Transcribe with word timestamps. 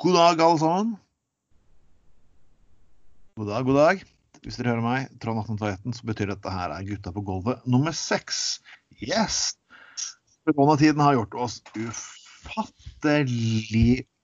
God 0.00 0.14
dag, 0.14 0.40
alle 0.40 0.58
sammen. 0.58 0.96
God 3.36 3.48
dag, 3.50 3.64
god 3.64 3.76
dag. 3.76 4.04
Hvis 4.40 4.56
dere 4.56 4.70
hører 4.72 4.80
meg, 4.80 5.10
Trond 5.20 5.42
1821, 5.42 5.92
så 5.98 6.06
betyr 6.08 6.30
dette 6.32 6.52
her 6.54 6.72
er 6.72 6.86
Gutta 6.88 7.12
på 7.12 7.20
gulvet 7.26 7.60
nummer 7.68 7.92
seks. 7.92 8.64
Yes! 9.04 9.60
Koronatiden 10.48 11.04
har 11.04 11.18
gjort 11.18 11.36
oss 11.44 11.60
ufattelig 11.76 13.10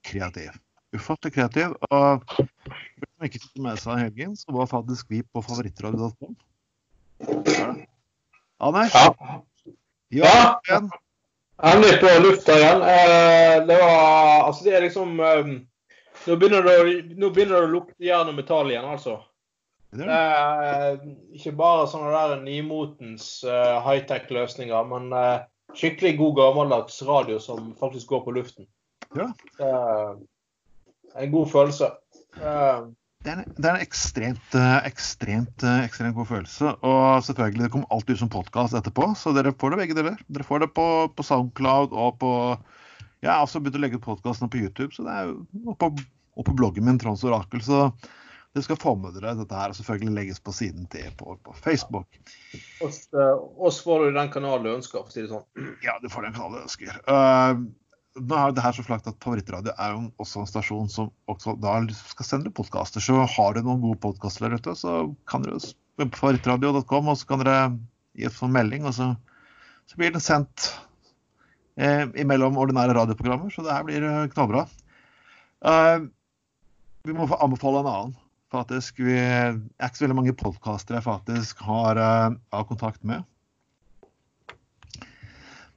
kreative. 0.09 0.57
Ufattelig 0.96 1.36
kreativ. 1.36 1.77
Og 1.93 2.24
hvis 2.24 3.12
som 3.12 3.29
ikke 3.29 3.45
fikk 3.45 3.61
med 3.68 3.77
seg 3.84 4.00
helgen, 4.06 4.32
så 4.40 4.56
var 4.56 4.72
faktisk 4.72 5.12
vi 5.12 5.20
på 5.29 5.45
favorittradio.com. 5.45 6.32
Anders? 8.64 8.96
Ja. 10.08 10.56
Ja. 10.72 10.80
Endelig 11.62 12.00
på 12.00 12.11
lufta 12.23 12.52
igjen. 12.59 12.82
Eh, 12.82 13.66
det 13.66 13.77
var 13.80 14.45
Altså, 14.46 14.65
det 14.65 14.74
er 14.77 14.84
liksom 14.84 15.20
eh, 15.20 15.46
nå, 16.27 16.37
begynner 16.37 16.62
det, 16.66 16.74
å- 16.82 17.30
begynner 17.32 17.56
det 17.56 17.65
å 17.69 17.73
lukte 17.73 18.05
jern 18.05 18.29
og 18.29 18.37
metall 18.37 18.70
igjen, 18.70 18.84
altså. 18.84 19.19
Det 19.96 20.05
er 20.05 20.62
er 20.66 20.96
ikke 21.38 21.55
bare 21.56 21.87
sånne 21.88 22.10
der 22.12 22.41
nymotens 22.45 23.45
eh, 23.48 23.77
high-tech-løsninger, 23.87 24.84
men 24.91 25.09
eh, 25.16 25.46
skikkelig 25.77 26.16
god 26.19 26.34
gammeldags 26.37 26.98
radio 27.09 27.38
som 27.41 27.73
faktisk 27.80 28.07
går 28.12 28.24
på 28.27 28.34
luften. 28.37 28.66
Ja. 29.16 29.30
En 31.16 31.30
god 31.32 31.48
følelse. 31.48 31.88
Eh, 32.43 32.80
Det 33.27 33.33
er, 33.33 33.41
en, 33.43 33.55
det 33.59 33.66
er 33.66 33.75
en 33.75 33.83
ekstremt, 33.83 34.53
eh, 34.55 34.77
ekstremt, 34.87 35.62
eh, 35.66 35.80
ekstremt 35.83 36.15
god 36.15 36.29
følelse. 36.29 36.73
Og 36.87 37.25
selvfølgelig, 37.27 37.65
det 37.65 37.71
kommer 37.75 37.89
alltid 37.91 38.15
ut 38.15 38.21
som 38.21 38.29
podkast 38.30 38.77
etterpå, 38.79 39.09
så 39.19 39.33
dere 39.35 39.51
får 39.51 39.73
det 39.73 39.79
begge 39.80 39.97
deler. 39.99 40.21
Dere 40.30 40.45
får 40.47 40.62
det 40.62 40.69
på, 40.77 40.85
på 41.11 41.25
Soundcloud 41.27 41.91
og 41.91 42.21
på 42.21 42.30
Jeg 43.25 43.33
har 43.33 43.43
også 43.43 43.59
begynt 43.59 43.80
å 43.80 43.83
legge 43.83 43.99
ut 43.99 44.05
podkastene 44.05 44.52
på 44.52 44.61
YouTube, 44.61 44.95
så 44.95 45.02
det 45.02 45.16
er 45.16 45.33
jo 45.33 45.41
og 45.73 45.75
på, 45.80 45.89
og 46.38 46.46
på 46.46 46.55
bloggen 46.55 46.87
min, 46.87 47.01
Trons 47.02 47.24
Orakel. 47.27 47.65
Så 47.66 47.80
dere 48.55 48.63
skal 48.68 48.79
få 48.79 48.95
med 49.01 49.18
dere 49.18 49.35
dette 49.40 49.59
her, 49.59 49.74
og 49.74 49.80
selvfølgelig 49.80 50.15
legges 50.21 50.38
på 50.46 50.55
siden 50.55 50.87
til 50.95 51.11
på, 51.18 51.35
på 51.43 51.57
Facebook. 51.65 52.21
oss, 52.87 53.09
eh, 53.11 53.33
oss 53.59 53.80
får 53.83 54.07
du 54.07 54.21
den 54.21 54.30
kanalen 54.37 54.68
du 54.68 54.77
ønsker, 54.77 55.02
for 55.02 55.11
å 55.11 55.16
si 55.16 55.24
det 55.24 55.33
sånn. 55.35 55.74
Ja, 55.83 55.99
du 55.99 56.07
får 56.15 56.29
den 56.29 56.38
kanalen 56.38 56.61
du 56.61 56.68
ønsker. 56.68 56.95
Eh, 56.95 57.66
nå 58.16 58.36
er 58.38 58.54
det 58.56 58.64
her 58.64 58.74
så 58.76 58.84
flakt 58.86 59.09
at 59.10 59.18
Favorittradio 59.22 59.74
er 59.76 59.92
jo 59.92 60.06
også 60.22 60.42
en 60.42 60.48
stasjon 60.48 60.88
som 60.92 61.10
også 61.30 61.56
da 61.60 61.76
skal 61.95 62.28
sende 62.28 62.52
podkaster. 62.54 63.02
Så 63.02 63.18
har 63.36 63.54
du 63.54 63.62
noen 63.62 63.82
gode 63.84 64.00
podkaster 64.03 64.47
der 64.47 64.56
ute, 64.56 64.75
så 64.78 64.98
kan 65.28 65.44
dere 65.44 65.60
på 66.00 66.20
favorittradio.com, 66.20 67.12
og 67.12 67.20
så 67.20 67.28
kan 67.28 67.44
dere 67.44 67.60
gi 68.16 68.28
oss 68.28 68.42
en 68.44 68.54
melding, 68.56 68.88
og 68.88 68.97
så, 68.97 69.12
så 69.88 70.00
blir 70.00 70.14
den 70.14 70.25
sendt 70.25 70.70
eh, 71.76 72.04
imellom 72.20 72.59
ordinære 72.60 72.97
radioprogrammer. 72.97 73.53
Så 73.53 73.64
det 73.66 73.75
her 73.75 73.87
blir 73.88 74.04
eh, 74.09 74.26
knallbra. 74.32 74.66
Uh, 75.66 76.09
vi 77.06 77.14
må 77.16 77.26
få 77.28 77.38
anbefale 77.42 77.81
en 77.82 77.91
annen. 77.91 78.19
Faktisk, 78.53 79.00
vi 79.03 79.16
er 79.19 79.56
ikke 79.56 79.98
så 79.98 80.04
veldig 80.06 80.19
mange 80.20 80.37
podkastere 80.38 81.00
jeg 81.00 81.09
faktisk 81.09 81.64
har, 81.66 81.98
uh, 81.98 82.37
har 82.54 82.69
kontakt 82.69 83.03
med. 83.09 83.25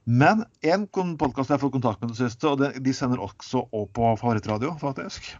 Men 0.04 0.44
én 0.64 0.86
podkast 0.90 1.50
jeg 1.50 1.56
har 1.56 1.62
fått 1.62 1.76
kontakt 1.76 2.00
med 2.00 2.12
det 2.12 2.20
siste, 2.20 2.48
og 2.48 2.60
det, 2.62 2.72
de 2.84 2.94
sender 2.96 3.20
også 3.20 3.66
opp 3.68 3.92
på 3.98 4.12
favorittradio, 4.20 4.72
faktisk. 4.80 5.32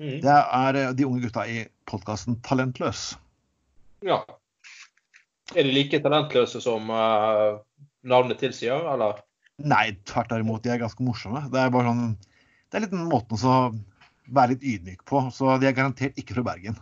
Mm. 0.00 0.20
Det 0.24 0.36
er 0.36 0.78
eh, 0.80 0.92
de 0.96 1.06
unge 1.06 1.20
gutta 1.26 1.44
i 1.46 1.64
podkasten 1.90 2.38
Talentløs. 2.46 3.12
Ja. 4.06 4.22
Er 5.54 5.66
de 5.66 5.74
like 5.74 6.00
talentløse 6.00 6.62
som 6.62 6.88
uh, 6.94 7.60
navnet 8.06 8.40
tilsier, 8.40 8.86
eller? 8.92 9.20
Nei, 9.60 9.90
tvert 10.08 10.32
imot. 10.38 10.62
De 10.64 10.72
er 10.72 10.80
ganske 10.80 11.04
morsomme. 11.04 11.42
Det 11.52 11.60
er 11.60 11.72
bare 11.74 11.90
sånn 11.90 12.04
Det 12.16 12.78
er 12.78 12.84
litt 12.86 12.94
den 12.94 13.08
måten 13.10 13.36
å 13.44 13.56
være 14.30 14.54
litt 14.54 14.64
ydmyk 14.72 15.04
på. 15.10 15.26
Så 15.34 15.58
de 15.60 15.68
er 15.68 15.76
garantert 15.76 16.16
ikke 16.20 16.38
fra 16.38 16.46
Bergen. 16.52 16.78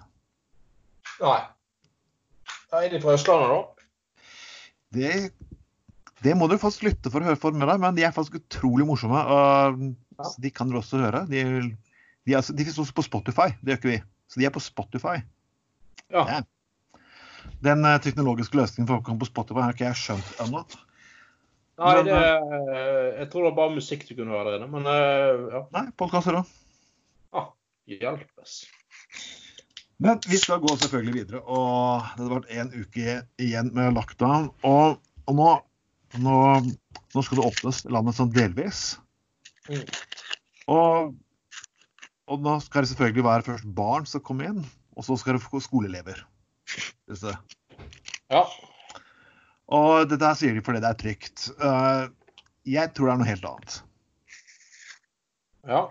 Nei. 1.24 1.40
Er 2.78 2.90
de 2.92 3.00
fra 3.02 3.16
Østlandet, 3.16 3.50
da? 3.50 3.88
Det, 4.94 5.12
det 6.24 6.34
må 6.36 6.48
dere 6.50 6.60
faktisk 6.62 6.86
lytte 6.88 7.10
for 7.12 7.22
å 7.22 7.28
høre 7.30 7.38
for 7.40 7.54
med 7.54 7.68
deg, 7.70 7.80
men 7.82 7.94
de 7.98 8.04
er 8.06 8.14
faktisk 8.14 8.40
utrolig 8.40 8.86
morsomme. 8.88 9.20
Og, 9.22 9.82
Ja. 10.18 10.30
de 10.42 10.50
kan 10.50 10.66
dere 10.70 10.80
også 10.82 10.98
høre. 10.98 11.20
De, 11.30 11.42
de, 12.26 12.32
er, 12.34 12.42
de 12.42 12.64
finnes 12.64 12.78
også 12.82 12.96
på 12.96 13.04
Spotify. 13.06 13.52
Det 13.62 13.70
gjør 13.70 13.78
ikke 13.78 13.92
vi. 13.92 13.98
Så 14.28 14.40
de 14.40 14.46
er 14.48 14.54
på 14.54 14.62
Spotify. 14.64 15.20
Ja. 16.10 16.24
Ja. 16.26 16.40
Den 17.62 17.84
eh, 17.86 17.98
teknologiske 18.02 18.58
løsningen 18.58 18.88
for 18.90 18.98
å 18.98 19.04
komme 19.06 19.22
på 19.22 19.28
Spotify 19.30 19.62
har 19.62 19.76
ikke 19.76 19.86
jeg 19.86 20.00
skjønt 20.02 20.42
ennå. 20.44 20.64
Nei, 21.78 21.92
det, 22.02 22.16
eh, 22.18 23.20
jeg 23.20 23.28
tror 23.30 23.44
det 23.44 23.50
var 23.52 23.56
bare 23.60 23.76
musikk 23.76 24.02
du 24.08 24.16
kunne 24.18 24.34
høre 24.34 24.50
der 24.50 24.58
inne, 24.58 24.70
men 24.72 24.90
eh, 24.90 25.44
ja. 25.54 25.62
Nei, 25.76 25.84
podkaster 25.94 26.40
òg. 26.40 26.50
Ah, 27.38 27.52
hjelpes. 27.86 28.58
Men 30.02 30.18
vi 30.26 30.38
skal 30.38 30.60
gå 30.62 30.74
selvfølgelig 30.78 31.14
videre. 31.14 31.44
Og 31.46 32.02
det 32.18 32.26
har 32.26 32.34
vært 32.34 32.52
én 32.54 32.74
uke 32.74 33.16
igjen 33.42 33.70
med 33.74 33.94
lockdown. 33.94 34.50
Og, 34.66 34.98
og 35.26 35.38
nå, 35.38 35.48
nå, 36.16 36.34
nå 37.14 37.22
skal 37.24 37.40
det 37.40 37.46
åpnes 37.50 37.82
landet 37.92 38.16
sånn 38.16 38.32
delvis. 38.32 38.82
Mm. 39.68 39.82
Og, 40.72 41.12
og 42.32 42.40
nå 42.44 42.54
skal 42.64 42.84
det 42.86 42.90
selvfølgelig 42.94 43.26
være 43.26 43.46
først 43.50 43.68
barn 43.76 44.08
som 44.08 44.24
kommer 44.24 44.48
inn, 44.52 44.62
og 44.96 45.04
så 45.06 45.16
skal 45.20 45.36
det 45.36 45.44
få 45.44 45.60
skoleelever. 45.64 46.24
Ja. 48.28 48.42
Og 49.72 50.08
dette 50.08 50.24
her 50.24 50.36
sier 50.36 50.56
de 50.56 50.62
fordi 50.64 50.80
det 50.84 50.88
er 50.90 50.98
trygt. 51.00 51.46
Eh, 51.60 52.08
jeg 52.68 52.92
tror 52.96 53.08
det 53.08 53.14
er 53.14 53.20
noe 53.22 53.28
helt 53.30 53.48
annet. 53.52 53.78
ja. 55.68 55.86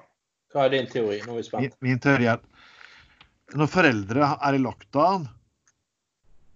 Hva 0.56 0.64
er 0.64 0.72
din 0.72 0.86
teori? 0.90 1.18
Nå 1.28 1.34
er 1.36 1.36
vi 1.36 1.42
Min, 1.42 1.46
spent. 1.46 1.74
min 1.84 2.00
teori 2.02 2.26
er 2.32 2.38
at 2.40 3.56
når 3.60 3.68
foreldre 3.70 4.30
er 4.48 4.56
i 4.56 4.62
lockdown 4.64 5.26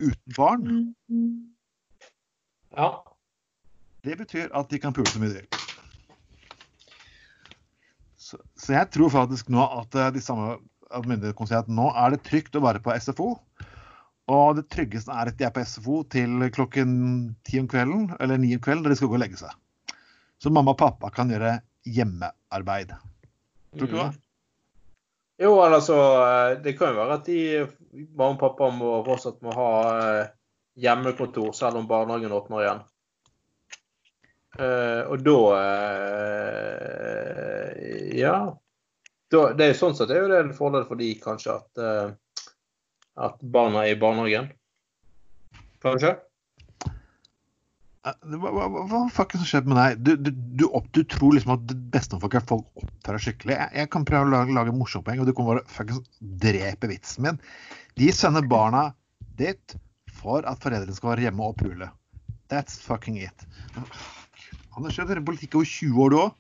uten 0.02 0.36
barn, 0.38 0.64
Ja. 2.72 2.88
Det 4.06 4.18
betyr 4.18 4.50
at 4.58 4.70
de 4.72 4.80
kan 4.82 4.94
pule 4.96 5.10
så 5.10 5.22
mye 5.22 5.32
de 5.34 5.42
vil. 5.42 5.62
Så, 8.22 8.40
så 8.56 8.76
jeg 8.78 8.90
tror 8.94 9.12
faktisk 9.14 9.50
nå 9.52 9.64
at 9.82 9.96
eh, 9.98 10.12
de 10.16 10.24
samme 10.24 10.58
myndighetene 10.92 11.38
kan 11.38 11.50
si 11.50 11.58
at 11.58 11.72
nå 11.72 11.90
er 11.98 12.14
det 12.14 12.24
trygt 12.28 12.58
å 12.58 12.64
være 12.64 12.82
på 12.84 12.94
SFO. 13.00 13.34
Og 14.32 14.56
det 14.58 14.68
tryggeste 14.72 15.12
er 15.12 15.32
at 15.32 15.38
de 15.40 15.48
er 15.48 15.54
på 15.56 15.64
SFO 15.68 16.02
til 16.14 16.46
klokken 16.56 16.92
ti 17.48 17.60
om 17.60 17.68
kvelden 17.72 18.12
eller 18.22 18.40
ni 18.40 18.54
om 18.56 18.64
kvelden, 18.64 18.86
da 18.86 18.94
de 18.94 19.00
skal 19.00 19.12
gå 19.12 19.18
og 19.18 19.24
legge 19.24 19.40
seg. 19.42 19.56
Så 20.42 20.52
mamma 20.54 20.74
og 20.74 20.80
pappa 20.82 21.12
kan 21.14 21.32
gjøre 21.32 21.60
hjemmearbeid. 21.86 22.94
Tror 23.76 23.88
du 23.88 23.88
ikke 23.90 24.06
det? 24.06 24.22
Jo, 25.42 25.56
eller 25.66 25.82
så 25.82 25.98
eh, 26.22 26.60
Det 26.62 26.76
kan 26.78 26.94
jo 26.94 27.02
være 27.02 27.18
at 27.18 27.28
de 27.28 27.42
mamma 28.14 28.36
og 28.36 28.42
pappa 28.44 28.70
må 28.74 28.94
fortsatt 29.08 29.42
må 29.46 29.54
ha 29.58 29.72
eh, 29.98 30.32
hjemmekontor 30.82 31.52
selv 31.58 31.82
om 31.82 31.90
barnehagen 31.90 32.36
åpner 32.36 32.64
igjen. 32.64 32.84
Eh, 34.62 35.04
og 35.10 35.24
da 35.26 35.38
uh, 35.58 36.18
Ja. 38.18 38.36
Da, 39.32 39.46
det 39.56 39.70
er 39.70 39.78
sånn 39.80 39.96
sett 39.96 40.12
er 40.12 40.26
jo 40.26 40.32
det 40.32 40.42
en 40.42 40.52
fordel 40.56 40.84
for 40.90 41.00
de 41.00 41.14
kanskje 41.22 41.54
at, 41.56 41.70
uh, 41.80 42.10
at 43.28 43.38
barna 43.54 43.86
er 43.86 43.96
i 43.96 44.00
barnehagen. 44.00 44.50
Kanskje? 45.82 46.12
Hva, 48.02 48.50
hva, 48.50 48.66
hva, 48.90 49.00
fuck 49.14 49.32
er 49.32 49.38
det 49.38 49.44
som 49.44 49.50
skjer 49.52 49.68
med 49.70 49.78
deg? 49.80 50.00
Du, 50.04 50.12
du, 50.26 50.32
du, 50.60 50.66
opp, 50.74 50.88
du 50.92 51.02
tror 51.08 51.38
liksom 51.38 51.54
at 51.56 51.64
det 51.70 51.78
beste 51.94 52.20
folk 52.20 52.36
er 52.38 52.46
folk 52.50 52.66
oppfører 52.82 53.22
seg 53.22 53.38
skikkelig. 53.38 53.56
Jeg, 53.56 53.70
jeg 53.80 53.92
kan 53.94 54.08
prøve 54.10 54.28
å 54.28 54.34
lage, 54.34 54.58
lage 54.58 54.76
morsomme 54.76 55.06
poeng, 55.08 55.22
og 55.24 55.30
du 55.30 55.36
kan 55.38 55.48
bare 55.48 55.64
fuckings 55.70 56.04
drepe 56.44 56.90
vitsen 56.92 57.30
min. 57.30 57.40
De 58.02 58.12
sender 58.16 58.44
barna 58.52 58.90
dit 59.40 59.78
for 60.12 60.44
at 60.50 60.60
foreldrene 60.62 60.98
skal 60.98 61.14
være 61.14 61.30
hjemme 61.30 61.48
og 61.54 61.56
pule. 61.62 61.88
That's 62.52 62.82
fucking 62.84 63.22
it. 63.22 63.48
Du 64.78 64.88
har 64.88 64.96
kjørt 64.96 65.26
politikk 65.28 65.60
over 65.60 65.68
20 65.68 66.02
år, 66.06 66.14
du 66.14 66.20
òg. 66.22 66.32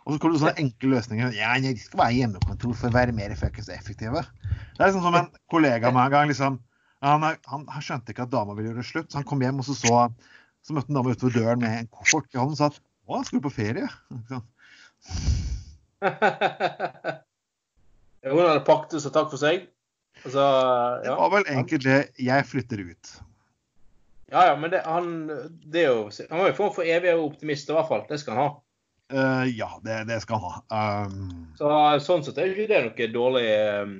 Og 0.00 0.14
så 0.14 0.18
kommer 0.18 0.34
det 0.34 0.40
sånne 0.42 0.62
enkle 0.62 0.90
løsninger. 0.94 1.34
Ja, 1.36 1.52
jeg 1.60 1.78
skal 1.78 2.00
være 2.00 2.16
hjemmekontor 2.16 2.72
for 2.74 2.88
å 2.88 2.96
være 2.96 3.14
mer 3.14 3.34
effektive. 3.34 3.76
Det 4.00 4.80
er 4.80 4.88
liksom 4.88 5.04
som 5.04 5.18
en 5.18 5.28
kollega 5.52 5.90
av 5.90 5.96
meg 5.96 6.08
en 6.08 6.14
gang. 6.14 6.30
liksom, 6.30 6.56
han, 7.04 7.26
han, 7.52 7.66
han 7.68 7.84
skjønte 7.84 8.14
ikke 8.14 8.24
at 8.26 8.32
dama 8.32 8.56
ville 8.56 8.72
gjøre 8.72 8.80
det 8.80 8.88
slutt, 8.88 9.10
så 9.12 9.20
han 9.20 9.28
kom 9.28 9.44
hjem 9.44 9.60
og 9.60 9.68
så 9.68 9.76
så 9.76 10.06
så 10.60 10.74
møtte 10.76 10.92
en 10.92 10.98
dame 10.98 11.14
utover 11.16 11.32
døren 11.32 11.62
med 11.62 11.72
en 11.72 11.86
koffert 11.88 12.34
i 12.34 12.40
hånden 12.40 12.52
og 12.52 12.58
sa 12.60 12.68
at 12.68 12.80
å, 13.08 13.22
skal 13.24 13.40
du 13.40 13.46
på 13.46 13.52
ferie? 13.54 13.86
Ikke? 14.20 14.40
Hun 18.28 18.42
hadde 18.44 18.64
pakket 18.66 19.00
så 19.00 19.12
takk 19.14 19.30
for 19.32 19.40
seg. 19.40 19.64
Altså, 20.20 20.44
Det 21.04 21.16
var 21.16 21.32
vel 21.32 21.46
egentlig 21.48 21.80
det 21.86 21.98
jeg 22.20 22.48
flytter 22.50 22.84
ut. 22.90 23.12
Ja, 24.30 24.46
ja, 24.46 24.56
men 24.56 24.70
det, 24.70 24.82
han, 24.86 25.12
det 25.66 25.84
er 25.84 25.88
jo, 25.90 26.02
han 26.30 26.38
var 26.38 26.52
jo 26.52 26.58
form 26.58 26.74
for 26.74 26.86
evig 26.86 27.14
optimist, 27.18 27.70
i 27.70 27.74
hvert 27.74 27.88
fall. 27.88 28.04
Det 28.08 28.20
skal 28.22 28.36
han 28.36 28.44
ha. 28.44 28.50
Uh, 29.10 29.46
ja, 29.58 29.72
det, 29.82 30.04
det 30.06 30.20
skal 30.22 30.38
han 30.38 30.52
ha. 30.54 31.06
Um, 31.10 31.48
Så 31.58 31.70
Sånn 32.06 32.22
sett 32.22 32.38
er 32.38 32.52
ikke 32.52 32.68
det 32.70 32.82
noe 32.84 33.08
dårlig 33.10 33.42
eh, 33.50 33.94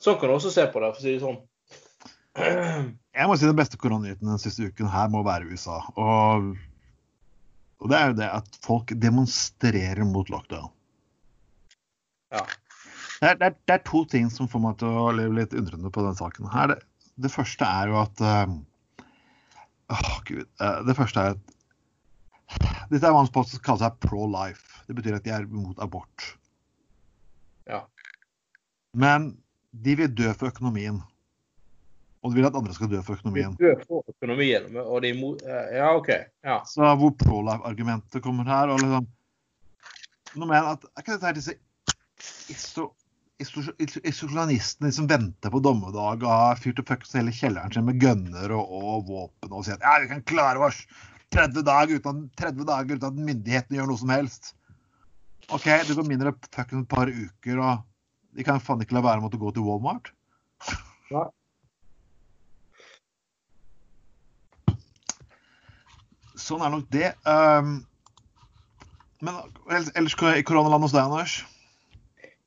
Sånn 0.00 0.16
kan 0.16 0.32
du 0.32 0.38
også 0.38 0.52
se 0.54 0.64
på 0.72 0.80
det, 0.80 0.88
for 0.94 1.02
å 1.02 1.04
si 1.04 1.12
det 1.12 1.20
sånn. 1.20 1.36
jeg 3.18 3.28
må 3.28 3.36
si 3.36 3.44
den 3.50 3.58
beste 3.60 3.76
koronanyheten 3.80 4.32
den 4.32 4.40
siste 4.40 4.70
uken 4.72 4.88
her 4.90 5.12
må 5.12 5.20
være 5.26 5.52
USA. 5.52 5.82
Og, 6.00 6.48
og 7.84 7.92
det 7.92 7.98
er 7.98 8.08
jo 8.08 8.18
det 8.22 8.32
at 8.40 8.58
folk 8.64 8.96
demonstrerer 9.04 10.02
mot 10.08 10.32
lockdown. 10.32 10.72
Ja. 12.32 12.46
Det 13.20 13.28
er, 13.28 13.36
det, 13.36 13.52
er, 13.52 13.56
det 13.68 13.76
er, 13.76 13.84
to 13.86 14.06
ting 14.08 14.32
som 14.32 14.48
får 14.50 14.64
meg 14.64 14.80
til 14.80 14.96
å 14.96 15.10
leve 15.14 15.42
litt 15.42 15.52
undrende 15.54 15.92
på 15.92 16.02
den 16.08 16.16
saken. 16.18 16.48
her. 16.50 16.72
Det, 16.72 16.80
det 17.22 17.30
første 17.36 17.68
er 17.68 17.92
jo 17.92 18.00
at 18.00 18.24
uh, 18.24 18.48
Åh, 19.92 20.12
gud. 20.28 20.46
Uh, 20.60 20.80
det 20.88 20.96
første 20.98 21.20
er 21.20 21.36
at 21.36 21.58
Dette 22.90 23.08
er 23.08 23.14
hva 23.14 23.22
som 23.24 23.60
kaller 23.64 23.86
seg 23.86 24.00
pro-life. 24.04 24.82
Det 24.88 24.96
betyr 24.98 25.16
at 25.16 25.24
de 25.24 25.32
er 25.32 25.46
mot 25.48 25.78
abort. 25.80 26.26
Ja. 27.70 27.84
Men 28.92 29.32
de 29.72 29.96
vil 29.96 30.12
dø 30.12 30.28
for 30.36 30.52
økonomien. 30.52 31.00
Og 32.22 32.30
de 32.30 32.38
vil 32.38 32.46
at 32.46 32.58
andre 32.58 32.74
skal 32.76 32.90
dø 32.92 33.00
for 33.02 33.18
økonomien. 33.18 33.56
De 33.58 33.70
dø 33.70 33.86
for 33.88 34.04
økonomien, 34.12 34.68
og 34.84 35.00
de 35.02 35.14
mot... 35.18 35.40
Ja, 35.72 35.88
OK. 35.96 36.12
Ja. 36.44 36.60
Så 36.68 36.92
hvor 37.00 37.14
pro-life-argumentet 37.24 38.22
kommer 38.24 38.48
her 38.48 38.74
og 38.74 38.82
liksom 38.84 39.08
Nå 40.32 40.46
mener 40.48 40.70
at 40.70 40.84
Er 40.88 41.02
ikke 41.02 41.12
dette 41.12 41.28
her 41.28 41.36
disse 41.36 41.54
iso, 42.52 42.86
isolasjonistene 43.42 44.92
som 44.94 45.08
venter 45.10 45.52
på 45.52 45.60
dommedag 45.64 46.24
og 46.24 46.30
har 46.30 46.60
fyrt 46.60 46.80
opp 46.82 46.92
hele 47.14 47.34
kjelleren 47.34 47.74
sin 47.74 47.86
med 47.86 48.00
gønner 48.02 48.54
og, 48.56 48.70
og, 48.70 49.04
våpen 49.08 49.52
og 49.52 49.66
sier 49.66 49.78
at 49.78 49.86
ja, 49.86 49.98
vi 50.02 50.10
kan 50.12 50.24
klare 50.28 50.62
oss 50.68 50.82
30 51.32 51.64
dager 51.66 52.00
uten, 52.00 52.26
30 52.38 52.66
dager 52.68 52.96
uten 52.98 53.08
at 53.08 53.22
myndighetene 53.28 53.78
gjør 53.78 53.88
noe 53.90 54.00
som 54.00 54.12
helst. 54.12 54.52
OK, 55.52 55.68
det 55.88 55.96
går 55.96 56.08
mindre 56.08 56.34
fuckings 56.52 56.84
et 56.84 56.90
par 56.90 57.08
uker, 57.10 57.60
og 57.60 57.86
de 58.36 58.44
kan 58.46 58.60
faen 58.62 58.82
ikke 58.84 58.96
la 58.96 59.04
være 59.04 59.24
å 59.24 59.40
gå 59.40 59.54
til 59.56 59.66
Walmart. 59.66 60.12
Ja. 61.10 61.28
Sånn 66.38 66.62
er 66.64 66.72
nok 66.72 66.86
det. 66.92 67.12
Um, 67.28 67.82
men 69.22 69.38
ellers 69.70 70.16
i 70.16 70.44
koronaland 70.46 70.88
hos 70.88 70.94
deg, 70.94 71.04
Anders? 71.06 71.40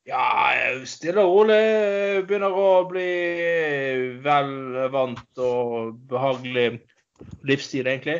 Ja, 0.05 0.21
stille 0.85 1.23
og 1.25 1.31
rolig 1.33 2.25
begynner 2.29 2.53
å 2.53 2.67
bli 2.85 3.09
vel 4.21 4.51
vant 4.93 5.41
og 5.41 5.95
behagelig 6.11 6.67
livsstil, 7.47 7.89
egentlig. 7.89 8.19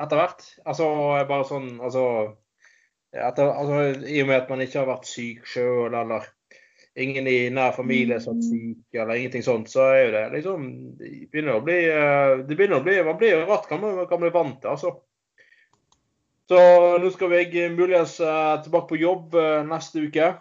Etter 0.00 0.16
hvert. 0.16 0.46
Altså 0.64 0.88
bare 1.28 1.44
sånn 1.48 1.74
altså, 1.84 2.06
etter, 3.12 3.52
altså, 3.52 3.82
I 4.08 4.22
og 4.22 4.30
med 4.30 4.38
at 4.38 4.48
man 4.52 4.64
ikke 4.64 4.80
har 4.80 4.88
vært 4.88 5.10
syk 5.10 5.44
sjøl, 5.48 5.92
eller 5.92 6.24
ingen 6.96 7.28
i 7.28 7.50
nær 7.52 7.76
familie 7.76 8.16
som 8.24 8.40
er 8.40 8.48
syk, 8.48 8.96
eller 8.96 9.20
ingenting 9.20 9.44
sånt, 9.44 9.68
så 9.68 9.90
er 9.90 10.00
jo 10.00 10.14
det 10.14 10.24
liksom 10.38 10.70
Det 10.96 11.10
begynner 11.32 11.58
å 11.58 11.64
bli, 11.64 11.78
eh, 11.92 12.38
det 12.48 12.56
begynner 12.56 12.80
å 12.80 12.86
bli 12.86 12.96
Man 13.04 13.20
blir 13.20 13.44
rart 13.44 13.68
kan 13.68 13.84
man 13.84 14.06
kan 14.08 14.24
bli 14.24 14.32
vant 14.32 14.56
til, 14.62 14.72
altså. 14.72 14.94
Så 16.46 16.58
nå 17.02 17.10
skal 17.10 17.32
jeg 17.34 17.72
muligens 17.74 18.20
eh, 18.24 18.56
tilbake 18.64 18.94
på 18.94 19.00
jobb 19.02 19.34
eh, 19.36 19.64
neste 19.68 20.06
uke. 20.06 20.32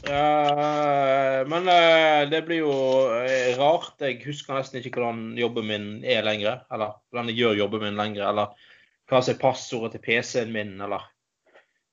Uh, 0.00 1.42
men 1.50 1.68
uh, 1.68 2.30
det 2.30 2.42
blir 2.46 2.62
jo 2.62 2.74
uh, 3.10 3.50
rart. 3.58 3.96
Jeg 4.00 4.20
husker 4.24 4.56
nesten 4.56 4.80
ikke 4.80 4.96
hvordan 4.96 5.38
jobben 5.38 5.68
min 5.68 5.88
er 6.04 6.24
lenger. 6.26 6.62
Eller 6.72 6.96
hvordan 7.10 7.32
jeg 7.32 7.40
gjør 7.40 7.58
jobben 7.64 7.86
min 7.88 8.00
lenger. 8.00 8.28
Eller 8.30 8.68
hva 9.10 9.22
som 9.22 9.34
er 9.34 9.42
passordet 9.42 9.96
til 9.96 10.04
PC-en 10.06 10.54
min. 10.54 10.76
Eller 10.80 11.08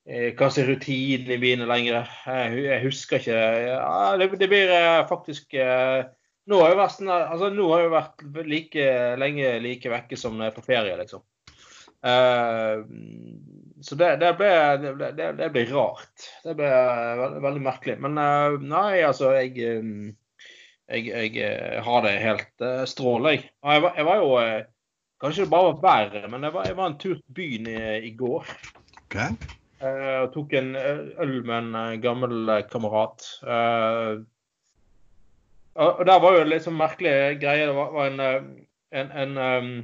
hva 0.08 0.48
som 0.48 0.64
er 0.64 0.72
rutinene 0.72 1.40
mine 1.42 1.68
lenger. 1.68 2.08
Jeg, 2.30 2.84
husker 2.86 3.20
ikke. 3.20 3.42
Det, 4.22 4.30
det, 4.40 4.48
blir 4.52 4.72
faktisk 5.10 5.58
nå 6.48 6.62
har, 6.64 6.78
vært, 6.80 7.02
altså, 7.12 7.50
nå 7.52 7.66
har 7.74 7.82
jeg 7.84 7.92
vært 7.92 8.24
like 8.48 8.86
lenge 9.20 9.50
like 9.66 9.92
vekke 9.92 10.16
som 10.16 10.38
når 10.38 10.48
jeg 10.48 10.54
er 10.54 10.56
på 10.56 10.64
ferie, 10.70 10.96
liksom. 11.02 11.26
Så 13.82 13.96
det, 13.96 14.16
det, 14.22 14.32
ble, 14.40 14.50
det, 14.82 15.28
det, 15.38 15.50
ble, 15.54 15.66
rart. 15.70 16.30
Det 16.44 16.56
ble 16.58 16.70
veldig, 16.70 17.42
veldig 17.44 17.66
merkelig. 17.66 17.98
Men 18.02 18.18
eh, 18.22 18.56
nei, 18.66 19.04
altså 19.06 19.34
jeg, 19.36 19.54
eh, 19.62 19.84
jeg, 20.90 21.12
jeg 21.12 21.36
eh, 21.46 21.78
har 21.86 22.06
det 22.06 22.16
helt 22.24 22.66
strålende, 22.90 23.36
jeg. 23.38 23.52
Var, 23.62 23.94
jeg 24.00 24.10
var 24.10 24.24
jo 24.24 24.34
Kanskje 25.18 25.48
det 25.48 25.50
bare 25.50 25.70
var 25.72 25.80
verre, 25.82 26.28
men 26.30 26.44
jeg 26.46 26.54
var, 26.54 26.66
jeg 26.70 26.76
var 26.78 26.90
en 26.92 26.96
tur 27.02 27.16
til 27.16 27.34
byen 27.34 27.70
i, 27.72 27.78
i 28.06 28.12
går. 28.14 28.52
Okay. 29.08 29.32
Jeg 29.82 30.28
tok 30.36 30.52
en 30.60 30.68
øl 30.78 31.32
med 31.42 31.58
en 31.58 32.02
gammel 32.04 32.52
kamerat. 32.70 33.26
Og 35.74 36.04
der 36.06 36.22
var 36.22 36.36
jo 36.38 36.44
en 36.44 36.52
litt 36.52 36.68
sånn 36.68 36.78
merkelig 36.78 37.16
greie. 37.42 37.66
Det 37.66 37.74
var, 37.74 37.98
en, 38.06 38.22
en, 38.94 39.10
en 39.26 39.82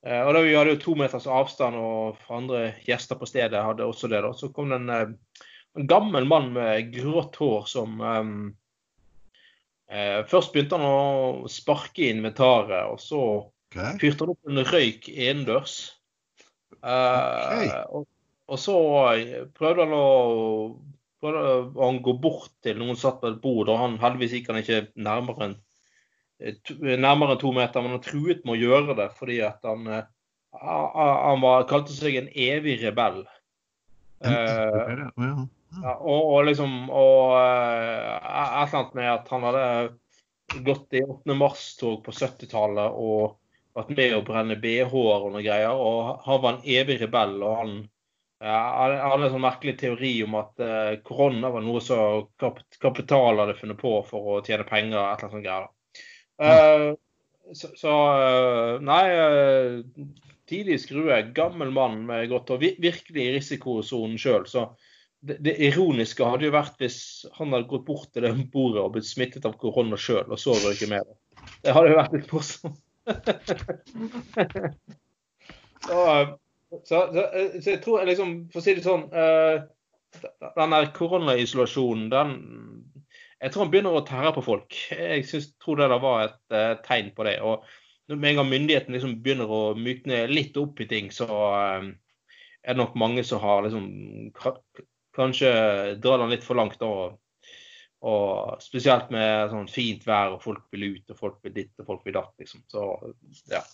og 0.00 0.32
da 0.32 0.40
Vi 0.44 0.54
hadde 0.56 0.74
jo 0.74 0.80
to 0.80 0.94
meters 0.96 1.26
avstand, 1.28 1.76
og 1.76 2.20
andre 2.32 2.70
gjester 2.86 3.18
på 3.20 3.28
stedet 3.28 3.64
hadde 3.64 3.84
også 3.84 4.08
det. 4.08 4.22
da. 4.24 4.32
Så 4.32 4.48
kom 4.54 4.72
det 4.72 4.80
en, 4.80 4.88
eh, 4.88 5.42
en 5.76 5.86
gammel 5.90 6.28
mann 6.28 6.52
med 6.54 6.92
grått 6.94 7.36
hår 7.36 7.66
som 7.68 8.00
um, 8.00 8.54
eh, 9.90 10.24
Først 10.24 10.54
begynte 10.54 10.80
han 10.80 10.88
å 10.88 11.48
sparke 11.52 12.06
i 12.06 12.12
inventaret, 12.14 12.88
og 12.88 13.00
så 13.00 13.24
okay. 13.44 13.98
fyrte 14.00 14.24
han 14.24 14.32
opp 14.32 14.48
en 14.48 14.64
røyk 14.72 15.10
innendørs. 15.12 15.76
Okay. 16.80 17.68
og, 17.92 18.06
og, 18.48 18.56
så 18.56 18.74
prøvde 19.52 19.84
han 19.84 19.92
å 19.92 20.06
prøvde 21.20 21.42
han 21.76 21.98
gå 22.00 22.14
bort 22.22 22.54
til 22.64 22.78
noen 22.80 22.96
satt 22.96 23.18
på 23.20 23.28
et 23.28 23.42
bord, 23.42 23.68
og 23.68 23.82
han 23.82 23.98
heldigvis 24.00 24.38
gikk 24.38 24.48
han 24.48 24.62
ikke 24.62 24.86
nærmere 24.96 25.50
enn 25.50 25.58
nærmere 26.40 27.36
enn 27.36 27.42
to 27.42 27.52
meter, 27.52 27.84
men 27.84 27.96
han 27.96 28.04
truet 28.04 28.44
med 28.44 28.56
å 28.56 28.60
gjøre 28.60 28.96
det 28.98 29.08
fordi 29.18 29.40
at 29.44 29.64
han, 29.66 29.86
eh, 29.86 30.06
han 30.60 31.42
var, 31.44 31.68
kalte 31.70 31.94
seg 31.94 32.16
en 32.20 32.30
evig 32.32 32.80
rebell. 32.84 33.22
Uh, 34.20 35.08
ja, 35.80 35.94
og, 35.96 36.24
og, 36.26 36.42
liksom 36.44 36.90
Og 36.92 37.30
uh, 37.32 38.18
et 38.20 38.66
eller 38.66 38.74
annet 38.82 38.96
med 38.98 39.06
at 39.08 39.30
han 39.32 39.46
hadde 39.46 40.60
gått 40.66 40.98
i 40.98 41.00
8. 41.06 41.36
mars-tog 41.38 42.02
på 42.04 42.12
70-tallet 42.12 42.98
og 43.00 43.38
vært 43.78 43.94
med 43.94 44.16
å 44.18 44.24
brenne 44.26 44.58
BH-er 44.60 45.24
og 45.24 45.30
noe 45.32 45.44
greier. 45.46 45.72
Og 45.72 46.20
han 46.26 46.42
var 46.42 46.56
en 46.56 46.68
evig 46.68 46.98
rebell. 47.00 47.38
og 47.40 47.56
han 47.62 47.74
ja, 48.40 48.60
hadde 49.06 49.28
en 49.28 49.34
sånn 49.36 49.44
merkelig 49.44 49.76
teori 49.80 50.14
om 50.26 50.36
at 50.40 50.64
uh, 50.64 50.94
korona 51.06 51.52
var 51.54 51.64
noe 51.64 51.80
som 51.84 52.28
kapital 52.80 53.40
hadde 53.40 53.56
funnet 53.60 53.80
på 53.80 54.00
for 54.08 54.34
å 54.34 54.40
tjene 54.44 54.68
penger. 54.68 54.98
et 54.98 55.04
eller 55.04 55.28
annet 55.28 55.36
sånt 55.38 55.46
greier. 55.46 55.68
Uh, 56.40 56.96
så, 57.52 57.68
så, 57.76 57.92
eh, 58.16 58.80
Nei, 58.86 59.04
uh, 59.12 59.82
tidlig 60.50 60.80
skrue, 60.82 61.22
gammel 61.34 61.70
mann 61.74 62.06
med 62.08 62.28
godt 62.30 62.50
og 62.54 62.62
virkelig 62.62 63.24
i 63.24 63.32
risikosonen 63.36 64.18
sjøl. 64.20 64.46
Så 64.50 64.64
det, 65.20 65.36
det, 65.44 65.56
ironiske 65.68 66.24
hadde 66.26 66.48
jo 66.48 66.54
vært 66.54 66.80
hvis 66.80 67.00
han 67.36 67.52
hadde 67.54 67.68
gått 67.70 67.86
bort 67.88 68.08
til 68.14 68.24
det 68.24 68.32
bordet 68.52 68.82
og 68.82 68.94
blitt 68.94 69.08
smittet 69.08 69.46
av 69.48 69.58
korona 69.60 69.98
sjøl, 70.00 70.26
og 70.30 70.38
så 70.40 70.56
røyke 70.56 70.88
med 70.90 71.04
det. 71.06 71.16
Det 71.64 71.74
hadde 71.76 71.90
jo 71.92 71.98
vært 72.00 72.16
litt 72.16 72.32
morsomt. 72.34 72.80
så, 75.86 76.00
så, 76.70 76.78
så, 76.86 77.00
så, 77.12 77.68
jeg 77.70 77.82
tror 77.84 78.06
liksom, 78.08 78.28
for 78.52 78.58
å 78.60 78.64
si 78.64 78.76
det 78.76 78.84
sånn 78.84 79.06
uh, 79.10 79.56
Den 80.58 80.74
der 80.74 80.90
koronaisolasjonen, 80.94 82.06
den 82.12 82.30
jeg 83.40 83.52
tror 83.52 83.64
han 83.64 83.70
begynner 83.72 83.96
å 83.96 84.04
tære 84.06 84.34
på 84.36 84.44
folk. 84.44 84.76
Jeg 84.92 85.24
synes, 85.28 85.54
tror 85.62 85.80
det 85.80 85.88
der 85.88 86.02
var 86.02 86.26
et 86.26 86.40
uh, 86.52 86.74
tegn 86.84 87.10
på 87.16 87.24
det. 87.24 87.38
Og 87.40 87.64
med 88.12 88.32
en 88.32 88.42
gang 88.42 88.50
myndigheten 88.50 88.96
liksom 88.96 89.16
begynner 89.24 89.50
å 89.50 89.62
mykne 89.78 90.26
litt 90.28 90.58
opp 90.60 90.82
i 90.82 90.88
ting, 90.90 91.08
så 91.14 91.28
uh, 91.30 91.88
er 92.60 92.76
det 92.76 92.80
nok 92.82 92.98
mange 93.00 93.24
som 93.26 93.42
har 93.44 93.64
liksom 93.66 93.88
Kanskje 95.10 95.48
drar 95.98 96.20
den 96.22 96.30
litt 96.30 96.44
for 96.46 96.54
langt. 96.54 96.78
Og, 96.86 97.16
og 98.06 98.60
spesielt 98.62 99.08
med 99.10 99.50
sånn 99.50 99.66
fint 99.68 100.04
vær, 100.06 100.36
og 100.36 100.44
folk 100.44 100.68
vil 100.70 100.86
ut, 100.94 101.10
og 101.10 101.18
folk 101.18 101.40
vil 101.42 101.56
ditt, 101.56 101.72
og 101.82 101.88
folk 101.88 102.04
vil 102.06 102.14
datt, 102.14 102.30
liksom. 102.38 102.62
Så 102.70 102.84
ja. 103.50 103.64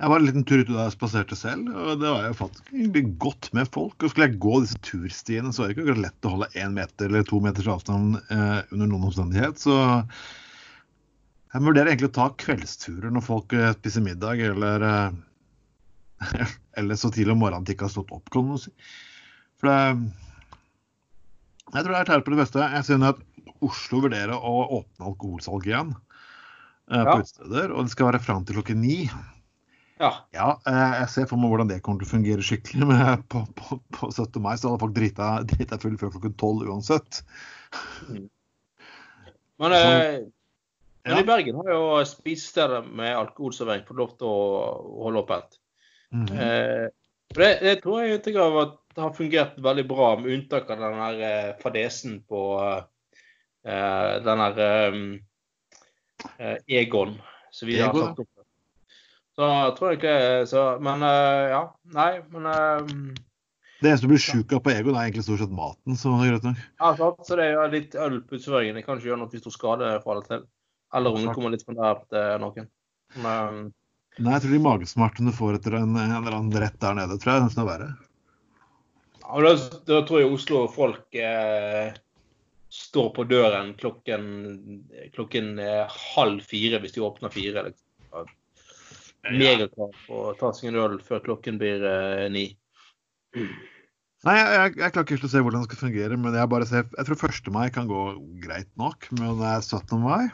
Jeg 0.00 0.08
var 0.08 0.22
en 0.22 0.24
liten 0.24 0.44
tur 0.48 0.62
ute 0.62 0.72
da 0.72 0.86
jeg 0.86 0.94
spaserte 0.94 1.36
selv, 1.36 1.66
og 1.76 1.98
det 2.00 2.08
var 2.08 2.22
jo 2.24 2.36
faktisk 2.38 2.70
egentlig 2.72 3.02
godt 3.20 3.50
med 3.56 3.68
folk. 3.68 3.98
Og 4.00 4.08
skulle 4.08 4.30
jeg 4.30 4.40
gå 4.40 4.60
disse 4.64 4.78
turstiene, 4.86 5.50
så 5.52 5.60
var 5.60 5.68
det 5.68 5.74
ikke 5.74 5.82
akkurat 5.84 6.04
lett 6.06 6.28
å 6.28 6.30
holde 6.34 6.48
én 6.62 6.76
meter 6.76 7.10
eller 7.10 7.26
to 7.28 7.40
meters 7.44 7.68
avstand 7.68 8.16
eh, 8.32 8.60
under 8.72 8.88
noen 8.88 9.10
omstendighet. 9.10 9.60
Så 9.60 9.74
jeg 11.50 11.66
vurderer 11.66 11.90
egentlig 11.90 12.08
å 12.08 12.16
ta 12.16 12.28
kveldsturer 12.40 13.12
når 13.12 13.26
folk 13.26 13.52
eh, 13.52 13.74
spiser 13.76 14.06
middag, 14.06 14.40
eller, 14.48 14.86
eh, 14.88 16.46
eller 16.80 17.00
så 17.00 17.10
tidlig 17.12 17.34
om 17.34 17.42
morgenen 17.44 17.66
de 17.68 17.74
ikke 17.76 17.88
har 17.90 17.92
stått 17.92 18.14
opp, 18.16 18.30
kan 18.32 18.46
man 18.46 18.62
si. 18.62 18.72
For 19.60 19.68
det 19.68 19.80
Jeg 21.74 21.84
tror 21.84 21.92
det 21.92 21.98
er 21.98 22.08
tært 22.08 22.24
på 22.24 22.32
det 22.32 22.40
beste. 22.40 22.70
Jeg 22.72 22.86
synes 22.88 23.12
at 23.12 23.20
Oslo 23.60 24.00
vurderer 24.06 24.32
å 24.32 24.54
åpne 24.78 25.10
alkoholsalg 25.10 25.68
igjen 25.68 25.92
eh, 25.92 27.04
på 27.04 27.04
ja. 27.04 27.18
utesteder, 27.20 27.74
og 27.74 27.84
det 27.84 27.92
skal 27.92 28.08
være 28.08 28.22
fram 28.24 28.48
til 28.48 28.56
klokken 28.56 28.80
ni. 28.80 28.96
Ja. 30.00 30.10
ja. 30.32 30.48
Eh, 30.66 30.96
jeg 31.02 31.12
ser 31.12 31.30
for 31.30 31.40
meg 31.40 31.52
hvordan 31.52 31.70
det 31.70 31.80
kommer 31.84 32.00
til 32.00 32.08
å 32.08 32.14
fungere 32.14 32.44
skikkelig. 32.46 32.88
Men 32.88 33.24
på, 33.30 33.44
på, 33.58 33.80
på 33.96 34.10
17. 34.10 34.40
mai 34.42 34.54
så 34.56 34.72
hadde 34.72 34.82
folk 34.82 34.96
drita, 34.96 35.30
drita 35.52 35.80
full 35.82 35.96
før 36.00 36.14
klokken 36.16 36.36
12 36.36 36.68
uansett. 36.72 37.22
Mm. 38.08 38.28
Men, 39.60 39.74
så, 39.76 39.88
eh, 39.92 40.22
men 41.04 41.18
ja. 41.18 41.20
i 41.20 41.26
Bergen 41.28 41.58
har 41.60 41.66
jo 41.68 41.80
spisesteder 42.08 42.86
med 42.96 43.12
alkoholservering 43.12 43.82
fått 43.88 43.98
lov 43.98 44.14
til 44.16 44.28
å 44.28 44.38
holde 45.04 45.20
åpent. 45.20 45.58
Mm 46.12 46.26
-hmm. 46.26 46.40
eh, 46.40 46.86
det, 47.34 47.48
det, 47.60 47.74
tror 47.82 48.02
jeg 48.02 48.14
at 48.16 48.24
det 48.94 49.02
har 49.02 49.12
fungert 49.12 49.58
veldig 49.58 49.86
bra, 49.88 50.18
med 50.18 50.32
unntak 50.32 50.70
av 50.70 50.80
den 50.80 50.98
der 50.98 51.20
eh, 51.28 51.56
fadesen 51.62 52.22
på 52.28 52.40
eh, 53.64 54.22
den 54.24 54.40
eh, 54.40 54.98
eh, 56.38 56.56
Egon. 56.66 57.20
Så 57.50 57.66
vi 57.66 57.80
har 57.80 57.88
Egon, 57.88 58.06
sagt 58.06 58.18
opp. 58.18 58.39
Så 59.40 59.48
jeg 59.48 59.74
tror 59.78 59.94
ikke 59.96 60.14
så, 60.50 60.62
Men 60.84 61.02
eh, 61.06 61.48
ja. 61.54 61.64
Nei, 61.96 62.10
men 62.28 62.48
eh, 62.50 62.94
Det 63.80 63.88
eneste 63.88 64.04
du 64.04 64.12
blir 64.12 64.20
sjuk 64.20 64.52
av 64.52 64.60
på 64.66 64.72
Egon, 64.74 64.98
er 64.98 65.08
egentlig 65.08 65.24
stort 65.24 65.40
sett 65.40 65.54
maten. 65.56 65.96
Så, 65.96 66.12
det 66.20 66.28
er 66.28 66.34
greit 66.34 66.48
nok. 66.50 66.64
ja, 66.82 66.90
sant. 66.98 67.22
Så 67.24 67.38
det 67.40 67.46
er 67.48 67.72
litt 67.72 67.96
øl 67.96 68.20
på. 68.20 68.36
Det 68.36 68.84
kan 68.84 69.00
ikke 69.00 69.08
gjøre 69.08 69.22
noe 69.22 69.32
hvis 69.32 69.46
du 69.46 69.52
skader 69.54 70.02
fra 70.04 70.18
det 70.18 70.26
til. 70.28 70.44
Eller 70.92 71.16
det 71.16 71.32
kommer 71.36 71.54
litt 71.54 71.64
for 71.64 71.78
nært 71.78 72.18
eh, 72.18 72.34
noen. 72.42 72.68
Men, 73.22 73.70
Nei, 74.18 74.34
jeg 74.34 74.42
tror 74.44 74.52
de 74.52 74.62
magesmertene 74.66 75.32
du 75.32 75.36
får 75.38 75.56
etter 75.56 75.78
en, 75.78 75.96
en 75.96 76.14
eller 76.18 76.36
annen 76.36 76.60
rett 76.60 76.76
der 76.82 76.96
nede, 76.98 77.16
tror 77.22 77.32
jeg 77.32 77.44
nesten 77.46 77.62
er 77.62 77.68
verre. 77.70 77.90
Ja, 79.22 79.40
da, 79.46 79.52
da 79.86 80.00
tror 80.04 80.20
jeg 80.20 80.32
Oslo 80.34 80.64
folk 80.74 81.16
eh, 81.16 81.94
står 82.74 83.12
på 83.16 83.24
døren 83.30 83.72
klokken, 83.78 84.26
klokken 85.14 85.54
eh, 85.62 86.00
halv 86.16 86.42
fire 86.46 86.82
hvis 86.82 86.98
de 86.98 87.06
åpner 87.06 87.32
fire. 87.32 87.64
Liksom. 87.70 88.34
Megaklar 89.28 89.92
på 90.06 90.22
å 90.30 90.32
ta 90.38 90.52
seg 90.56 90.70
en 90.70 90.80
øl 90.80 90.96
før 91.04 91.20
klokken 91.26 91.58
blir 91.60 91.82
eh, 91.84 92.26
ni. 92.32 92.46
Nei, 93.36 94.34
jeg, 94.36 94.48
jeg, 94.52 94.72
jeg 94.80 94.92
klarer 94.94 95.06
ikke 95.06 95.28
å 95.28 95.32
se 95.32 95.42
hvordan 95.44 95.62
det 95.62 95.68
skal 95.70 95.82
fungere, 95.84 96.16
men 96.20 96.36
jeg 96.36 96.52
bare 96.52 96.68
ser, 96.68 96.88
jeg 96.96 97.08
tror 97.08 97.28
1. 97.28 97.52
mai 97.54 97.66
kan 97.72 97.88
gå 97.88 98.04
greit 98.42 98.70
nok. 98.80 99.08
Men 99.16 99.38
det 99.40 99.48
er 99.48 99.62
17. 99.64 100.00
mai? 100.02 100.28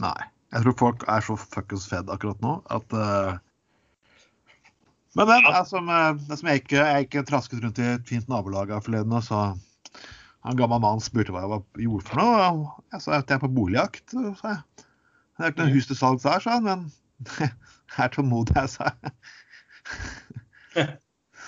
Nei. 0.00 0.18
Jeg 0.50 0.64
tror 0.64 0.76
folk 0.80 1.06
er 1.08 1.24
så 1.24 1.36
fuckings 1.38 1.86
fed 1.90 2.10
akkurat 2.10 2.40
nå 2.42 2.56
at 2.74 2.96
uh... 2.96 3.38
Men 5.18 5.26
det 5.26 5.36
er 5.50 5.64
som, 5.66 5.88
eh, 5.90 6.20
som 6.38 6.48
jeg 6.50 6.60
ikke 6.60 6.78
Jeg 6.78 7.06
ikke 7.08 7.22
trasket 7.26 7.62
rundt 7.64 7.78
i 7.82 7.86
et 7.96 8.04
fint 8.06 8.28
nabolag 8.30 8.70
her 8.70 8.82
forleden 8.84 9.16
og 9.18 9.24
så 9.26 9.40
Han 10.46 10.58
gammel 10.58 10.78
mannen 10.82 11.02
spurte 11.02 11.34
hva 11.34 11.42
jeg 11.42 11.50
var, 11.50 11.64
gjorde 11.82 12.06
for 12.06 12.20
noe. 12.22 12.44
og 12.50 12.94
Jeg 12.94 13.04
sa 13.04 13.16
at 13.18 13.30
jeg 13.30 13.36
er 13.36 13.42
på 13.42 13.50
boligjakt. 13.54 14.14
sa 14.14 14.54
jeg. 14.54 14.86
Det 15.36 15.46
er 15.46 15.52
ikke 15.52 15.66
noe 15.66 15.74
hus 15.74 15.88
til 15.90 15.98
salgs 15.98 16.26
her, 16.28 16.42
sa 16.44 16.58
han, 16.58 16.68
men 16.68 16.86
er 18.04 18.08
tålmodig, 18.14 18.68
sa. 18.70 18.90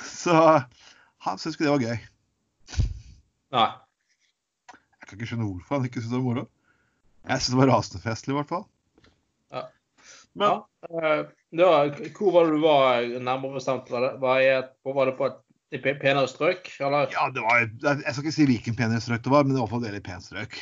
Så 0.02 0.34
han 1.22 1.38
syntes 1.38 1.54
ikke 1.56 1.64
det 1.68 1.74
var 1.76 1.84
gøy. 1.86 2.00
Nei. 3.52 3.68
Jeg 4.72 5.06
kan 5.08 5.18
ikke 5.18 5.28
skjønne 5.30 5.46
hvorfor 5.50 5.76
han 5.78 5.86
ikke 5.88 6.00
syntes 6.00 6.12
det 6.14 6.18
var 6.18 6.26
moro. 6.26 6.44
Jeg 7.28 7.38
syntes 7.38 7.52
det 7.52 7.60
var 7.60 7.70
rasende 7.74 8.02
festlig, 8.02 8.32
i 8.34 8.38
hvert 8.40 8.50
fall. 8.50 8.64
Ja. 9.52 9.62
Men 10.34 10.48
Ja, 10.48 10.56
eh, 10.88 11.22
da, 11.52 11.70
hvor 12.16 12.32
var 12.34 12.48
det 12.48 12.56
du 12.56 12.62
var 12.64 13.06
nærmere 13.20 13.58
bestemt? 13.58 13.90
Var 13.92 14.16
var 14.22 14.40
jeg, 14.42 14.64
var 14.88 15.10
det 15.10 15.16
på 15.18 15.28
et 15.72 15.84
penere 16.00 16.24
strøk? 16.28 16.70
Eller? 16.80 17.12
ja, 17.12 17.26
det 17.32 17.44
var 17.44 17.60
Jeg 17.84 18.14
skal 18.14 18.24
ikke 18.24 18.34
si 18.38 18.46
hvilken 18.48 18.76
penere 18.78 19.00
strøk 19.04 19.22
det 19.24 19.32
var, 19.32 19.44
men 19.44 19.52
det 19.54 19.60
var 19.60 19.66
iallfall 19.68 19.84
et 19.84 19.90
veldig 19.92 20.04
pent 20.08 20.24
strøk. 20.26 20.56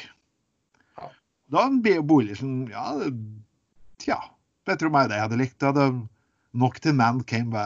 Ja. 0.99 1.09
Det 1.47 1.57
var 1.57 1.71
en 1.71 1.81
be- 1.87 2.03
bolig 2.03 2.37
som 2.43 2.67
Ja, 2.71 2.85
tja. 4.03 4.19
Jeg 4.69 4.81
tror 4.81 4.93
meg 4.95 5.11
det 5.11 5.19
jeg 5.19 5.27
hadde 5.27 5.39
likt. 5.41 5.57
Jeg 5.63 5.73
hadde 5.73 5.87
nok 6.61 6.81
til 6.83 6.97
man 6.99 7.23
cave, 7.31 7.65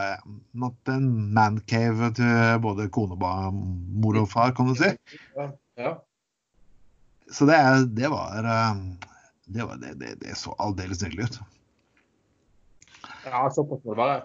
not 0.53 0.93
en 0.93 1.09
man 1.35 1.59
cave 1.71 2.11
til 2.19 2.61
både 2.65 2.89
kone, 2.93 3.17
mor 3.17 4.21
og 4.21 4.29
far, 4.31 4.53
kan 4.57 4.69
du 4.69 4.77
si. 4.79 4.93
Ja. 5.37 5.49
ja. 5.81 5.95
Så 7.33 7.49
det, 7.49 7.59
det 7.97 8.11
var 8.13 8.45
eh, 8.45 8.83
Det, 9.47 9.65
var, 9.65 9.77
det, 9.81 9.95
det, 10.01 10.15
det 10.21 10.37
så 10.39 10.55
aldeles 10.61 11.03
nydelig 11.03 11.31
ut. 11.31 11.41
Ja, 13.25 13.49
såpass 13.53 13.83
må 13.85 13.95
det 13.95 14.01
være. 14.01 14.21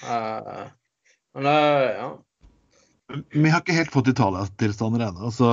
Uh, 0.00 0.68
men 1.36 1.48
uh, 1.48 1.88
ja. 1.96 2.08
Vi 3.34 3.50
har 3.50 3.60
ikke 3.60 3.76
helt 3.76 3.92
fått 3.92 4.08
Italia-tilstander 4.12 5.08
ennå, 5.08 5.32
så 5.34 5.50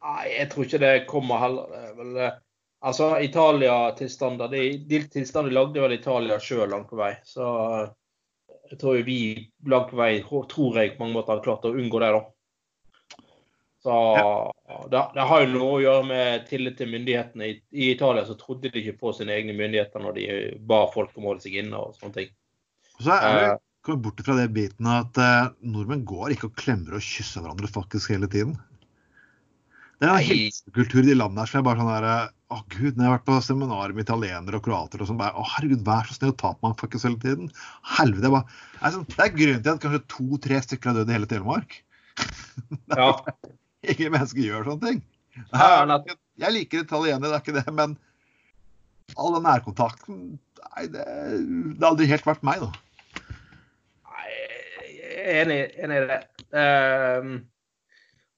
Nei, 0.00 0.26
jeg 0.32 0.48
tror 0.52 0.66
ikke 0.66 0.80
det 0.80 0.92
kommer 1.08 1.42
heller. 1.42 1.72
Det 1.72 1.80
er 1.80 1.96
vel, 1.98 2.12
eh, 2.24 2.36
altså, 2.80 3.12
Italia-tilstander 3.22 4.50
de, 4.52 4.64
de 4.90 5.00
tilstandene 5.12 5.54
lagde 5.54 5.82
vel 5.82 5.96
Italia 5.96 6.40
sjøl 6.42 6.68
langt 6.72 6.90
på 6.90 6.98
vei. 7.00 7.14
Så 7.26 7.46
eh, 7.46 7.88
jeg 8.72 8.80
tror 8.82 9.00
vi 9.06 9.20
langt 9.70 9.92
på 9.92 10.00
vei, 10.00 10.12
tror 10.50 10.78
jeg 10.78 10.96
på 10.96 11.04
mange 11.04 11.18
måter 11.18 11.36
har 11.36 11.44
klart 11.44 11.66
å 11.68 11.74
unngå 11.74 12.02
det, 12.02 12.12
da. 12.18 12.26
Så 13.80 13.94
det, 14.92 15.00
det 15.14 15.24
har 15.24 15.40
jo 15.40 15.52
noe 15.54 15.68
å 15.78 15.80
gjøre 15.80 16.04
med 16.04 16.42
tillit 16.50 16.76
til 16.76 16.90
myndighetene. 16.92 17.46
I, 17.48 17.54
I 17.72 17.86
Italia 17.94 18.26
så 18.28 18.36
trodde 18.36 18.68
de 18.68 18.82
ikke 18.82 18.98
på 19.00 19.12
sine 19.16 19.32
egne 19.32 19.54
myndigheter 19.56 20.02
når 20.04 20.18
de 20.18 20.26
ba 20.68 20.82
folk 20.92 21.16
om 21.16 21.24
å 21.24 21.32
holde 21.32 21.46
seg 21.46 21.56
inne 21.62 21.80
og 21.80 21.96
sånne 21.96 22.18
ting. 22.18 22.32
Så 23.00 23.14
er 23.16 23.38
det 23.38 23.46
Eh. 23.54 23.56
kommet 23.86 24.04
bort 24.04 24.20
fra 24.26 24.36
det 24.36 24.50
biten 24.52 24.88
at 24.92 25.16
uh, 25.16 25.48
nordmenn 25.64 26.04
går 26.04 26.34
ikke 26.34 26.50
og 26.50 26.58
klemmer 26.60 26.98
og 26.98 27.04
kysser 27.04 27.40
hverandre 27.40 27.70
faktisk 27.72 28.12
hele 28.12 28.28
tiden. 28.28 28.52
Det 30.00 30.08
er 30.08 30.12
en 30.18 30.28
hilsekultur 30.28 31.00
i 31.00 31.08
de 31.08 31.16
landene 31.16 31.40
her 31.40 31.48
som 31.48 31.62
er 31.62 31.66
bare 31.70 31.80
sånn 31.80 31.94
der 31.94 32.34
eh, 32.50 32.56
oh, 32.56 32.64
gud, 32.74 32.96
når 32.96 33.04
jeg 33.04 33.08
har 33.08 33.14
vært 33.16 33.28
på 33.28 33.36
seminarer 33.46 33.94
med 33.94 34.06
italienere 34.06 34.58
og 34.58 34.64
kroater 34.66 35.02
og 35.02 35.10
sånn 35.10 35.20
bare 35.20 35.38
Å 35.38 35.46
herregud, 35.54 35.84
vær 35.86 36.08
så 36.08 36.16
snill 36.16 36.34
å 36.34 36.40
ta 36.42 36.52
på 36.56 36.66
meg 36.66 36.82
faktisk 36.82 37.06
hele 37.06 37.22
tiden. 37.22 37.52
Helvete. 37.96 38.26
jeg 38.26 38.34
bare, 38.34 38.58
er 38.80 38.94
sånn, 38.96 39.08
det 39.14 39.24
er 39.24 39.38
grunnen 39.38 39.64
til 39.64 39.72
at 39.72 39.84
kanskje 39.84 40.02
to-tre 40.16 40.60
stykker 40.66 40.90
har 40.90 41.00
dødd 41.00 41.12
i 41.12 41.18
hele 41.18 41.30
Telemark. 41.30 41.80
Ja. 42.90 43.14
Ingen 43.88 44.12
mennesker 44.12 44.42
gjør 44.44 44.66
sånne 44.66 44.90
ting. 44.90 44.98
Ja, 45.54 46.00
Jeg 46.42 46.52
liker 46.52 46.82
italienere, 46.82 47.30
det 47.30 47.36
er 47.38 47.44
ikke 47.44 47.54
det, 47.56 47.72
men 47.72 47.94
all 49.16 49.34
den 49.36 49.46
nærkontakten 49.46 50.18
Nei, 50.60 50.84
det, 50.92 51.02
det 51.02 51.82
har 51.82 51.88
aldri 51.88 52.06
helt 52.10 52.26
vært 52.28 52.44
meg, 52.46 52.60
da. 52.62 53.24
Nei, 54.10 54.26
jeg 54.84 55.22
er 55.24 55.40
enig, 55.40 55.56
enig 55.82 55.96
i 55.96 56.04
det. 56.10 56.18
Um, 56.52 57.32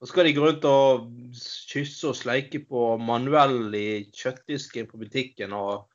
og 0.03 0.09
skal 0.09 0.27
de 0.27 0.33
gå 0.35 0.43
rundt 0.43 0.65
og 0.67 1.05
kysse 1.71 2.09
og 2.09 2.17
sleike 2.19 2.59
på 2.67 2.97
manuell 2.99 3.71
i 3.79 3.87
kjøttdisken 4.11 4.89
på 4.89 4.99
butikken, 4.99 5.53
og 5.55 5.85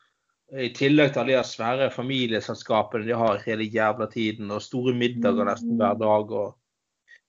i 0.56 0.70
tillegg 0.72 1.10
til 1.12 1.20
alle 1.20 1.34
de 1.36 1.44
svære 1.44 1.90
familieselskapene 1.92 3.04
de 3.04 3.18
har 3.20 3.42
hele 3.44 3.66
jævla 3.68 4.06
tiden, 4.08 4.48
og 4.48 4.64
store 4.64 4.94
middager 4.96 5.44
nesten 5.44 5.76
hver 5.76 5.98
dag, 6.00 6.32
og 6.40 6.56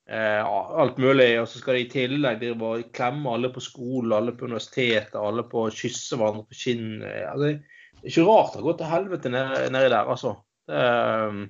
eh, 0.08 0.40
alt 0.40 1.02
mulig. 1.04 1.34
Og 1.42 1.50
så 1.52 1.60
skal 1.60 1.76
de 1.76 1.84
i 1.84 1.92
tillegg 1.92 2.40
de 2.46 2.54
klemme 2.96 3.36
alle 3.36 3.52
på 3.52 3.66
skolen, 3.66 4.16
alle 4.16 4.38
på 4.40 4.48
universitetet, 4.48 5.20
alle 5.20 5.44
på 5.52 5.66
å 5.66 5.76
kysse 5.82 6.16
hverandre 6.16 6.48
på 6.48 6.62
kinnet. 6.62 7.12
Altså, 7.34 7.52
det 8.00 8.08
er 8.08 8.14
ikke 8.14 8.28
rart 8.32 8.54
det 8.54 8.62
har 8.62 8.68
gått 8.70 8.82
til 8.86 8.94
helvete 8.94 9.36
nedi 9.36 9.84
der, 9.92 10.16
altså. 10.16 10.38
Det, 10.70 10.88
um, 11.28 11.44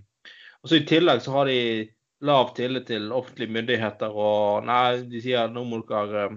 og 0.59 0.71
så 0.71 0.81
I 0.81 0.85
tillegg 0.89 1.21
så 1.21 1.37
har 1.37 1.53
de 1.53 1.59
lav 2.25 2.53
tillit 2.55 2.87
til 2.89 3.11
offentlige 3.15 3.53
myndigheter. 3.55 4.11
og 4.11 4.65
nei, 4.67 5.01
De 5.11 5.21
sier 5.23 5.51
nå 5.51 5.63
må 5.67 5.81
dere 5.87 6.29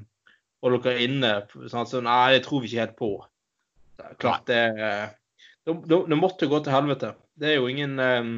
holde 0.62 0.82
dere 0.84 1.04
inne. 1.06 1.32
Sånn, 1.68 1.88
så, 1.88 2.02
nei, 2.04 2.36
det 2.36 2.44
tror 2.46 2.62
vi 2.62 2.70
ikke 2.70 2.84
helt 2.84 2.98
på. 2.98 3.12
Det 3.98 4.14
klart 4.22 4.46
det 4.46 4.62
det, 5.64 5.74
det, 6.08 6.16
måtte 6.18 6.48
gå 6.50 6.58
til 6.58 6.74
helvete. 6.74 7.12
Det 7.38 7.52
er 7.52 7.60
jo 7.60 7.68
ingen 7.70 7.98
um, 8.02 8.32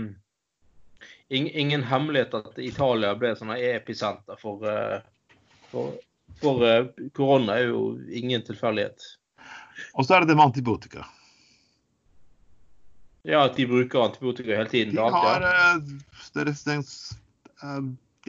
ingen, 1.29 1.55
ingen 1.55 1.85
hemmelighet 1.89 2.35
at 2.37 2.59
Italia 2.61 3.15
ble 3.17 3.33
sånne 3.33 3.57
sånn 3.57 3.77
episenter 3.79 4.41
for, 4.41 4.61
uh, 4.69 5.01
for, 5.73 5.95
for 6.43 6.65
korona. 7.17 7.57
er 7.57 7.73
jo 7.73 7.85
ingen 8.13 8.45
tilfeldighet. 8.45 9.09
Og 9.95 10.05
så 10.05 10.17
er 10.17 10.25
det 10.25 10.35
det 10.35 10.39
med 10.39 10.51
antibiotika. 10.51 11.07
Ja, 13.25 13.47
at 13.47 13.57
de 13.57 13.65
bruker 13.67 14.05
antibiotika 14.05 14.53
hele 14.53 14.69
tiden. 14.69 14.95
De 14.99 15.01
har 15.01 15.47
deres 16.37 16.67
uh, 16.69 17.24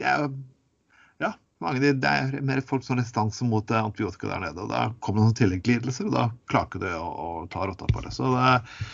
ja, 0.00 0.14
ja, 1.22 1.32
mange 1.64 1.82
det 1.82 2.10
er 2.10 2.36
mer 2.44 2.60
folk 2.64 2.84
som 2.84 2.96
har 2.96 3.02
restanse 3.04 3.46
mot 3.48 3.70
eh, 3.70 3.82
antibiotika 3.82 4.30
der 4.30 4.44
nede. 4.44 4.64
og 4.64 4.72
Da 4.72 4.82
kommer 5.00 5.22
det 5.22 5.28
noen 5.30 5.38
tilleggslidelser, 5.40 6.10
og 6.10 6.16
da 6.16 6.26
klarer 6.50 6.70
ikke 6.70 6.82
du 6.84 6.88
å, 6.92 7.06
å 7.06 7.28
ta 7.52 7.68
rotta 7.68 7.88
på 7.90 8.04
det. 8.04 8.12
Så, 8.16 8.28
det, 8.34 8.88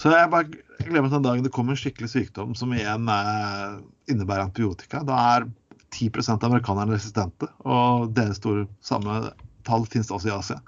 så 0.00 0.12
jeg, 0.12 0.32
bare, 0.32 0.62
glemmer 0.84 1.12
den 1.12 1.24
dagen 1.24 1.46
det 1.46 1.54
kommer 1.54 1.76
en 1.76 1.82
skikkelig 1.82 2.12
sykdom 2.12 2.56
som 2.58 2.74
igjen 2.76 3.08
eh, 3.12 3.78
innebærer 4.12 4.48
antibiotika. 4.48 5.04
Da 5.08 5.22
er 5.36 5.48
10% 5.92 6.36
av 6.36 6.50
amerikanerne 6.50 6.96
resistente, 6.96 7.48
og 7.68 8.12
deres 8.16 8.40
store 8.40 8.66
samme 8.84 9.32
tall 9.66 9.84
finnes 9.90 10.12
også 10.12 10.30
i 10.30 10.36
Asia. 10.36 10.60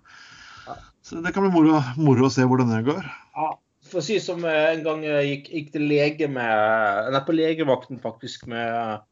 Så 1.04 1.20
det 1.20 1.34
kan 1.36 1.44
bli 1.44 1.52
moro, 1.52 1.82
moro 2.00 2.28
å 2.28 2.32
se 2.32 2.44
hvordan 2.48 2.70
det 2.72 2.84
går. 2.86 3.04
Ja, 3.36 3.50
for 3.90 4.00
å 4.00 4.04
si 4.04 4.16
som 4.22 4.44
eh, 4.48 4.70
en 4.72 4.84
gang 4.86 5.02
jeg 5.04 5.26
gikk, 5.28 5.50
gikk 5.52 5.74
til 5.74 5.84
lege 5.90 6.28
med 6.32 7.10
Nei, 7.12 7.20
på 7.26 7.36
legevakten 7.36 8.00
faktisk 8.00 8.46
med 8.48 8.64
eh, 8.64 9.02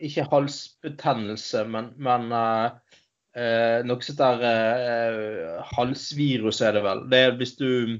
Ikke 0.00 0.26
halsbetennelse, 0.28 1.64
men, 1.70 1.92
men 2.00 2.28
uh, 2.34 2.70
uh, 3.36 3.80
noe 3.86 4.04
sånt 4.04 4.20
der 4.20 4.44
eh, 4.46 5.58
halsvirus 5.74 6.60
er 6.66 6.76
det 6.76 6.84
vel. 6.86 7.04
Det 7.10 7.24
er 7.26 7.36
hvis 7.40 7.56
du 7.60 7.98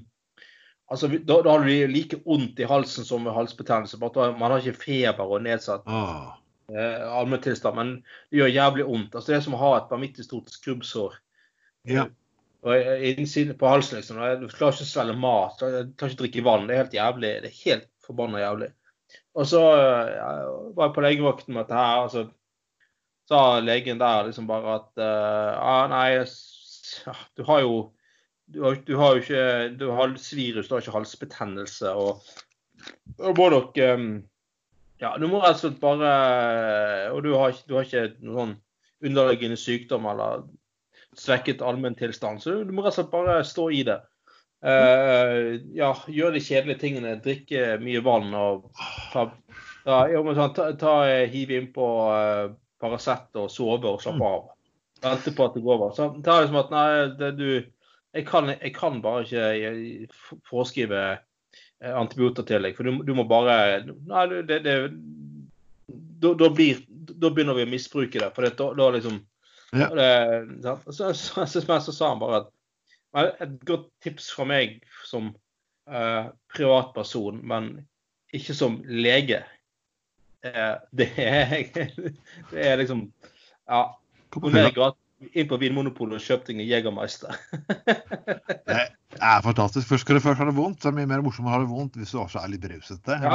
Altså, 0.91 1.07
da, 1.07 1.37
da 1.47 1.53
har 1.53 1.63
du 1.63 1.87
like 1.87 2.17
vondt 2.25 2.59
i 2.59 2.67
halsen 2.67 3.05
som 3.07 3.23
ved 3.23 3.37
halsbetennelse. 3.37 3.99
bare 4.03 4.33
Man 4.35 4.51
har 4.51 4.59
ikke 4.59 4.89
feber 4.89 5.35
og 5.37 5.45
nedsatt 5.45 5.85
eh, 5.87 7.05
allmenntilstand, 7.07 7.77
men 7.79 7.93
det 8.03 8.41
gjør 8.41 8.51
jævlig 8.51 8.87
vondt. 8.89 9.15
Altså, 9.15 9.31
det 9.31 9.37
er 9.37 9.45
som 9.45 9.55
å 9.55 9.61
ha 9.61 9.69
et 9.77 9.93
vanvittig 9.95 10.27
stort 10.27 10.51
skrubbsår. 10.51 11.15
Ja. 11.87 12.09
Og 12.67 12.91
innsiden 13.07 13.55
på 13.61 13.71
halsen, 13.71 14.01
liksom. 14.01 14.19
Du 14.19 14.51
klarer 14.51 14.75
ikke 14.75 14.89
å 14.89 14.91
svelge 14.91 15.15
mat, 15.15 15.63
du 15.63 15.95
klarer 15.95 16.11
ikke 16.11 16.19
å 16.19 16.25
drikke 16.25 16.47
vann. 16.51 16.67
Det 16.67 16.75
er 16.75 16.83
helt 16.83 16.99
jævlig. 16.99 17.33
Det 17.45 17.53
er 17.53 17.63
helt 17.63 17.89
forbanna 18.09 18.43
jævlig. 18.43 18.73
Og 19.39 19.47
så 19.47 19.63
ja, 19.71 20.29
var 20.75 20.89
jeg 20.89 20.95
på 20.97 21.05
legevakten 21.05 21.55
med 21.55 21.65
dette 21.65 21.79
her, 21.79 22.05
og 22.05 22.13
så 22.15 22.27
sa 23.31 23.61
legen 23.63 24.01
der 24.01 24.27
liksom 24.27 24.49
bare 24.51 24.77
at 24.81 24.91
uh, 24.99 25.61
ah, 25.63 25.85
Nei, 25.91 26.25
du 27.39 27.45
har 27.47 27.61
jo 27.63 27.75
du 28.51 28.65
har, 28.65 28.81
du 28.87 28.97
har 28.99 29.15
jo 29.15 29.23
ikke 29.23 29.45
du 29.79 29.85
har 29.91 30.01
halsvirus, 30.03 30.67
du 30.67 30.75
har 30.75 30.83
ikke 30.83 30.97
halsbetennelse. 30.97 31.93
Og, 31.95 32.19
og 33.21 33.39
må 33.39 33.51
nok 33.55 33.79
um, 33.95 34.09
Ja, 35.01 35.15
du 35.17 35.29
må 35.31 35.39
rett 35.41 35.61
og 35.61 35.63
slett 35.63 35.79
bare 35.81 36.11
Og 37.15 37.23
du 37.25 37.31
har, 37.39 37.55
du 37.69 37.77
har 37.77 37.87
ikke 37.87 38.09
noen 38.19 38.35
sånn 38.41 38.57
underliggende 39.11 39.57
sykdom 39.57 40.05
eller 40.11 40.43
svekket 41.17 41.63
allmenntilstand, 41.65 42.43
så 42.43 42.59
du 42.67 42.75
må 42.75 42.83
rett 42.85 42.93
og 42.93 42.99
slett 42.99 43.15
bare 43.15 43.39
stå 43.47 43.71
i 43.73 43.81
det. 43.89 43.97
Uh, 44.61 45.57
ja, 45.73 45.95
gjør 46.13 46.35
de 46.37 46.45
kjedelige 46.45 46.83
tingene. 46.83 47.17
Drikke 47.25 47.79
mye 47.81 48.03
vann 48.05 48.35
og 48.37 48.69
ta, 49.13 49.27
ta, 49.87 50.01
sånn, 50.11 50.55
ta, 50.57 50.71
ta 50.81 50.95
hive 51.33 51.61
innpå 51.63 51.91
uh, 52.13 52.51
Paracet 52.81 53.37
og 53.41 53.51
sove 53.53 53.89
og 53.89 54.01
slappe 54.05 54.33
av. 54.35 54.49
Vente 55.01 55.33
på 55.37 55.47
at 55.47 55.57
det 55.57 55.65
går 55.65 55.79
over. 55.79 55.95
Så 55.97 56.11
det 56.17 56.33
er 56.33 56.45
liksom 56.45 56.61
at 56.61 56.73
nei, 56.75 56.89
det, 57.21 57.35
du 57.41 57.49
jeg 58.11 58.27
kan, 58.27 58.51
jeg 58.51 58.73
kan, 58.75 58.99
bare 59.03 59.23
ikke 59.23 60.09
forskrive 60.49 61.01
eh, 61.15 61.93
antibiotika 61.95 62.43
til 62.49 62.67
deg, 62.67 62.75
for 62.75 62.89
du, 62.89 63.03
du 63.07 63.13
må 63.15 63.25
bare 63.31 63.85
Nei, 63.87 64.25
det, 64.49 64.63
det 64.65 64.77
da, 66.21 66.33
da, 66.35 66.49
blir, 66.53 66.83
da, 66.91 67.31
begynner 67.31 67.57
vi 67.57 67.69
å 67.69 67.71
misbruke 67.71 68.21
det. 68.21 68.33
For 68.37 68.45
da, 68.45 68.67
da 68.77 68.89
liksom 68.97 69.21
ja. 69.73 69.87
det, 69.95 70.09
så, 70.91 71.13
så, 71.15 71.47
så, 71.47 71.63
så, 71.63 71.95
sa 71.95 72.11
han 72.11 72.21
bare 72.21 72.43
at 72.43 72.51
et 73.19 73.55
godt 73.67 73.89
tips 74.05 74.31
fra 74.35 74.47
meg 74.49 74.81
som 75.09 75.33
uh, 75.91 76.31
privatperson, 76.55 77.41
men 77.43 77.73
ikke 78.37 78.55
som 78.55 78.79
lege, 78.87 79.43
uh, 80.47 80.77
det, 80.99 81.11
er, 81.17 81.57
det 81.75 82.67
er 82.67 82.81
liksom 82.83 83.09
Ja. 83.71 83.89
Gratis 84.31 85.11
inn 85.37 85.49
på 85.51 85.59
Vinmonopolet 85.61 86.17
og 86.17 86.25
kjøp 86.25 86.47
ting 86.47 86.61
i 86.63 86.67
Jegermeister. 86.69 87.35
det 88.71 88.79
er 89.21 89.43
fantastisk. 89.45 89.89
Først 89.89 90.07
skal 90.07 90.17
det 90.17 90.23
først 90.25 90.41
ha 90.41 90.47
det 90.49 90.57
vondt. 90.57 90.81
Så 90.81 90.89
er 90.89 90.95
det 90.95 91.01
mye 91.03 91.11
mer 91.13 91.25
morsomt 91.25 91.51
å 91.51 91.53
ha 91.53 91.61
det 91.61 91.69
vondt 91.71 91.99
hvis 92.01 92.15
du 92.15 92.21
også 92.23 92.41
er 92.41 92.53
litt 92.55 92.65
brusete. 92.65 93.19
Ja, 93.21 93.35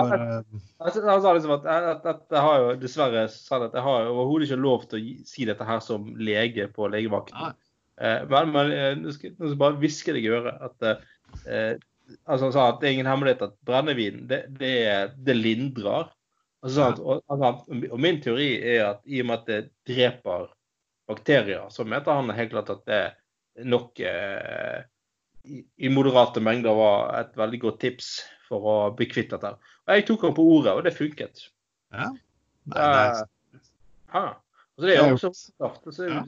altså, 0.82 1.03
han 1.05 1.22
sa 1.22 1.36
liksom 1.38 1.53
at, 1.60 1.67
at, 1.70 2.08
at, 2.10 2.24
jeg 2.34 2.46
har 2.48 2.63
jo 2.63 2.72
dessverre 2.82 3.27
sa 3.32 3.62
at 3.62 3.77
jeg 3.77 3.86
har 3.86 4.10
overhodet 4.10 4.50
ikke 4.50 4.62
lov 4.63 4.88
til 4.89 4.98
å 4.98 5.29
si 5.29 5.46
dette 5.50 5.70
her 5.70 5.84
som 5.86 6.10
lege 6.17 6.67
på 6.74 6.89
legevakten. 6.89 7.53
Eh, 8.01 8.23
men, 8.31 8.51
men 8.51 8.71
eh, 8.75 8.93
nå 8.99 9.13
skal 9.15 9.31
jeg 9.31 9.59
bare 9.59 9.79
hviske 9.79 10.15
deg 10.15 10.27
i 10.27 10.33
øret 10.35 10.63
at 10.67 10.87
eh, 10.89 11.75
altså, 12.25 12.47
han 12.47 12.55
sa 12.55 12.67
at 12.69 12.81
det 12.81 12.89
er 12.89 12.97
ingen 12.97 13.09
hemmelighet 13.09 13.45
at 13.47 13.55
brennevin 13.67 14.25
det, 14.29 14.41
det, 14.59 14.75
det 15.25 15.37
lindrer. 15.37 16.11
Altså, 16.65 16.89
og, 16.99 17.21
og, 17.29 17.99
min 18.01 18.19
teori 18.23 18.55
er 18.57 18.87
at 18.89 19.03
i 19.05 19.21
og 19.21 19.29
med 19.29 19.41
at 19.43 19.49
det 19.51 19.61
dreper 19.87 20.49
bakterier, 21.05 21.67
så 21.69 21.85
mente 21.85 22.13
han 22.13 22.33
helt 22.33 22.51
klart 22.55 22.71
at 22.73 22.85
det 22.89 23.03
nok 23.69 23.99
eh, 24.01 24.79
i, 25.45 25.61
i, 25.77 25.91
moderate 25.93 26.41
mengder 26.41 26.73
var 26.75 27.11
et 27.19 27.35
veldig 27.37 27.59
godt 27.61 27.83
tips 27.83 28.15
for 28.47 28.65
å 28.65 28.77
bli 28.97 29.07
kvitt 29.09 29.29
dette. 29.31 29.53
Og 29.85 29.93
jeg 29.93 30.07
tok 30.07 30.25
ham 30.25 30.33
på 30.37 30.47
ordet, 30.57 30.73
og 30.73 30.81
det 30.85 30.95
funket. 30.97 31.45
Ja. 31.93 32.09
Nei, 32.73 32.87
nei. 32.89 33.05
Eh, 33.13 33.61
ah. 34.17 34.33
Altså, 34.75 34.87
det 34.89 34.95
er 34.95 35.05
jo 35.05 35.15
også. 35.15 35.31
Altså, 35.63 36.09
ja. 36.09 36.23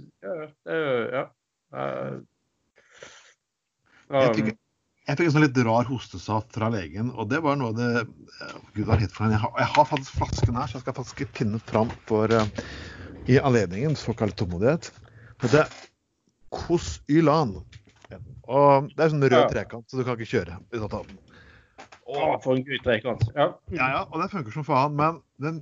Ja, 1.18 1.26
det 1.74 1.84
er. 1.84 2.18
Uh, 4.08 4.22
jeg 4.22 4.36
fikk, 4.38 4.52
jeg 5.08 5.20
fikk 5.20 5.28
en 5.28 5.34
sånn 5.36 5.44
litt 5.44 5.58
rar 5.68 5.90
hostesaft 5.90 6.54
fra 6.56 6.70
legen, 6.72 7.10
og 7.12 7.28
det 7.32 7.42
var 7.44 7.58
noe 7.60 7.74
av 7.74 7.80
det 7.80 8.06
Gud 8.76 8.86
var 8.88 9.02
for 9.12 9.34
jeg 9.34 9.42
har, 9.42 9.52
jeg 9.60 9.72
har 9.76 9.90
faktisk 9.90 10.22
flasken 10.22 10.60
her, 10.60 10.70
så 10.70 10.78
jeg 10.78 10.86
skal 10.86 10.96
faktisk 11.02 11.26
pinne 11.36 11.60
fram 11.68 11.92
for 12.08 12.32
uh, 12.32 12.48
i 13.28 13.40
anledningen 13.40 13.98
såkalt 14.00 14.38
tålmodighet. 14.40 14.92
Det 15.44 15.66
er 15.66 15.72
Kosylan. 16.54 17.58
Og 18.48 18.88
det 18.96 19.04
er 19.04 19.12
sånn 19.12 19.26
rød 19.28 19.50
trekant, 19.52 19.86
så 19.90 20.00
du 20.00 20.06
kan 20.08 20.16
ikke 20.16 20.38
kjøre 20.38 20.62
uten 20.72 20.86
å 20.88 20.92
ta 20.92 21.02
den. 21.04 21.18
Å, 22.08 22.38
for 22.44 22.56
en 22.56 22.64
gud 22.64 22.80
trekant. 22.86 23.26
Ja. 23.36 23.50
ja, 23.76 23.90
ja, 23.98 24.04
og 24.08 24.22
den 24.22 24.32
funker 24.32 24.56
som 24.56 24.64
faen. 24.68 24.96
Men 24.96 25.20
den 25.44 25.60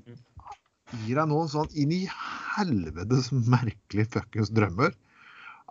gir 1.02 1.18
deg 1.18 1.32
noen 1.32 1.50
sånn 1.50 1.72
inn 1.74 1.94
i 1.96 2.04
helvetes 2.12 3.32
merkelige 3.34 4.12
fuckings 4.14 4.54
drømmer. 4.54 4.94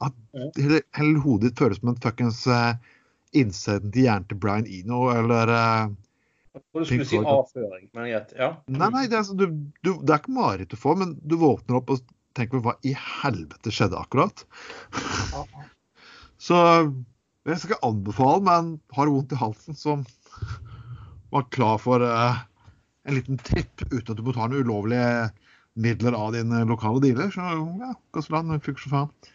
At 0.02 0.14
hele, 0.58 0.80
hele 0.96 1.20
hodet 1.22 1.52
ditt 1.52 1.60
føles 1.62 1.78
som 1.78 1.92
en 1.92 2.00
fuckings 2.02 2.40
uh, 2.50 2.74
innsiden 3.34 3.92
til 3.94 4.08
hjernen 4.08 4.26
til 4.30 4.40
Brian 4.42 4.66
Eno 4.66 5.06
eller 5.14 5.52
uh, 5.54 5.92
du 6.54 6.84
skulle 6.86 7.06
si 7.06 7.18
avføring, 7.18 7.88
men 7.96 8.06
greit. 8.06 8.34
Ja. 8.38 8.52
Nei, 8.70 8.90
nei, 8.94 9.06
det 9.10 9.16
er, 9.16 9.24
altså, 9.24 9.34
du, 9.38 9.48
du, 9.82 9.90
det 10.06 10.14
er 10.14 10.20
ikke 10.20 10.36
mareritt 10.36 10.70
du 10.70 10.78
får, 10.78 11.00
men 11.00 11.16
du 11.26 11.34
våkner 11.40 11.80
opp 11.80 11.90
og 11.90 12.04
tenker 12.38 12.62
hva 12.62 12.76
i 12.86 12.92
helvete 12.94 13.72
skjedde 13.74 13.98
akkurat? 13.98 14.44
så 16.46 16.58
jeg 17.44 17.58
skal 17.58 17.74
ikke 17.74 17.88
anbefale, 17.90 18.42
men 18.46 18.70
har 18.94 19.10
vondt 19.10 19.34
i 19.34 19.40
halsen, 19.40 19.78
så 19.78 19.98
var 21.34 21.48
klar 21.54 21.82
for 21.82 22.06
uh, 22.06 22.44
en 23.04 23.18
liten 23.18 23.40
tripp 23.42 23.82
uten 23.90 24.14
at 24.14 24.18
du 24.18 24.22
må 24.22 24.34
ta 24.36 24.46
noen 24.46 24.62
ulovlige 24.66 25.30
midler 25.74 26.14
av 26.14 26.36
din 26.36 26.54
lokale 26.70 27.02
dealer, 27.02 27.34
så 27.34 27.50
ja, 27.82 27.94
Gasseland 28.14 28.54
funker 28.62 28.86
som 28.86 28.94
faen. 28.94 29.33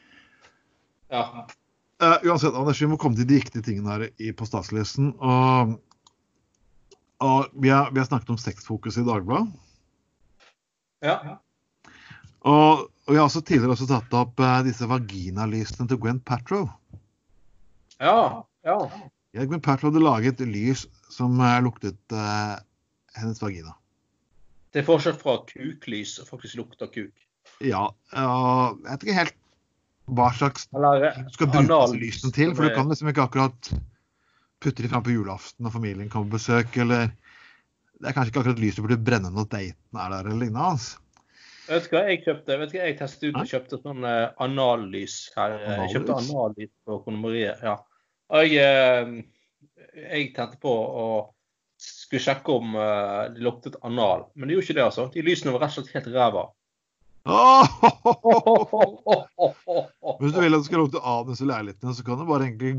Ja. 1.10 1.48
Uh, 2.00 2.16
uansett, 2.30 2.56
Anders, 2.56 2.80
vi 2.82 2.88
må 2.88 2.98
komme 3.02 3.18
til 3.18 3.28
de 3.28 3.40
riktige 3.42 3.66
tingene 3.66 3.92
her 3.92 4.10
i, 4.16 4.32
på 4.32 4.48
statslisten. 4.48 5.14
Og 5.20 5.78
og 7.20 7.50
vi 7.60 7.68
har, 7.68 7.90
vi 7.92 8.00
har 8.00 8.08
snakket 8.08 8.30
om 8.32 8.38
sexfokus 8.40 8.98
i 8.98 9.04
Dagbladet. 9.04 9.50
Ja. 11.04 11.40
Og, 12.48 12.86
og, 12.88 13.10
vi 13.10 13.18
har 13.18 13.26
også 13.26 13.42
tidligere 13.44 13.76
også 13.76 13.88
tatt 13.90 14.16
opp 14.16 14.40
uh, 14.40 14.62
disse 14.64 14.88
vaginalysene 14.88 15.88
til 15.90 16.00
Gwen 16.00 16.22
Patrow. 16.24 16.70
Ja, 18.00 18.46
ja. 18.64 18.78
ja 19.36 19.48
Gwen 19.50 19.64
Patrow 19.64 19.92
hadde 19.92 20.06
laget 20.06 20.44
lys 20.48 20.86
som 21.12 21.36
uh, 21.44 21.58
luktet 21.66 22.16
hennes 23.20 23.44
vagina. 23.44 23.76
Det 24.72 24.84
er 24.84 24.88
forskjell 24.88 25.18
fra 25.20 25.40
kuklys 25.50 26.16
og 26.22 26.30
faktisk 26.30 26.62
lukter 26.62 26.88
kuk. 26.94 27.28
Ja, 27.66 27.90
jeg 28.14 28.80
vet 28.86 29.04
ikke 29.04 29.20
helt 29.20 29.40
hva 30.18 30.30
slags 30.36 30.68
Eller, 30.76 31.10
du 31.26 31.34
skal 31.36 31.52
bruke 31.54 32.00
lysene 32.00 32.34
til. 32.36 32.54
For 32.56 32.68
du 32.68 32.76
kan 32.76 32.90
liksom 32.92 33.12
ikke 33.12 33.28
akkurat 33.28 33.72
putte 34.60 34.84
de 34.84 34.92
fram 34.92 35.06
på 35.06 35.14
julaften 35.14 35.66
når 35.66 35.76
familien 35.76 36.10
kommer 36.12 36.32
på 36.32 36.40
besøk, 36.40 36.78
eller 36.84 37.12
Det 38.00 38.08
er 38.08 38.16
kanskje 38.16 38.32
ikke 38.32 38.42
akkurat 38.46 38.62
lyset 38.64 38.84
burde 38.86 39.00
brenne 39.04 39.32
når 39.36 39.48
daten 39.52 40.00
er 40.00 40.12
der, 40.14 40.28
eller 40.30 40.40
lignende. 40.40 40.68
Altså. 40.72 41.02
Vet 41.70 41.86
du 41.86 41.96
hva 41.96 42.04
jeg 42.08 42.22
kjøpte? 42.24 42.56
Vet 42.62 42.72
du 42.72 42.78
hva 42.78 42.86
jeg 42.88 42.96
testet 42.98 43.26
ut 43.28 43.42
og 43.42 43.50
kjøpte 43.50 43.80
sånn 43.82 44.06
uh, 44.08 44.30
anallys 44.42 45.18
her. 45.36 45.58
Jeg 45.66 45.92
kjøpte 45.94 46.16
anallys 46.24 46.72
på 46.88 47.02
kondomeriet. 47.04 47.60
Ja. 47.66 47.76
Og 48.32 48.54
jeg, 48.54 49.26
jeg 50.00 50.32
tente 50.38 50.62
på 50.64 50.72
å 50.72 51.10
skulle 51.80 52.24
sjekke 52.24 52.56
om 52.56 52.74
de 52.76 53.36
det 53.36 53.44
luktet 53.44 53.78
anal. 53.88 54.26
Men 54.36 54.48
det 54.48 54.58
gjorde 54.58 54.68
ikke 54.68 54.78
det, 54.80 54.88
altså. 54.88 55.06
De 55.14 55.26
lysene 55.28 55.54
var 55.56 55.64
rett 55.66 55.78
og 55.78 55.86
slett 55.86 56.00
helt 56.00 56.16
ræva. 56.16 56.48
Hvis 60.20 60.34
du 60.34 60.40
vil 60.40 60.56
at 60.56 60.62
du 60.62 60.68
skal 60.68 60.80
lukte 60.84 61.02
anus 61.04 61.42
i 61.44 61.50
leiligheten, 61.50 61.94
så 61.96 62.02
kan 62.06 62.20
du 62.20 62.26
bare 62.30 62.44
egentlig 62.48 62.74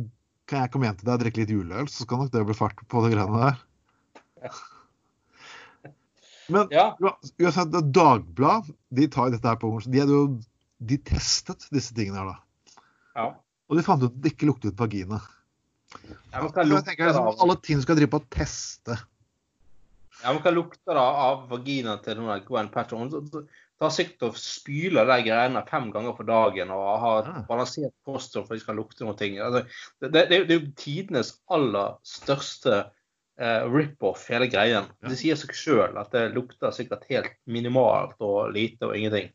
kan 0.50 0.64
jeg 0.64 0.72
komme 0.74 0.88
hjem 0.88 0.98
til 0.98 1.07
deg 1.07 1.14
og 1.14 1.22
drikke 1.22 1.40
litt 1.42 1.53
juleøl, 1.55 1.87
så 1.92 2.07
kan 2.09 2.18
nok 2.22 2.33
det 2.35 2.48
bli 2.48 2.57
fart 2.59 2.79
på 2.90 3.03
de 3.05 3.12
greiene 3.12 3.38
der. 3.44 3.57
Men 6.50 6.72
ja. 6.74 6.87
uansett, 7.38 7.76
Dagblad 7.94 8.72
de 8.90 9.07
tar 9.12 9.31
dette 9.31 9.46
her 9.46 9.61
på 9.61 9.70
de, 9.87 10.00
jo, 10.03 10.22
de 10.83 10.98
testet 11.07 11.68
disse 11.70 11.94
tingene 11.94 12.18
her, 12.18 12.33
da. 12.33 12.83
Ja. 13.14 13.26
Og 13.70 13.79
de 13.79 13.87
fant 13.87 14.03
ut 14.03 14.11
at 14.11 14.18
det 14.24 14.35
ikke 14.35 14.48
luktet 14.50 14.74
vagina. 14.81 15.20
Ja, 16.31 16.42
jeg 16.42 16.83
tenker 16.87 17.09
liksom, 17.11 17.31
Alle 17.42 17.57
ting 17.62 17.81
skal 17.83 17.98
drive 17.98 18.11
på 18.12 18.20
å 18.20 18.29
teste. 18.31 18.98
Ja, 20.20 20.33
men 20.33 20.42
Hva 20.44 20.53
lukter 20.55 20.98
det 20.98 21.07
av 21.24 21.46
vagina 21.50 21.96
til 22.05 22.20
Gwen 22.46 22.70
Patron? 22.74 23.11
Det 23.81 23.87
har 23.87 23.93
sikkert 23.97 24.25
å 24.27 24.37
spyle 24.37 25.03
de 25.09 25.14
greiene 25.25 25.61
fem 25.64 25.87
ganger 25.88 26.12
på 26.12 26.25
dagen 26.29 26.69
og 26.75 26.88
har 27.01 27.29
balansert 27.49 27.95
kosthold 28.05 28.45
for 28.45 28.53
at 28.53 28.61
de 28.61 28.64
skal 28.66 28.77
lukte 28.77 29.07
noe. 29.07 29.14
Altså, 29.16 29.62
det, 30.05 30.11
det, 30.12 30.25
det, 30.29 30.40
er 30.43 30.59
jo 30.59 30.73
tidenes 30.77 31.31
aller 31.49 31.95
største 32.05 32.75
eh, 33.40 33.62
rip-off, 33.73 34.27
hele 34.29 34.51
greien. 34.53 34.90
Det 35.09 35.16
sier 35.16 35.40
seg 35.40 35.57
sjøl 35.57 35.97
at 35.97 36.12
det 36.12 36.27
lukter 36.35 36.77
sikkert 36.77 37.09
helt 37.09 37.33
minimalt 37.49 38.21
og 38.21 38.53
lite 38.53 38.90
og 38.90 38.99
ingenting. 39.01 39.33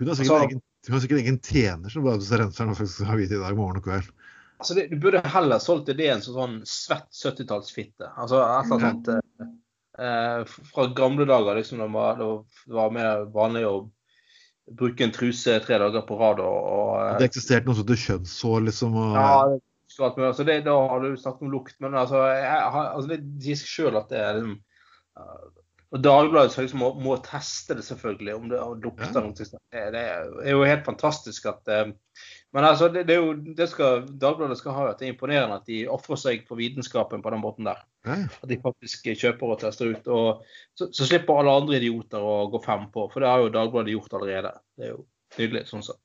Hun 0.00 0.08
har 0.08 0.16
sikkert, 0.16 0.38
altså, 0.38 0.48
egen, 0.48 0.64
hun 0.88 0.96
har 0.96 1.04
sikkert 1.04 1.24
egen 1.26 1.40
tjener 1.44 1.92
som 1.92 2.08
bare 2.08 2.40
renser 2.40 2.64
den 2.64 2.78
faktisk 2.80 3.10
har 3.12 3.20
vite 3.20 3.36
i 3.36 3.42
dag 3.44 3.60
morgen 3.60 3.82
og 3.82 3.90
kveld. 3.90 4.08
Altså, 4.56 4.78
det, 4.78 4.86
du 4.88 4.96
burde 5.04 5.20
heller 5.36 5.60
solgt 5.60 5.92
ideen 5.92 6.24
som 6.24 6.40
sånn 6.40 6.56
svett 6.64 7.12
70-tallsfitte. 7.12 8.08
Altså 8.16 8.40
et 8.40 8.72
eller 8.72 8.88
annet 8.88 9.12
sånt. 9.12 9.21
Eh, 9.98 10.44
fra 10.44 10.86
gamle 10.86 11.24
dager, 11.28 11.54
liksom, 11.54 11.78
det 11.78 11.88
var, 11.92 12.16
det 12.66 12.72
var 12.74 12.94
mer 12.94 13.26
vanlig 13.32 13.66
å 13.68 13.74
bruke 14.78 15.04
en 15.04 15.12
truse 15.12 15.58
tre 15.64 15.78
dager 15.82 16.04
på 16.08 16.16
rad. 16.20 16.40
Og, 16.40 16.68
og 16.72 16.92
eh, 17.02 17.16
det 17.20 17.28
eksisterte 17.28 17.68
noe 17.68 17.76
som 17.76 17.84
heter 17.84 18.02
kjønnshår, 18.06 18.60
liksom? 18.68 18.96
Og, 18.96 19.16
ja, 19.18 19.32
det, 19.52 20.28
altså, 20.28 20.46
det, 20.48 20.60
da 20.68 20.76
har 20.88 21.02
du 21.04 21.16
snakket 21.16 21.44
om 21.44 21.52
lukt, 21.52 21.76
men 21.84 21.98
altså, 21.98 22.22
jeg, 22.32 22.62
altså 22.80 23.10
det 23.10 23.20
sier 23.44 23.60
seg 23.60 23.74
sjøl 23.74 24.00
at 24.00 24.08
det 24.12 24.22
er 24.22 24.38
liksom, 24.40 24.60
Og 25.92 26.00
Dagbladet 26.00 26.56
liksom 26.56 26.80
må, 26.80 26.94
må, 27.04 27.18
teste 27.26 27.76
det, 27.76 27.84
selvfølgelig, 27.84 28.36
om 28.38 28.48
det 28.48 28.62
lukter 28.86 29.18
ja. 29.18 29.26
noe. 29.26 29.34
Det, 29.36 29.82
det 29.92 30.06
er 30.08 30.54
jo 30.54 30.64
helt 30.64 30.86
fantastisk 30.88 31.50
at 31.52 31.68
eh, 31.68 31.92
Men 32.52 32.66
altså, 32.68 32.88
det, 32.92 33.06
det, 33.08 33.16
er 33.16 33.22
jo, 33.24 33.32
det 33.56 33.66
skal, 33.70 34.02
Dagbladet 34.20 34.58
skal 34.60 34.74
ha 34.76 34.84
at 34.90 35.00
det 35.00 35.06
er 35.06 35.14
imponerende 35.14 35.56
at 35.56 35.68
de 35.68 35.86
ofrer 35.88 36.20
seg 36.20 36.42
for 36.48 36.60
vitenskapen 36.60 37.24
på 37.24 37.32
den 37.32 37.40
måten 37.40 37.68
der. 37.68 37.80
Ja. 38.04 38.18
At 38.28 38.48
de 38.50 38.58
faktisk 38.60 39.08
kjøper 39.08 39.54
og 39.54 39.60
tester 39.62 39.94
ut. 39.94 40.08
og 40.12 40.42
Så, 40.76 40.90
så 40.92 41.08
slipper 41.08 41.40
alle 41.40 41.54
andre 41.62 41.80
idioter 41.80 42.20
å 42.20 42.50
gå 42.52 42.60
fem 42.64 42.90
på, 42.92 43.06
for 43.12 43.24
det 43.24 43.30
har 43.32 43.44
jo 43.44 43.52
Dagbladet 43.54 43.96
gjort 43.96 44.18
allerede. 44.20 44.52
Det 44.76 44.88
er 44.88 44.92
jo 44.92 45.04
nydelig 45.38 45.64
sånn 45.70 45.86
sett. 45.86 46.00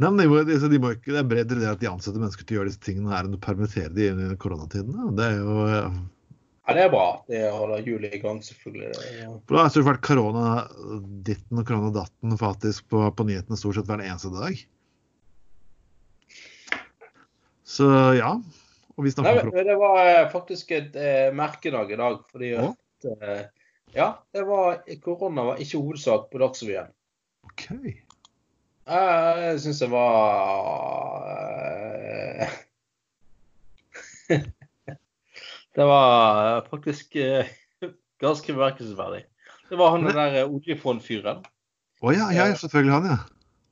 Nei, 0.00 0.08
men 0.08 0.22
de 0.22 0.26
må, 0.32 0.40
de 0.48 0.80
må 0.80 0.94
ikke, 0.96 1.12
Det 1.12 1.20
er 1.20 1.28
bredere 1.28 1.60
det 1.60 1.68
at 1.70 1.82
de 1.82 1.90
ansetter 1.90 2.22
mennesker 2.22 2.46
til 2.48 2.56
å 2.56 2.60
gjøre 2.60 2.72
disse 2.72 2.82
tingene 2.82 3.12
her 3.12 3.28
enn 3.28 3.36
å 3.36 3.42
permittere 3.42 3.92
dem 3.94 4.22
i 4.24 4.38
koronatiden. 4.40 5.14
Det 5.18 5.28
er 5.28 5.38
jo 5.38 5.68
ja, 6.70 6.74
det 6.76 6.82
er 6.86 6.90
bra. 6.92 7.06
Det 7.26 7.38
holder 7.50 7.80
hjulet 7.82 8.12
i 8.14 8.20
gang, 8.22 8.36
selvfølgelig. 8.46 8.90
Ja. 9.18 9.30
Da 9.50 9.64
har 9.64 9.72
det 9.74 9.86
vært 9.86 10.04
koronaditten 10.06 11.58
og 11.58 11.66
koronadatten 11.66 12.36
faktisk 12.38 12.86
på, 12.92 13.00
på 13.10 13.26
nyhetene 13.26 13.58
stort 13.58 13.78
sett 13.78 13.88
hver 13.90 14.04
eneste 14.04 14.30
dag. 14.34 14.60
Så 17.70 17.86
ja. 18.18 18.34
Og 18.96 19.06
vi 19.06 19.12
Nei, 19.22 19.34
men, 19.38 19.50
Det 19.66 19.76
var 19.78 19.98
eh, 20.02 20.28
faktisk 20.32 20.72
et 20.74 20.96
eh, 20.98 21.30
merkedag 21.34 21.92
i 21.94 21.98
dag. 22.00 22.22
fordi 22.30 22.52
at 22.58 23.10
eh, 23.14 23.42
Ja, 23.94 24.12
det 24.34 24.44
var, 24.46 24.82
korona 25.02 25.42
var 25.52 25.62
ikke 25.62 25.78
hovedsak 25.78 26.28
på 26.30 26.38
Dagsrevyen. 26.42 26.90
OK. 27.46 27.64
Jeg 28.90 29.60
syns 29.62 29.80
det 29.82 29.90
var 29.90 31.26
eh, 32.42 32.50
Det 35.76 35.86
var 35.86 36.56
eh, 36.56 36.70
faktisk 36.70 37.16
eh, 37.16 37.46
ganske 38.20 38.52
bemerkelsesverdig. 38.52 39.24
Det 39.70 39.78
var 39.78 39.94
han 39.94 40.06
den 40.06 40.18
der 40.18 40.42
eh, 40.42 40.50
oljefondfyren. 40.50 41.44
Å 42.00 42.08
oh, 42.08 42.14
ja, 42.16 42.30
ja, 42.34 42.48
selvfølgelig 42.56 42.96
han, 42.96 43.06
ja. 43.12 43.18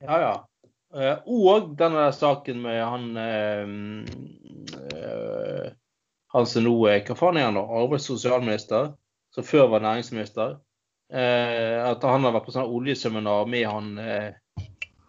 Ja, 0.05 0.19
ja. 0.23 0.33
Og 0.89 1.75
denne 1.77 2.07
saken 2.15 2.61
med 2.63 2.79
han 2.81 3.17
øh, 3.21 3.67
Han 6.33 6.47
som 6.49 6.63
nå 6.65 6.73
er 6.89 7.03
Hva 7.05 7.15
faen 7.17 7.37
er 7.37 7.45
han 7.45 7.57
nå? 7.57 7.61
Arbeids- 7.61 8.09
og 8.09 8.17
sosialminister, 8.17 8.91
som 9.33 9.43
før 9.45 9.67
var 9.75 9.85
næringsminister. 9.85 10.57
at 11.09 12.03
han 12.05 12.23
har 12.23 12.33
vært 12.33 12.45
på 12.45 12.53
sånn 12.53 12.69
oljeseminar 12.69 13.45
med 13.49 13.65
han, 13.65 13.87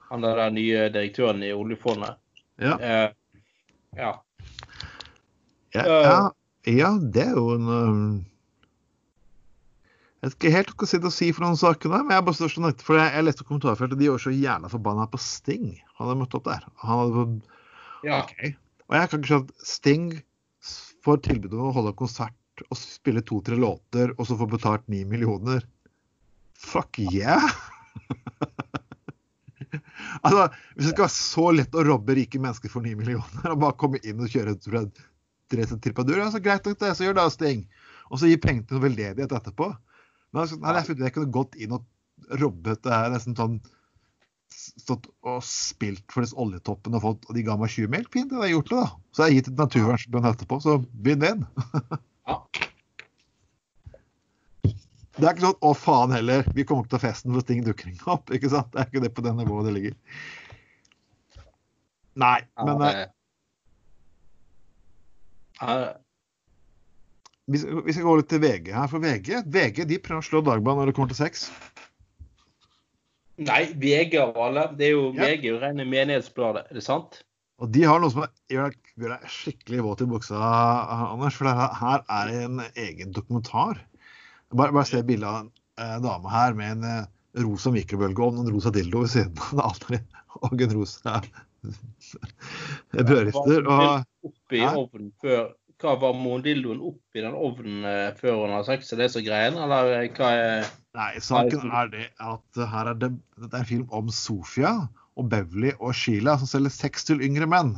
han 0.08 0.22
der, 0.24 0.36
der 0.36 0.50
nye 0.50 0.88
direktøren 0.88 1.42
i 1.44 1.52
oljefondet. 1.52 2.16
Ja. 2.60 2.78
ja. 2.80 4.14
Ja, 5.74 5.84
ja. 5.84 6.30
Ja, 6.66 6.90
det 7.14 7.22
er 7.22 7.36
jo 7.36 7.54
en 7.54 7.68
um, 7.68 8.24
Jeg 10.20 10.28
vet 10.28 10.34
ikke 10.36 10.52
helt 10.52 10.72
hva 10.76 10.86
jeg 10.92 11.12
si 11.16 11.26
for 11.32 11.46
noen 11.46 11.56
saker 11.56 11.92
der, 11.94 12.02
men 12.04 12.12
jeg 12.12 12.24
bare 12.26 12.36
står 12.36 12.50
sånn 12.52 12.66
for 12.84 12.98
jeg, 13.00 13.12
jeg 13.14 13.24
leste 13.24 13.46
kommentarfeltet, 13.48 13.96
de 13.96 14.10
var 14.10 14.20
så 14.20 14.32
jævla 14.34 14.68
forbanna 14.68 15.06
på 15.08 15.20
Sting. 15.24 15.70
Han 15.96 16.10
hadde 16.10 16.16
møtt 16.20 16.36
opp 16.36 16.44
der. 16.50 16.66
Han 16.82 17.00
hadde 17.00 17.24
ja. 18.04 18.18
Okay. 18.26 18.52
Og 18.90 18.98
jeg 18.98 19.08
kan 19.08 19.22
ikke 19.22 19.30
skjønne 19.30 19.48
at 19.48 19.70
Sting 19.70 20.06
får 21.06 21.22
tilbud 21.24 21.56
om 21.56 21.70
å 21.70 21.74
holde 21.78 21.96
konsert 21.96 22.64
og 22.66 22.76
spille 22.76 23.24
to-tre 23.24 23.56
låter, 23.56 24.12
og 24.18 24.28
så 24.28 24.36
får 24.36 24.52
betalt 24.58 24.88
ni 24.92 25.06
millioner. 25.08 25.64
Fuck 26.60 27.00
yeah! 27.00 27.48
altså, 30.20 30.50
Hvis 30.74 30.84
det 30.84 30.92
skal 30.92 31.06
være 31.06 31.14
så 31.16 31.46
lett 31.56 31.80
å 31.80 31.86
robbe 31.88 32.16
rike 32.18 32.40
mennesker 32.42 32.72
for 32.72 32.84
ni 32.84 32.92
millioner, 32.98 33.54
og 33.54 33.62
bare 33.64 33.78
komme 33.80 34.04
inn 34.04 34.20
og 34.20 34.28
kjøre 34.28 34.58
et 34.58 35.04
reise 35.56 35.80
til 35.80 35.96
Padur. 35.96 36.20
Altså, 36.20 36.44
greit 36.44 36.68
nok 36.68 36.76
det, 36.82 36.92
så 36.98 37.08
gjør 37.08 37.22
det 37.22 37.30
Sting. 37.32 37.64
Og 38.10 38.20
så 38.20 38.28
gi 38.28 38.36
penger 38.42 38.68
til 38.68 38.84
veldedighet 38.84 39.32
etterpå. 39.40 39.72
Men 40.30 40.44
altså, 40.44 40.58
nei, 40.62 40.74
jeg, 40.78 40.98
jeg 41.02 41.14
kunne 41.16 41.34
gått 41.34 41.58
inn 41.58 41.76
og 41.76 41.86
robbet 42.40 42.82
det 42.84 42.94
her 42.94 43.12
nesten 43.12 43.36
sånn 43.38 43.60
stått 44.50 45.06
og 45.26 45.38
spilt 45.46 46.04
for 46.10 46.24
disse 46.24 46.36
oljetoppen 46.38 46.96
og 46.98 47.04
fått, 47.04 47.28
og 47.28 47.36
de 47.36 47.44
ga 47.46 47.56
meg 47.58 47.70
20 47.72 47.92
mil. 47.92 48.06
Fint, 48.12 48.32
jeg 48.34 48.42
har 48.42 48.50
gjort 48.50 48.70
det, 48.70 48.80
da. 48.80 48.88
Så 49.14 49.22
jeg 49.22 49.28
har 49.28 49.36
gitt 49.36 49.50
et 49.52 49.62
naturvernbønn 49.62 50.28
etterpå, 50.32 50.58
så 50.64 50.76
den. 51.06 51.46
ja. 52.30 52.36
Det 55.20 55.26
er 55.26 55.34
ikke 55.34 55.48
sånn 55.48 55.64
'å, 55.66 55.70
faen 55.76 56.14
heller', 56.14 56.46
vi 56.56 56.64
kommer 56.64 56.86
ikke 56.86 56.94
til 56.96 57.04
festen 57.06 57.34
hvis 57.36 57.48
ting 57.48 57.64
dukker 57.66 57.92
opp. 58.14 58.30
ikke 58.32 58.50
sant? 58.52 58.70
Det 58.72 58.80
er 58.80 58.86
ikke 58.88 59.04
det 59.04 59.14
på 59.14 59.24
det 59.26 59.34
nivået 59.36 59.66
det 59.68 59.74
ligger. 59.76 59.94
Nei, 62.20 62.38
men 62.58 62.76
ja, 62.84 62.90
det... 65.60 65.90
Vi 67.50 67.58
skal, 67.58 67.80
vi 67.86 67.94
skal 67.94 68.06
gå 68.06 68.16
litt 68.20 68.30
til 68.30 68.42
VG 68.42 68.70
her. 68.74 68.90
For 68.90 69.02
VG, 69.02 69.42
VG 69.50 69.86
de 69.90 69.98
prøver 70.02 70.22
å 70.22 70.28
slå 70.28 70.42
Dagbladet 70.46 70.82
når 70.82 70.90
det 70.90 70.96
kommer 70.98 71.12
til 71.12 71.18
sex. 71.18 71.48
Nei, 73.40 73.64
VG 73.80 74.18
av 74.20 74.38
alle. 74.38 74.68
Det 74.76 74.90
er 74.90 74.94
jo 74.94 75.10
ja. 75.16 75.26
VG 75.26 75.56
rene 75.62 75.86
menighetsbladet, 75.88 76.68
er 76.68 76.78
det 76.78 76.84
sant? 76.86 77.22
Og 77.60 77.68
de 77.74 77.84
har 77.84 78.00
noe 78.00 78.12
som 78.12 78.24
gjør 78.48 78.72
deg 79.00 79.24
skikkelig 79.28 79.82
våt 79.84 80.04
i 80.04 80.08
buksa, 80.08 80.40
Anders. 81.10 81.36
For 81.36 81.48
her 81.48 82.04
er 82.04 82.30
det 82.30 82.42
en 82.46 82.62
egen 82.70 83.16
dokumentar. 83.16 83.80
Bare, 84.50 84.72
bare 84.72 84.88
se 84.88 85.02
bildet 85.06 85.28
av 85.28 85.42
en 85.42 85.50
eh, 85.80 85.98
dame 86.04 86.32
her 86.32 86.56
med 86.58 86.78
en 86.78 86.86
eh, 86.88 87.10
rosa 87.44 87.72
mikrobølgeovn 87.74 88.40
og 88.40 88.46
en 88.46 88.54
rosa 88.56 88.72
dildo 88.74 89.04
ved 89.04 89.12
siden 89.12 89.62
av 89.62 89.78
det 89.88 90.00
Og 90.40 90.62
en 90.62 90.74
rosa 90.78 91.20
brødrister. 92.94 93.66
Og, 93.66 94.04
oppi 94.30 94.62
ovnen 94.64 95.12
før 95.20 95.50
hva 95.80 95.96
var 96.00 96.12
opp 96.12 96.46
oppi 96.90 97.22
den 97.24 97.34
ovnen 97.34 97.84
eh, 97.88 98.12
før 98.18 98.42
hun 98.42 98.54
har 98.54 98.64
sex? 98.68 98.92
Er 98.92 99.00
det 99.00 99.10
så 99.14 99.22
greien, 99.24 99.56
eller 99.56 99.92
eh, 99.96 100.08
hva 100.16 100.30
er 100.36 100.70
Nei, 100.98 101.12
saken 101.22 101.70
er 101.70 101.90
det 101.92 102.06
at 102.18 102.62
her 102.72 102.90
er 102.90 102.96
det, 102.98 103.12
det 103.38 103.52
er 103.52 103.60
en 103.62 103.68
film 103.68 103.86
om 103.94 104.10
Sofia 104.10 104.72
og 105.16 105.28
Beverly 105.30 105.70
og 105.78 105.94
Sheila 105.94 106.34
som 106.40 106.50
selger 106.50 106.74
sex 106.74 107.06
til 107.06 107.22
yngre 107.22 107.46
menn. 107.50 107.76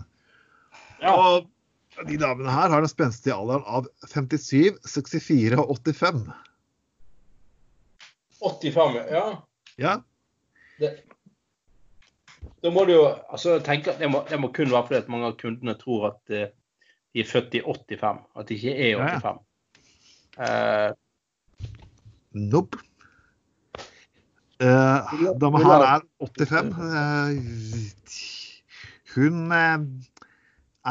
Ja. 1.03 1.13
Og 1.13 2.07
de 2.09 2.17
damene 2.17 2.53
her 2.53 2.73
har 2.73 2.81
den 2.81 2.91
spenstige 2.91 3.37
alderen 3.37 3.67
av 3.69 3.89
57, 4.09 4.81
64 4.89 5.61
og 5.61 5.75
85. 5.77 6.25
85, 8.43 8.97
ja. 9.13 9.27
ja. 9.79 9.97
Det, 10.81 10.95
da 12.63 12.73
må 12.73 12.87
du 12.89 12.95
jo 12.95 13.05
altså, 13.29 13.59
tenke 13.65 13.93
at 13.93 14.01
det 14.03 14.09
må, 14.11 14.23
det 14.29 14.39
må 14.41 14.51
kun 14.55 14.73
være 14.73 14.89
fordi 14.89 15.01
at 15.03 15.13
mange 15.13 15.31
av 15.31 15.39
kundene 15.39 15.77
tror 15.79 16.09
at 16.13 16.35
uh, 16.35 16.49
de 17.13 17.21
er 17.21 17.29
født 17.29 17.55
i 17.55 17.61
85, 17.65 18.23
at 18.37 18.49
de 18.49 18.55
ikke 18.55 18.75
er 18.91 19.21
85. 19.21 19.43
Ja. 20.39 20.89
Uh, 20.89 20.95
nope. 22.33 22.79
Uh, 24.63 25.39
dama 25.41 25.59
her 25.59 25.85
er 25.89 26.01
85. 26.21 26.73
Uh, 26.79 27.33
hun 29.15 29.53
uh, 29.53 29.79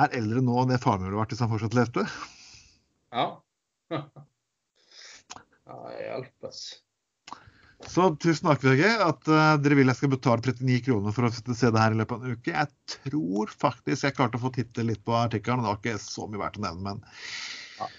er 0.01 0.17
eldre 0.19 0.43
nå 0.45 0.59
enn 0.61 0.71
det 0.73 0.81
faren 0.83 1.01
min 1.01 1.09
ville 1.09 1.21
vært 1.21 1.33
hvis 1.33 1.41
han 1.43 1.51
fortsatt 1.51 1.77
levde. 1.77 2.03
Ja. 3.11 3.25
ja, 5.67 5.77
hjelpes. 5.97 6.59
Så 7.87 8.15
tusen 8.21 8.47
takk, 8.47 8.63
VG, 8.63 8.83
at 9.03 9.29
uh, 9.31 9.55
dere 9.61 9.77
vil 9.79 9.89
jeg 9.89 9.97
skal 9.99 10.11
betale 10.13 10.43
39 10.43 10.83
kroner 10.85 11.15
for 11.15 11.27
å 11.27 11.31
se 11.33 11.71
det 11.73 11.81
her 11.81 11.95
i 11.95 11.97
løpet 11.99 12.13
av 12.15 12.27
en 12.27 12.37
uke. 12.37 12.53
Jeg 12.53 12.95
tror 12.95 13.51
faktisk 13.63 14.05
jeg 14.05 14.15
klarte 14.17 14.39
å 14.39 14.43
få 14.43 14.51
titte 14.55 14.85
litt 14.85 15.01
på 15.07 15.15
artikkelen. 15.17 15.63
Det 15.63 15.71
var 15.71 15.81
ikke 15.81 15.97
så 16.03 16.27
mye 16.29 16.43
verdt 16.43 16.59
å 16.61 16.63
nevne, 16.67 16.93
men 16.93 17.03
ja. 17.79 17.89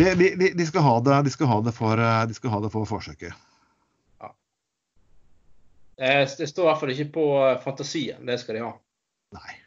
de, 0.00 0.28
de, 0.40 0.50
de, 0.58 0.66
skal 0.68 0.86
ha 0.86 0.98
det, 1.06 1.22
de 1.28 1.34
skal 1.34 1.50
ha 1.52 1.58
det 1.64 1.74
for, 1.76 2.02
eh, 2.02 2.20
de 2.28 2.36
skal 2.36 2.54
ha 2.54 2.60
det 2.64 2.72
for 2.74 2.90
forsøket. 2.90 3.48
Ja. 4.22 4.32
Det 6.02 6.50
står 6.50 6.66
i 6.66 6.70
hvert 6.70 6.82
fall 6.82 6.94
ikke 6.96 7.10
på 7.16 7.26
eh, 7.46 7.58
fantasien. 7.64 8.24
Det 8.28 8.40
skal 8.42 8.58
de 8.58 8.66
ha. 8.66 8.72
Nei. 9.38 9.58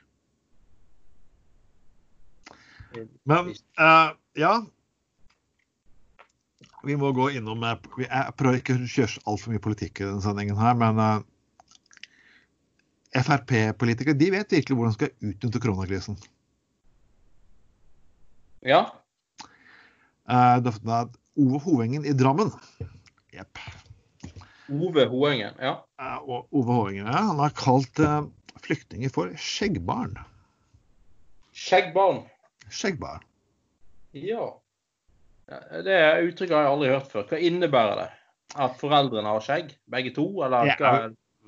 Men 3.28 3.50
uh, 3.80 4.14
ja, 4.40 4.54
vi 6.86 6.96
må 7.00 7.12
gå 7.16 7.30
innom 7.38 7.64
eh, 7.66 7.78
Jeg 8.06 8.36
prøver 8.40 8.60
ikke 8.60 8.76
å 8.78 8.90
kjøre 8.90 9.24
altfor 9.30 9.54
mye 9.54 9.64
politikk 9.64 10.02
i 10.02 10.08
denne 10.08 10.24
sendingen 10.24 10.60
her, 10.60 10.78
men 10.80 11.02
eh, 11.02 11.24
Frp-politikere 13.16 14.18
de 14.20 14.32
vet 14.34 14.52
virkelig 14.58 14.76
hvordan 14.76 14.94
de 14.94 14.98
skal 14.98 15.32
utnytte 15.32 15.62
koronakrisen. 15.64 16.18
Ja. 18.66 18.82
Ove 20.26 21.62
Hovengen 21.64 22.04
i 22.08 22.16
Drammen. 22.18 22.52
Jepp. 23.32 23.62
Ove 24.74 25.06
Hoengen, 25.12 25.56
ja. 25.62 25.78
Ove 26.26 26.74
Hoengen, 26.74 27.06
ja. 27.06 27.22
Han 27.30 27.40
har 27.40 27.56
kalt 27.56 28.02
flyktninger 28.66 29.14
for 29.14 29.32
skjeggbarn. 29.40 30.18
Skjeggbarn? 31.56 32.26
Skjeggbarn. 32.68 33.24
Ja. 34.18 34.50
Det 35.46 35.98
uttrykket 36.26 36.56
har 36.56 36.66
jeg 36.66 36.72
aldri 36.74 36.90
hørt 36.94 37.12
før. 37.12 37.28
Hva 37.30 37.40
innebærer 37.50 38.02
det? 38.02 38.10
At 38.66 38.80
foreldrene 38.80 39.30
har 39.30 39.44
skjegg, 39.44 39.76
begge 39.92 40.14
to? 40.16 40.26
Eller 40.46 40.72
ja, 40.72 40.94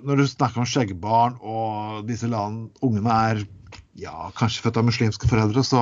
Når 0.06 0.22
du 0.22 0.26
snakker 0.30 0.62
om 0.62 0.70
skjeggbarn, 0.70 1.38
og 1.42 2.04
disse 2.10 2.30
land, 2.30 2.68
ungene 2.86 3.18
er 3.32 3.44
ja, 3.98 4.30
kanskje 4.38 4.68
født 4.68 4.80
av 4.82 4.88
muslimske 4.90 5.30
foreldre, 5.30 5.64
så 5.66 5.82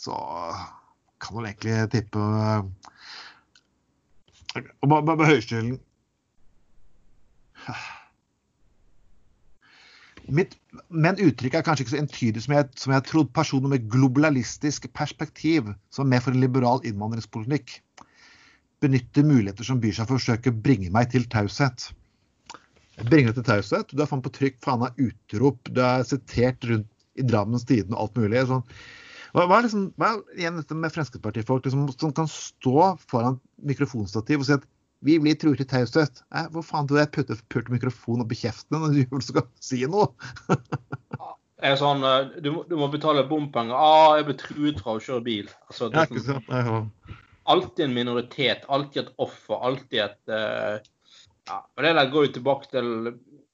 så 0.00 0.16
kan 1.20 1.36
man 1.36 1.46
egentlig 1.48 1.90
tippe 1.92 2.20
Og 4.82 4.88
bare, 4.88 5.28
høystilen 5.28 5.78
Mitt, 10.30 10.54
men 10.88 11.18
uttrykket 11.18 11.58
er 11.58 11.64
kanskje 11.66 11.84
ikke 11.84 11.94
så 11.94 12.00
entydig 12.00 12.42
som 12.44 12.54
jeg, 12.54 12.68
som 12.78 12.92
jeg 12.94 13.06
trodde. 13.08 13.32
Personer 13.34 13.72
med 13.72 13.88
globalistisk 13.90 14.86
perspektiv, 14.94 15.72
som 15.90 16.06
er 16.06 16.12
med 16.14 16.24
for 16.24 16.36
en 16.36 16.44
liberal 16.44 16.84
innvandringspolitikk, 16.86 17.80
benytter 18.80 19.26
muligheter 19.26 19.66
som 19.66 19.80
byr 19.82 19.96
seg 19.96 20.08
for 20.08 20.16
å 20.16 20.22
forsøke 20.22 20.52
å 20.52 20.62
bringe 20.66 20.92
meg 20.94 21.10
til 21.12 21.26
taushet. 21.30 21.90
Bringe 23.00 23.30
deg 23.30 23.40
til 23.40 23.48
taushet? 23.48 23.92
Du 23.92 24.02
er 24.02 24.08
faen 24.08 24.24
på 24.24 24.32
trykk, 24.36 24.58
faen 24.64 24.86
av 24.86 24.98
utrop, 25.00 25.68
du 25.68 25.82
er 25.84 26.06
sitert 26.08 26.64
rundt 26.68 26.88
i 27.18 27.26
Drammens 27.26 27.66
Tidende 27.68 27.96
og 27.96 28.08
alt 28.08 28.20
mulig. 28.20 28.42
Sånn. 28.48 28.64
Hva, 29.30 29.44
hva, 29.46 29.60
er 29.60 29.66
liksom, 29.66 29.86
hva 30.00 30.10
er 30.16 30.42
igjen 30.42 30.58
dette 30.58 30.76
med 30.76 30.92
Fremskrittspartifolk 30.94 31.66
liksom, 31.66 31.86
som 31.94 32.14
kan 32.16 32.28
stå 32.30 32.92
foran 33.10 33.38
mikrofonstativ 33.66 34.42
og 34.42 34.48
si 34.48 34.56
at 34.56 34.66
vi 35.00 35.16
blir 35.20 35.36
truet 35.40 35.60
til 35.62 35.68
taushet. 35.68 36.22
Eh, 36.36 36.48
hvor 36.52 36.64
faen 36.66 36.88
du 36.88 36.96
jeg 36.98 37.10
putter 37.14 37.40
pult 37.52 37.70
mikrofon 37.72 38.24
opp 38.24 38.34
i 38.34 38.38
kjeften 38.42 38.80
når 38.82 38.98
du 38.98 39.20
skal 39.30 39.48
si 39.62 39.82
noe? 39.88 40.12
er 41.60 41.76
sånn, 41.76 42.04
du, 42.40 42.50
må, 42.54 42.64
du 42.68 42.76
må 42.80 42.88
betale 42.92 43.26
bompenger. 43.28 43.76
Ah, 43.76 44.14
jeg 44.18 44.28
ble 44.28 44.36
truet 44.40 44.80
fra 44.80 44.96
å 44.96 45.02
kjøre 45.02 45.24
bil. 45.26 45.50
Altså, 45.68 45.90
det, 45.92 46.06
er 46.06 46.24
sånn, 46.24 46.46
ja. 46.48 47.18
Alltid 47.50 47.86
en 47.86 47.96
minoritet, 47.96 48.64
alltid 48.72 49.02
et 49.02 49.12
offer, 49.20 49.58
alltid 49.66 50.02
et 50.04 50.32
uh, 50.32 50.76
ja, 51.48 51.56
og 51.58 51.82
Det 51.82 51.92
der 51.96 52.10
går 52.12 52.26
jo 52.26 52.32
tilbake 52.36 52.68
til 52.70 52.90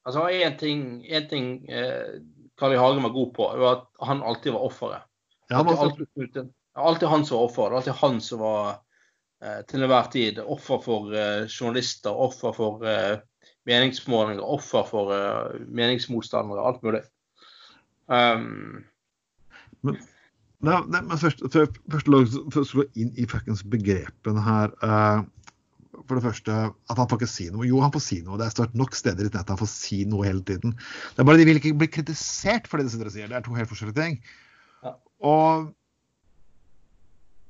altså 0.05 0.27
Én 0.29 0.57
ting, 0.61 0.81
en 1.07 1.29
ting 1.31 1.47
uh, 1.71 2.19
Carl 2.59 2.75
I. 2.75 2.81
Hagen 2.83 3.07
var 3.07 3.15
god 3.15 3.31
på, 3.39 3.47
var 3.63 3.79
at 3.79 3.87
han 4.11 4.23
alltid 4.27 4.55
var 4.55 4.67
offeret. 4.67 5.07
Ja, 5.51 5.63
alltid, 5.63 6.07
alltid, 6.19 6.51
alltid 6.75 7.09
han 7.09 7.25
som 7.25 7.39
var 7.39 7.49
offeret. 7.49 7.79
Alltid 7.79 7.99
han 8.03 8.21
som 8.21 8.43
var 8.43 8.75
Eh, 8.75 8.86
til 9.69 9.85
enhver 9.85 10.09
tid 10.13 10.39
offer 10.41 10.81
for 10.85 11.13
eh, 11.13 11.45
journalister, 11.51 12.11
offer 12.11 12.55
for 12.57 12.85
eh, 12.89 13.19
meningsmålinger, 13.69 14.43
offer 14.43 14.87
for 14.89 15.13
meningsmotstandere, 15.69 16.63
alt 16.63 16.85
mulig. 16.87 17.03
Um, 18.07 18.85
men, 19.83 19.97
nei, 20.63 20.77
nei, 20.87 21.01
men 21.01 21.19
først, 21.19 21.43
før, 21.53 21.67
først 21.91 22.11
for 22.55 22.63
å 22.63 22.69
slå 22.69 22.85
inn 22.95 23.11
i 23.19 23.27
fuckings 23.27 23.65
begrepene 23.67 24.45
her 24.47 24.71
uh, 24.87 25.25
For 25.97 26.15
det 26.15 26.23
første, 26.29 26.59
at 26.71 27.01
han 27.01 27.09
får 27.11 27.19
ikke 27.19 27.31
si 27.33 27.49
noe. 27.51 27.67
Jo, 27.67 27.81
han 27.83 27.91
får 27.95 28.05
si 28.05 28.21
noe. 28.23 28.39
Det 28.39 28.47
er 28.47 28.55
stort 28.55 28.77
nok 28.79 28.95
steder 28.95 29.27
i 29.27 29.33
nettet 29.33 29.51
han 29.51 29.59
får 29.59 29.73
si 29.73 30.05
noe 30.07 30.29
hele 30.29 30.45
tiden. 30.47 30.77
Det 31.17 31.25
er 31.25 31.27
bare 31.27 31.41
De 31.41 31.49
vil 31.49 31.59
ikke 31.59 31.75
bli 31.81 31.89
kritisert 31.91 32.71
for 32.71 32.79
det 32.79 32.87
de 32.87 32.95
sitter 32.95 33.11
og 33.11 33.17
sier. 33.17 33.33
Det 33.33 33.41
er 33.41 33.47
to 33.47 33.57
helt 33.59 33.73
forskjellige 33.73 33.99
ting. 33.99 34.21
Ja. 34.87 34.95
Og, 35.27 35.73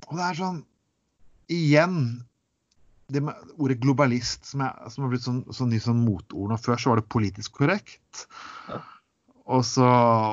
og 0.09 0.17
det 0.17 0.25
er 0.25 0.41
sånn 0.41 0.63
igjen 1.53 2.25
det 3.13 3.23
med 3.23 3.55
ordet 3.63 3.79
globalist, 3.83 4.49
som, 4.49 4.65
er, 4.67 4.91
som 4.91 5.05
har 5.05 5.13
blitt 5.13 5.25
sånn, 5.27 5.45
sånn 5.55 5.71
ny 5.71 5.79
sånn 5.83 6.03
motord 6.03 6.51
nå. 6.51 6.59
Før 6.59 6.81
så 6.81 6.91
var 6.91 7.01
det 7.01 7.11
politisk 7.13 7.61
korrekt. 7.61 8.27
Ja. 8.67 8.81
Og 9.47 9.63
så 9.67 9.87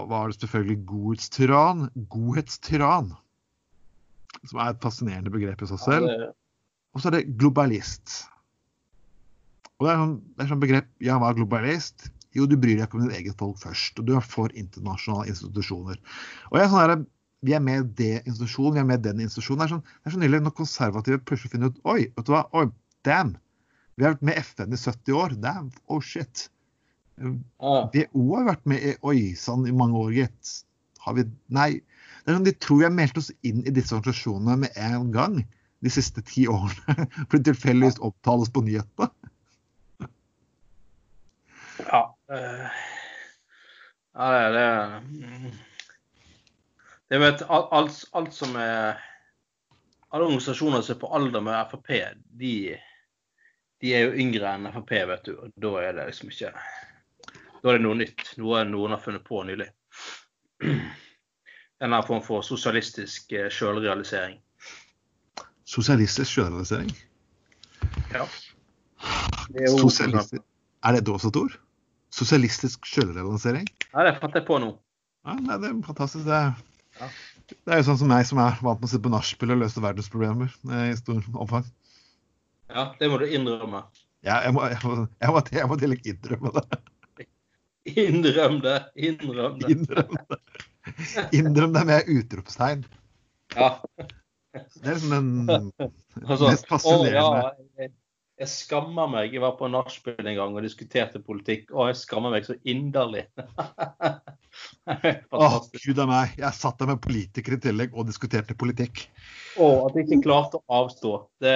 var 0.09 0.31
det 0.31 0.39
selvfølgelig 0.41 0.79
godhetstyran. 0.89 1.87
Godhetstyran. 2.09 3.11
Som 4.49 4.59
er 4.59 4.73
et 4.73 4.81
fascinerende 4.81 5.33
begrep 5.33 5.61
i 5.61 5.69
seg 5.69 5.83
selv. 5.83 6.09
Og 6.93 7.01
så 7.01 7.11
er 7.11 7.19
det 7.19 7.37
globalist. 7.37 8.23
Og 9.77 9.85
det 9.85 9.93
er 9.93 10.01
sånn, 10.01 10.17
det 10.33 10.45
er 10.45 10.51
sånn 10.51 10.63
begrep 10.63 10.89
Ja, 11.03 11.19
hva 11.21 11.29
er 11.29 11.37
globalist? 11.37 12.09
Jo, 12.33 12.47
du 12.49 12.57
bryr 12.57 12.79
deg 12.79 12.87
ikke 12.87 12.97
om 12.97 13.05
ditt 13.05 13.19
eget 13.19 13.37
folk 13.37 13.59
først. 13.61 14.01
Og 14.01 14.09
du 14.09 14.15
er 14.17 14.25
for 14.25 14.53
internasjonale 14.57 15.29
institusjoner. 15.29 16.01
Og 16.49 16.57
jeg 16.57 16.65
er 16.65 16.73
sånn 16.73 17.05
vi 17.43 17.53
er 17.55 17.63
med 17.63 17.91
det 17.99 18.23
institusjonen, 18.23 18.77
vi 18.77 18.81
er 18.81 18.89
med 18.93 19.03
den 19.03 19.21
institusjonen. 19.23 19.61
Det 19.61 19.65
er 19.65 19.73
sånn, 19.75 19.85
det 19.99 20.09
er 20.09 20.15
så 20.15 20.19
nydelig 20.21 20.43
når 20.45 20.57
konservative 20.57 21.21
plutselig 21.27 21.51
finner 21.51 21.71
ut 21.73 21.81
Oi, 21.91 22.01
vet 22.15 22.27
du 22.27 22.31
hva? 22.31 22.45
Oi, 22.55 22.67
damn! 23.07 23.33
Vi 23.97 24.05
har 24.05 24.15
vært 24.15 24.27
med 24.29 24.39
FN 24.41 24.73
i 24.73 24.79
70 24.79 25.17
år. 25.19 25.35
Damn! 25.43 25.71
Oh 25.91 25.99
shit! 26.01 26.47
WHO 27.19 28.23
har 28.31 28.47
vært 28.47 28.63
med 28.69 28.85
i 28.85 28.93
Oi 29.05 29.33
sann 29.37 29.67
i 29.69 29.75
mange 29.75 29.99
år, 29.99 30.13
gitt. 30.15 30.53
Har 31.03 31.17
vi 31.19 31.27
Nei. 31.53 31.73
Det 32.23 32.31
er 32.31 32.37
sånn, 32.37 32.47
De 32.47 32.55
tror 32.63 32.79
vi 32.79 32.87
har 32.87 32.95
meldt 32.95 33.19
oss 33.19 33.29
inn 33.43 33.61
i 33.67 33.75
disse 33.75 33.93
organisasjonene 33.97 34.63
med 34.63 34.79
en 34.79 35.11
gang 35.13 35.41
de 35.83 35.91
siste 35.91 36.23
ti 36.25 36.47
årene. 36.47 37.09
For 37.27 37.37
det 37.37 37.51
tilfeldigvis 37.51 37.99
opptales 38.07 38.53
på 38.55 38.63
nyhetene. 38.63 39.11
Ja. 41.83 42.05
Uh, 42.31 42.81
ja, 44.13 44.31
det, 44.31 44.41
det 44.55 45.62
jeg 47.13 47.21
vet, 47.21 47.43
alt, 47.49 47.97
alt, 48.17 48.33
som 48.33 48.55
er 48.57 48.97
Alle 50.13 50.25
organisasjoner 50.25 50.81
som 50.81 50.95
er 50.95 50.99
på 51.01 51.09
alder 51.13 51.43
med 51.45 51.69
Frp, 51.69 51.91
de, 52.41 52.53
de, 53.81 53.91
er 53.93 54.07
jo 54.07 54.15
yngre 54.23 54.49
enn 54.49 54.69
Frp, 54.73 54.93
vet 55.09 55.27
du. 55.27 55.35
Og 55.37 55.53
da 55.61 55.73
er 55.81 55.93
det 55.97 56.07
liksom 56.09 56.31
ikke 56.33 56.51
Da 56.53 57.69
er 57.69 57.77
det 57.77 57.83
noe 57.85 57.99
nytt. 57.99 58.33
Noe 58.41 58.63
noen 58.69 58.95
har 58.95 59.01
funnet 59.01 59.25
på 59.25 59.43
nylig. 59.45 59.69
Denne 61.83 62.01
form 62.07 62.21
for 62.25 62.45
sosialistisk 62.45 63.33
eh, 63.37 63.49
sjølrealisering. 63.51 64.39
Sosialistisk 65.69 66.29
sjølrealisering? 66.31 66.91
Ja. 68.13 68.25
Det 69.53 69.65
er, 69.67 69.73
Sosialistisk. 69.77 70.41
er 70.83 70.95
det 70.95 71.01
et 71.03 71.13
også 71.13 71.33
ord? 71.37 71.57
Sosialistisk 72.13 72.85
sjølrealisering? 72.89 73.65
Ja, 73.91 74.05
det 74.05 74.19
fant 74.21 74.37
jeg 74.37 74.45
på 74.49 74.61
nå. 74.61 74.75
Ja, 75.27 75.57
det 75.57 75.69
er 75.69 75.81
fantastisk. 75.85 76.25
Det 76.25 76.37
er 76.37 76.53
ja. 76.99 77.09
Det 77.51 77.73
er 77.73 77.81
jo 77.81 77.87
sånn 77.89 77.99
som 77.99 78.09
meg, 78.11 78.25
som 78.27 78.39
er 78.41 78.57
vant 78.63 78.79
med 78.79 78.87
å 78.87 78.91
sitte 78.91 79.03
på 79.05 79.11
nachspiel 79.13 79.53
og 79.55 79.61
løse 79.63 79.83
verdensproblemer 79.83 80.53
eh, 80.71 80.87
i 80.93 80.97
stor 80.97 81.21
omfang. 81.33 81.67
Ja, 82.71 82.87
det 82.99 83.09
må 83.11 83.19
du 83.21 83.27
innrømme. 83.27 83.83
Ja, 84.23 84.39
jeg 84.45 84.55
må, 84.55 84.63
jeg 84.71 84.79
må, 84.87 85.05
jeg 85.19 85.35
må, 85.35 85.43
jeg 85.59 85.69
må 85.69 85.77
til 85.81 85.97
innrømme 85.99 86.53
det. 86.55 86.81
Innrøm 87.99 88.61
det. 88.63 88.77
Innrøm 88.95 89.57
det. 89.59 89.73
Innrøm 89.73 90.13
det, 90.15 90.37
Innrøm 91.35 91.73
det 91.75 91.83
med 91.89 92.13
utropstegn. 92.13 92.85
Ja. 93.57 93.73
Det 94.53 94.85
er 94.85 94.95
liksom 94.95 95.11
den 95.11 95.71
altså, 96.23 96.47
mest 96.47 96.69
fascinerende. 96.69 97.43
Å, 97.43 97.81
ja, 97.81 97.89
jeg 98.41 98.49
skammer 98.49 99.09
meg. 99.11 99.33
Jeg 99.33 99.43
var 99.43 99.53
på 99.59 99.69
nachspiel 99.69 100.25
en 100.25 100.37
gang 100.39 100.55
og 100.57 100.65
diskuterte 100.65 101.21
politikk. 101.23 101.69
Og 101.73 101.91
jeg 101.91 101.99
skammer 102.01 102.33
meg 102.33 102.47
så 102.47 102.55
inderlig. 102.69 103.27
Åh, 105.37 105.59
gud 105.85 106.01
a 106.01 106.07
meg. 106.09 106.33
Jeg 106.39 106.57
satt 106.57 106.81
der 106.81 106.93
med 106.93 107.03
politikere 107.03 107.59
i 107.59 107.63
tillegg 107.63 107.93
og 107.93 108.09
diskuterte 108.09 108.57
politikk. 108.57 109.05
Å, 109.61 109.69
at 109.85 109.99
jeg 109.99 110.07
ikke 110.07 110.23
klarte 110.25 110.59
å 110.59 110.81
avstå. 110.81 111.13
Det, 111.43 111.53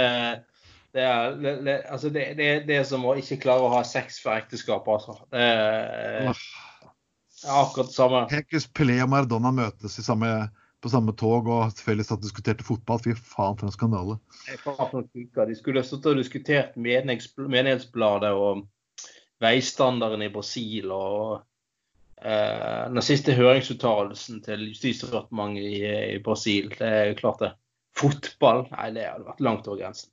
det 0.94 1.08
er, 1.08 1.34
det, 1.42 1.76
altså 1.90 2.13
det, 2.13 2.30
er 2.78 2.86
som 2.88 3.06
å 3.10 3.18
ikke 3.18 3.42
klare 3.48 3.66
å 3.66 3.74
ha 3.74 3.82
sex 3.88 4.22
før 4.24 4.44
ekteskapet, 4.44 4.94
altså. 5.00 5.18
Det 5.34 5.50
er, 5.50 6.46
akkurat 7.58 7.90
det 7.90 7.98
samme. 7.98 8.24
Tenk 8.32 8.54
hvis 8.54 8.70
Pelé 8.70 9.02
og 9.02 9.12
Maradona 9.13 9.52
møtes 9.54 9.98
i 9.98 10.06
samme 10.06 10.32
på 10.84 10.90
samme 10.92 11.13
tog 11.18 11.48
og 11.50 11.80
felles 11.82 12.12
at 12.13 12.24
diskuterte 12.24 12.66
fotball. 12.66 13.00
Fy 13.04 13.13
faen, 13.18 13.58
for 13.58 13.66
en 13.68 13.74
skandale. 13.74 14.18
De 14.48 15.56
skulle 15.58 15.84
stått 15.86 16.06
og 16.10 16.18
diskutert 16.20 16.78
Menighetsbladet 16.78 18.34
og 18.38 18.68
veistandarden 19.44 20.22
i 20.26 20.34
Brasil 20.34 20.92
og 20.94 21.42
eh, 22.22 22.84
den 22.90 23.02
siste 23.06 23.36
høringsuttalelsen 23.38 24.42
til 24.46 24.60
Justisdepartementet 24.72 25.63
i, 25.63 25.66
i, 26.18 26.20
Brasil. 26.24 26.66
Det 26.74 26.88
er 26.88 27.06
jo 27.12 27.20
klart 27.22 27.40
det. 27.46 27.52
Fotball? 27.98 28.60
Nei, 28.76 28.88
det 28.94 29.04
hadde 29.10 29.26
vært 29.26 29.46
langt 29.46 29.68
over 29.70 29.80
grensen. 29.82 30.10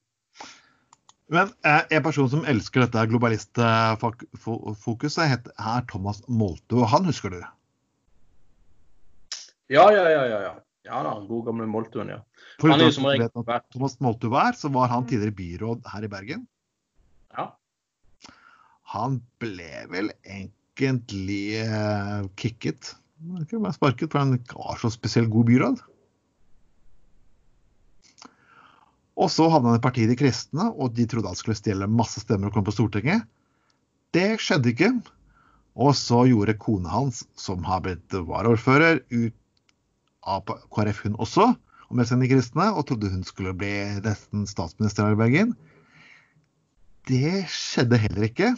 Men 1.32 1.46
eh, 1.64 1.82
en 1.96 2.04
person 2.04 2.30
som 2.32 2.46
elsker 2.48 2.80
dette 2.84 3.08
globalistfokuset, 3.08 5.22
er 5.24 5.80
Thomas 5.90 6.18
Molto. 6.28 6.76
Han 6.88 7.04
husker 7.08 7.30
du? 7.32 7.40
Ja, 9.72 9.88
ja, 9.92 10.04
ja. 10.10 10.24
ja, 10.28 10.40
ja. 10.48 10.54
Ja 10.84 11.00
da, 11.00 11.14
god 11.24 11.46
gamle 11.46 11.66
Moltuen, 11.70 12.10
ja. 12.12 12.18
For 12.60 12.68
han 12.68 12.82
er 12.82 12.90
jo 12.90 12.96
som 12.98 13.06
regel 13.08 13.30
Thomas 13.72 13.96
Moltu 14.04 14.28
var, 14.32 14.52
så 14.52 14.68
var 14.72 14.90
han 14.92 15.06
tidligere 15.08 15.36
byråd 15.38 15.86
her 15.88 16.04
i 16.04 16.10
Bergen. 16.12 16.42
Ja. 17.32 17.46
Han 18.92 19.16
ble 19.40 19.86
vel 19.88 20.12
egentlig 20.28 21.64
uh, 21.64 22.28
kicket. 22.36 22.92
Ikke 23.40 23.62
bare 23.64 23.72
sparket, 23.72 24.12
for 24.12 24.20
han 24.20 24.36
var 24.52 24.76
så 24.82 24.90
spesielt 24.92 25.32
god 25.32 25.48
byråd. 25.48 25.80
Og 29.14 29.30
så 29.30 29.46
hadde 29.48 29.70
han 29.70 29.78
i 29.78 29.82
parti 29.82 30.04
De 30.10 30.18
kristne, 30.18 30.68
og 30.74 30.92
de 30.98 31.06
trodde 31.08 31.30
han 31.30 31.38
skulle 31.38 31.56
stjele 31.56 31.88
masse 31.88 32.20
stemmer 32.20 32.50
og 32.50 32.58
komme 32.58 32.68
på 32.68 32.74
Stortinget. 32.76 33.24
Det 34.12 34.34
skjedde 34.42 34.74
ikke. 34.74 34.90
Og 35.80 35.96
så 35.96 36.26
gjorde 36.28 36.58
kona 36.60 36.92
hans, 36.92 37.24
som 37.40 37.64
har 37.66 37.80
blitt 37.86 38.14
varaordfører, 38.28 39.00
ut 39.08 39.38
av 40.26 40.48
KrF, 40.74 41.04
hun 41.06 41.16
også, 41.22 41.50
og 41.84 41.98
med 41.98 42.08
sine 42.08 42.28
kristne, 42.30 42.70
og 42.72 42.86
trodde 42.88 43.12
hun 43.12 43.24
skulle 43.26 43.54
bli 43.56 43.72
nesten 44.04 44.46
statsminister 44.48 45.12
i 45.12 45.18
Bergen. 45.20 45.52
Det 47.08 47.44
skjedde 47.52 48.00
heller 48.00 48.28
ikke. 48.30 48.54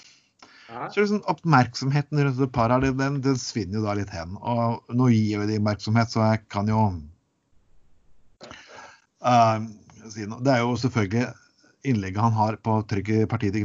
Så 0.67 1.01
liksom, 1.01 1.23
Oppmerksomheten 1.31 2.21
rundt 2.21 2.41
et 2.43 2.53
par 2.55 2.73
her, 2.75 2.83
den, 2.83 3.21
den, 3.23 3.39
svinner 3.39 3.81
jo 3.81 3.87
da 3.87 3.95
litt 3.99 4.13
hen. 4.15 4.37
Og 4.39 4.95
nå 4.95 5.11
gir 5.15 5.43
vi 5.43 5.51
det 5.51 5.59
oppmerksomhet, 5.61 6.11
så 6.13 6.25
jeg 6.25 6.43
kan 6.53 6.71
jo 6.71 6.81
uh, 9.23 9.59
si 10.11 10.27
noe. 10.27 10.43
Det 10.43 10.55
er 10.55 10.65
jo 10.65 10.75
selvfølgelig 10.83 11.27
innlegget 11.87 12.23
han 12.23 12.35
har 12.35 12.59
på 12.67 12.81
trykket 12.91 13.31
partiet 13.31 13.59
i, 13.59 13.63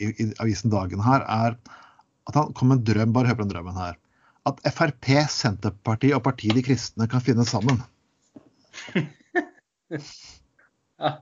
i, 0.00 0.12
i 0.24 0.28
avisen 0.40 0.72
Dagen 0.72 1.02
her, 1.04 1.24
er 1.28 1.58
at 2.28 2.38
han 2.38 2.54
kom 2.56 2.72
med 2.72 2.80
en 2.80 2.86
drøm. 2.88 3.12
Bare 3.16 3.32
hør 3.32 3.40
på 3.40 3.46
den 3.46 3.52
drømmen 3.52 3.80
her. 3.80 4.00
At 4.48 4.60
Frp, 4.72 5.10
Senterpartiet 5.28 6.16
og 6.16 6.22
Partiet 6.24 6.56
De 6.56 6.62
Kristne 6.64 7.08
kan 7.10 7.24
finne 7.24 7.44
sammen. 7.48 7.82
ja. 9.90 11.16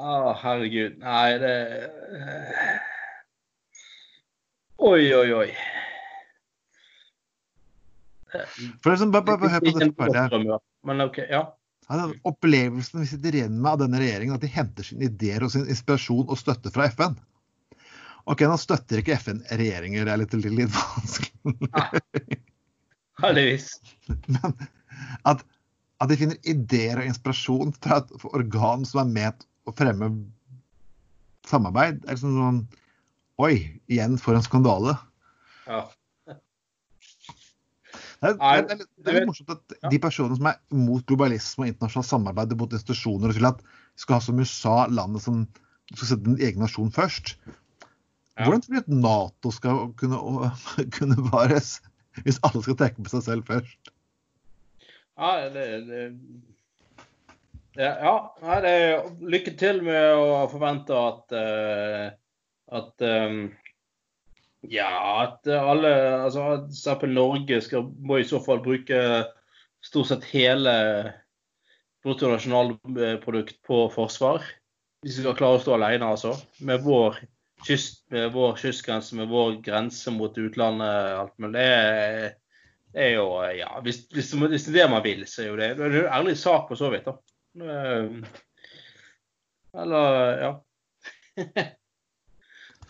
Å, 0.00 0.32
herregud. 0.40 0.96
Nei, 1.02 1.38
det 1.42 1.54
Oi, 4.80 5.02
oi, 5.12 5.32
oi. 5.36 5.48
For 8.80 8.92
liksom, 8.94 9.10
bare, 9.12 9.26
bare, 9.26 9.50
hør 9.52 9.64
på 9.64 9.72
dette 9.76 9.90
partiet. 9.98 10.62
Men 10.88 11.04
OK, 11.04 11.18
ja. 11.28 11.42
Altså, 11.90 12.14
opplevelsen 12.30 13.02
vi 13.02 13.08
sitter 13.10 13.36
igjen 13.36 13.58
med 13.58 13.72
av 13.74 13.82
denne 13.82 14.00
regjeringen, 14.00 14.36
at 14.38 14.44
de 14.44 14.52
henter 14.54 14.86
sine 14.86 15.08
ideer 15.10 15.44
og 15.44 15.52
sin 15.52 15.66
inspirasjon 15.66 16.30
og 16.30 16.38
støtte 16.38 16.72
fra 16.72 16.86
FN. 16.94 17.18
OK, 18.30 18.46
nå 18.46 18.56
støtter 18.62 19.02
ikke 19.02 19.18
FN 19.18 19.42
regjeringer, 19.50 20.06
det 20.06 20.14
er 20.14 20.22
litt, 20.22 20.38
litt, 20.38 20.56
litt 20.62 20.72
vanskelig. 20.76 21.29
Heldigvis. 23.20 23.70
Men 24.34 24.56
at, 25.28 25.44
at, 26.00 26.10
de 26.10 26.18
finner 26.18 26.40
ideer 26.48 27.00
og 27.00 27.08
inspirasjon 27.08 27.72
fra 27.78 28.00
et 28.02 28.26
organ 28.32 28.84
som 28.88 29.04
er 29.04 29.14
med 29.14 29.46
å 29.68 29.74
fremme 29.76 30.10
samarbeid, 31.48 32.04
er 32.04 32.16
liksom 32.16 32.36
sånn 32.36 32.60
Oi, 33.40 33.54
igjen 33.88 34.18
for 34.20 34.36
en 34.36 34.44
skandale. 34.44 34.92
Ja. 35.64 35.86
Det 38.20 38.28
er, 38.28 38.66
det, 38.68 38.74
er, 38.74 38.82
det 39.00 39.08
er, 39.08 39.14
litt 39.16 39.30
morsomt 39.30 39.54
at 39.54 39.76
de 39.88 40.00
personene 40.02 40.36
som 40.36 40.48
er 40.50 40.58
mot 40.76 41.00
globalisme 41.08 41.64
og 41.64 41.70
internasjonalt 41.70 42.08
samarbeid 42.10 42.52
mot 42.60 42.74
institusjoner, 42.76 43.32
og 43.32 43.38
vil 43.38 43.48
at 43.48 43.62
vi 43.64 44.02
skal 44.02 44.18
ha 44.18 44.24
som 44.26 44.42
USA, 44.42 44.74
landet 44.92 45.24
som 45.24 45.46
skal 45.94 46.10
sette 46.10 46.26
den 46.26 46.36
egen 46.36 46.60
nasjon 46.60 46.92
først. 46.92 47.32
Hvordan 48.44 48.62
tror 48.64 48.74
du 48.74 48.80
at 48.80 48.92
Nato 48.92 49.52
skal 49.54 49.80
kunne, 50.00 50.50
kunne 50.96 51.30
vares 51.30 51.78
hvis 52.24 52.40
alle 52.46 52.62
skal 52.64 52.78
tenke 52.78 53.04
på 53.06 53.12
seg 53.12 53.26
selv 53.26 53.48
først? 53.48 53.92
Ja, 55.20 55.48
det, 55.52 55.66
det 55.86 56.04
ja, 57.78 58.14
her 58.42 58.66
er 58.66 59.04
lykke 59.22 59.52
til 59.60 59.78
med 59.86 60.16
å 60.18 60.46
forvente 60.50 60.96
at, 60.96 61.34
uh, 61.36 62.08
at 62.76 63.04
um, 63.06 63.44
ja, 64.68 64.90
at 65.22 65.48
alle 65.54 65.92
altså 66.26 66.46
f.eks. 66.66 67.06
Norge 67.14 67.60
skal, 67.64 67.86
må 68.02 68.18
i 68.20 68.26
så 68.28 68.40
fall 68.44 68.60
bruke 68.64 68.98
stort 69.84 70.10
sett 70.10 70.26
hele 70.32 70.74
bruttonasjonalprodukt 72.04 73.60
på 73.66 73.84
forsvar. 73.94 74.44
Hvis 75.04 75.16
vi 75.16 75.24
skal 75.24 75.38
klare 75.38 75.60
å 75.60 75.62
stå 75.62 75.76
alene, 75.76 76.10
altså. 76.12 76.34
Med 76.66 76.82
vår, 76.84 77.16
kyst, 77.66 78.04
vår 78.10 78.56
kystgrense, 78.60 79.16
med 79.18 79.30
vår 79.30 79.58
grense 79.64 80.12
mot 80.14 80.38
utlandet. 80.38 81.16
alt 81.20 81.34
Men 81.42 81.56
det 81.56 81.64
er, 81.64 82.28
det 82.94 83.08
er 83.08 83.12
jo 83.16 83.26
Ja, 83.56 83.72
hvis, 83.84 84.04
hvis, 84.12 84.30
det 84.32 84.72
er 84.72 84.78
det 84.78 84.90
man 84.92 85.04
vil, 85.04 85.26
så 85.28 85.44
er 85.44 85.50
jo 85.50 85.58
det, 85.60 85.74
det 85.78 85.88
er 85.88 85.98
en 86.04 86.14
ærlig 86.20 86.36
sak 86.38 86.68
på 86.68 86.78
så 86.78 86.90
vidt, 86.92 87.08
da. 87.08 87.16
Eller, 89.82 90.40
ja. 90.46 90.54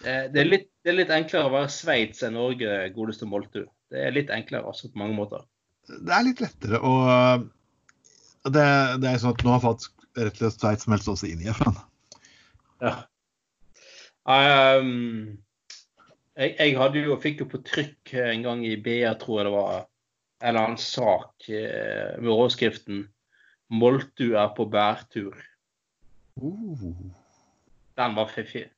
Eh, 0.00 0.30
det 0.32 0.40
er, 0.40 0.46
litt, 0.48 0.62
det 0.80 0.88
er, 0.94 0.94
litt, 0.96 1.10
enklere 1.12 1.44
å 1.44 1.52
være 1.52 1.68
Sveits 1.68 2.22
enn 2.24 2.32
Norge, 2.32 2.70
godeste 2.94 3.26
Moltu. 3.28 3.66
Det 3.92 4.00
er 4.00 4.14
litt 4.16 4.30
enklere 4.32 4.70
altså, 4.70 4.88
på 4.88 4.96
mange 4.96 5.12
måter. 5.12 5.42
Det 5.90 6.14
er 6.16 6.24
litt 6.24 6.40
lettere 6.40 6.80
å 6.80 6.94
det, 8.48 8.64
det, 9.02 9.10
er 9.10 9.20
sånn 9.20 9.34
at 9.34 9.44
nå 9.44 9.52
har 9.52 9.60
faktisk 9.60 10.06
rett 10.16 10.38
og 10.38 10.40
slett 10.40 10.62
Sveits 10.62 10.88
meldt 10.88 11.04
seg 11.10 11.34
inn 11.34 11.44
i 11.44 11.50
FN. 11.52 11.76
Ja. 12.80 12.94
Um, 14.28 15.38
jeg, 16.36 16.56
jeg, 16.58 16.74
hadde 16.78 17.04
jo, 17.04 17.16
fikk 17.20 17.44
jo 17.44 17.48
på 17.52 17.62
trykk 17.66 18.14
en 18.24 18.44
gang 18.46 18.66
i 18.68 18.74
BA, 18.80 19.14
tror 19.20 19.40
jeg 19.40 19.48
det 19.48 19.54
var, 19.54 19.86
en 20.40 20.50
eller 20.50 20.66
annen 20.68 20.80
sak 20.80 21.48
eh, 21.52 22.16
med 22.20 22.32
overskriften 22.32 23.06
'Moltu 23.70 24.34
er 24.40 24.52
på 24.56 24.66
bærtur'. 24.66 25.40
Uh. 26.40 26.84
Den 28.00 28.16
var 28.16 28.30
fiffig 28.32 28.70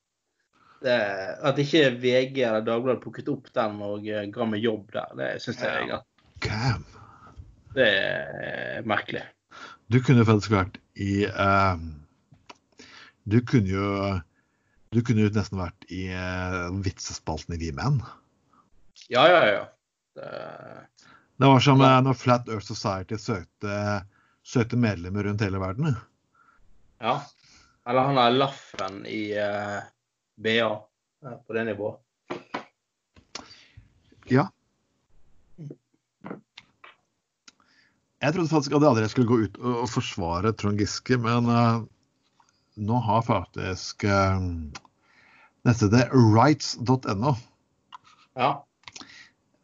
det, 0.83 0.99
at 1.47 1.59
ikke 1.59 1.91
VG 2.03 2.43
eller 2.43 2.65
Dagbladet 2.67 3.03
plukket 3.03 3.31
opp 3.33 3.51
den 3.55 3.79
og 3.85 4.09
eh, 4.09 4.27
ga 4.33 4.49
meg 4.49 4.65
jobb 4.65 4.91
der, 4.95 5.15
det 5.19 5.31
syns 5.45 5.63
jeg 5.63 5.91
ja. 5.93 6.01
Det 7.73 7.89
er 7.89 8.89
merkelig. 8.89 9.23
Du 9.93 10.01
kunne 10.05 10.27
faktisk 10.29 10.53
vært 10.53 10.79
i 11.01 11.25
uh, 11.25 11.79
Du 13.25 13.39
kunne 13.47 13.71
jo 13.71 13.87
du 14.93 15.01
kunne 15.01 15.25
jo 15.25 15.33
nesten 15.33 15.61
vært 15.61 15.87
i 15.93 16.05
uh, 16.13 16.69
vitsespalten 16.85 17.57
i 17.57 17.61
Vi 17.63 17.71
Menn. 17.77 18.01
Ja, 19.09 19.25
ja, 19.31 19.41
ja. 19.49 19.63
Det, 20.17 20.29
det 21.41 21.49
var 21.49 21.63
som 21.65 21.81
uh, 21.81 21.99
når 22.05 22.19
Flat 22.21 22.51
Earth 22.53 22.69
Society 22.69 23.17
søkte, 23.21 23.77
søkte 24.45 24.77
medlemmer 24.77 25.25
rundt 25.25 25.45
hele 25.45 25.61
verden. 25.63 25.95
Ja. 27.01 27.23
Eller 27.89 28.11
han 28.11 28.21
er 28.21 28.37
Laffen 28.37 29.01
i 29.09 29.23
uh, 29.35 29.81
BA 30.37 30.69
på 31.23 31.57
det 31.57 31.65
nivået. 31.71 31.99
Ja. 34.31 34.47
Jeg 38.23 38.35
trodde 38.37 38.53
faktisk 38.53 38.77
at 38.77 38.85
jeg 38.85 38.93
aldri 38.93 39.09
skulle 39.11 39.31
gå 39.31 39.41
ut 39.49 39.57
og 39.59 39.89
forsvare 39.91 40.53
Trond 40.55 40.79
Giske, 40.79 41.19
men 41.19 41.49
uh, 41.51 41.83
nå 42.75 42.99
har 43.05 43.23
faktisk 43.23 44.05
uh, 44.05 44.41
nettstedet 45.67 46.09
rights.no, 46.13 47.35
ja. 48.39 48.51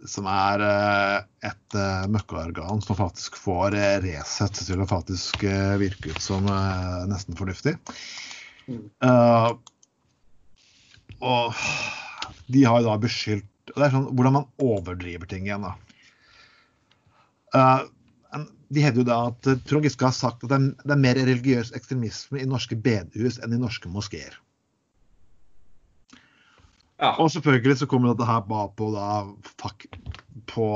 som 0.07 0.29
er 0.31 0.65
uh, 0.65 1.17
et 1.49 1.77
uh, 1.79 2.05
møkkaorgan 2.13 2.83
som 2.85 2.99
faktisk 2.99 3.39
får 3.41 3.77
uh, 3.79 3.97
Resett 4.05 4.61
til 4.61 4.85
å 4.85 4.89
faktisk 4.89 5.45
virke 5.81 6.13
ut 6.13 6.23
som 6.23 6.49
nesten 7.09 7.39
fornuftig. 7.39 7.79
Mm. 8.69 8.85
Og 11.25 11.63
de 12.53 12.65
har 12.69 12.83
da 12.85 12.99
beskyldt 13.01 13.73
Det 13.73 13.81
er 13.87 13.95
sånn 13.95 14.11
hvordan 14.13 14.35
man 14.37 14.51
overdriver 14.61 15.29
ting 15.29 15.47
igjen, 15.49 15.65
da. 15.65 15.73
De 18.69 18.83
hevder 18.85 19.01
jo 19.01 19.07
da 19.09 19.19
at 19.31 19.65
Trond 19.69 19.87
Giske 19.87 20.05
har 20.05 20.17
sagt 20.17 20.45
at 20.45 20.51
det 20.51 20.59
er, 20.59 20.67
det 20.85 20.93
er 20.93 21.01
mer 21.01 21.17
religiøs 21.17 21.73
ekstremisme 21.77 22.43
i 22.43 22.49
norske 22.49 22.77
bedehus 22.77 23.39
enn 23.41 23.57
i 23.57 23.61
norske 23.61 23.89
moskeer. 23.89 24.37
Ja. 26.99 27.15
Og 27.23 27.31
selvfølgelig 27.31 27.79
så 27.79 27.87
kommer 27.87 28.11
dette 28.11 28.27
her 28.27 28.43
bare 28.45 28.69
på 28.77 28.91
da 28.93 29.09
fuck, 29.63 29.87
på 30.51 30.69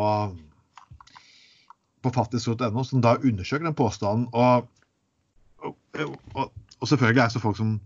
på 2.03 2.11
fattigsrot.no, 2.11 2.85
som 2.85 3.03
da 3.03 3.17
undersøker 3.23 3.69
den 3.69 3.79
påstanden. 3.79 4.27
Og, 4.33 4.69
og, 5.63 5.77
og, 6.35 6.49
og, 6.81 6.89
selvfølgelig 6.89 7.21
er 7.21 7.29
det 7.31 7.37
så 7.37 7.43
folk 7.43 7.59
som 7.59 7.77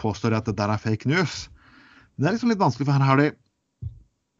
påstår 0.00 0.38
at 0.38 0.48
det 0.48 0.56
der 0.58 0.72
er 0.72 0.80
fake 0.80 1.10
news. 1.10 1.48
Men 2.16 2.24
det 2.24 2.30
er 2.30 2.36
liksom 2.38 2.52
litt 2.52 2.62
vanskelig, 2.62 2.88
for 2.88 2.96
her 2.96 3.10
har 3.10 3.22
de 3.22 3.30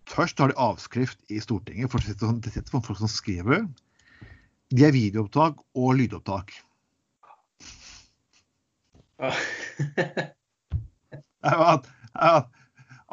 Først 0.09 0.39
har 0.41 0.49
de 0.49 0.57
avskrift 0.57 1.19
i 1.29 1.37
Stortinget. 1.37 1.91
for 1.93 2.01
Det 2.01 2.53
sitter 2.53 2.81
folk 2.81 2.99
som 2.99 3.11
skriver. 3.13 3.67
De 4.69 4.85
er 4.85 4.93
videoopptak 4.93 5.57
og 5.79 5.95
lydopptak. 5.97 6.53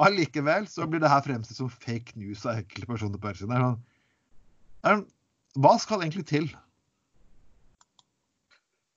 Allikevel 0.06 0.68
så 0.68 0.88
blir 0.90 1.00
det 1.02 1.10
her 1.10 1.24
fremstilt 1.26 1.58
som 1.58 1.70
fake 1.72 2.12
news 2.20 2.46
av 2.46 2.60
enkelte 2.60 2.88
personer 2.90 3.20
på. 3.22 3.32
Sånn, 3.40 3.78
sånn, 4.84 5.06
hva 5.64 5.74
skal 5.80 6.04
egentlig 6.04 6.28
til? 6.30 6.48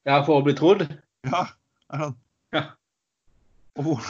Ja, 0.09 0.25
for 0.27 0.35
å 0.41 0.45
bli 0.47 0.55
trodd? 0.59 0.83
Ja. 1.29 1.43
Sånn. 1.95 2.17
ja. 2.57 2.63
Hvor, 3.79 4.03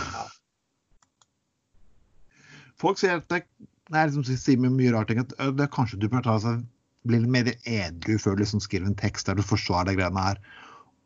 Folk 2.79 2.99
sier 3.01 3.19
at 3.19 3.27
det, 3.29 3.43
det 3.91 3.99
er 3.99 4.09
liksom, 4.09 4.25
sier 4.25 4.59
mye 4.63 4.93
rart 4.95 5.11
at 5.13 5.35
det, 5.59 5.69
kanskje 5.75 6.01
du 6.01 6.09
bør 6.11 6.25
ta 6.25 6.37
seg, 6.43 6.63
bli 7.09 7.23
litt 7.23 7.33
mer 7.33 7.51
edru 7.65 8.19
før 8.21 8.37
du 8.37 8.45
liksom 8.45 8.63
skriver 8.65 8.89
en 8.91 8.99
tekst 8.99 9.29
der 9.29 9.39
du 9.39 9.45
forsvarer 9.47 9.91
de 9.91 9.99
greiene 9.99 10.25
her. 10.31 10.41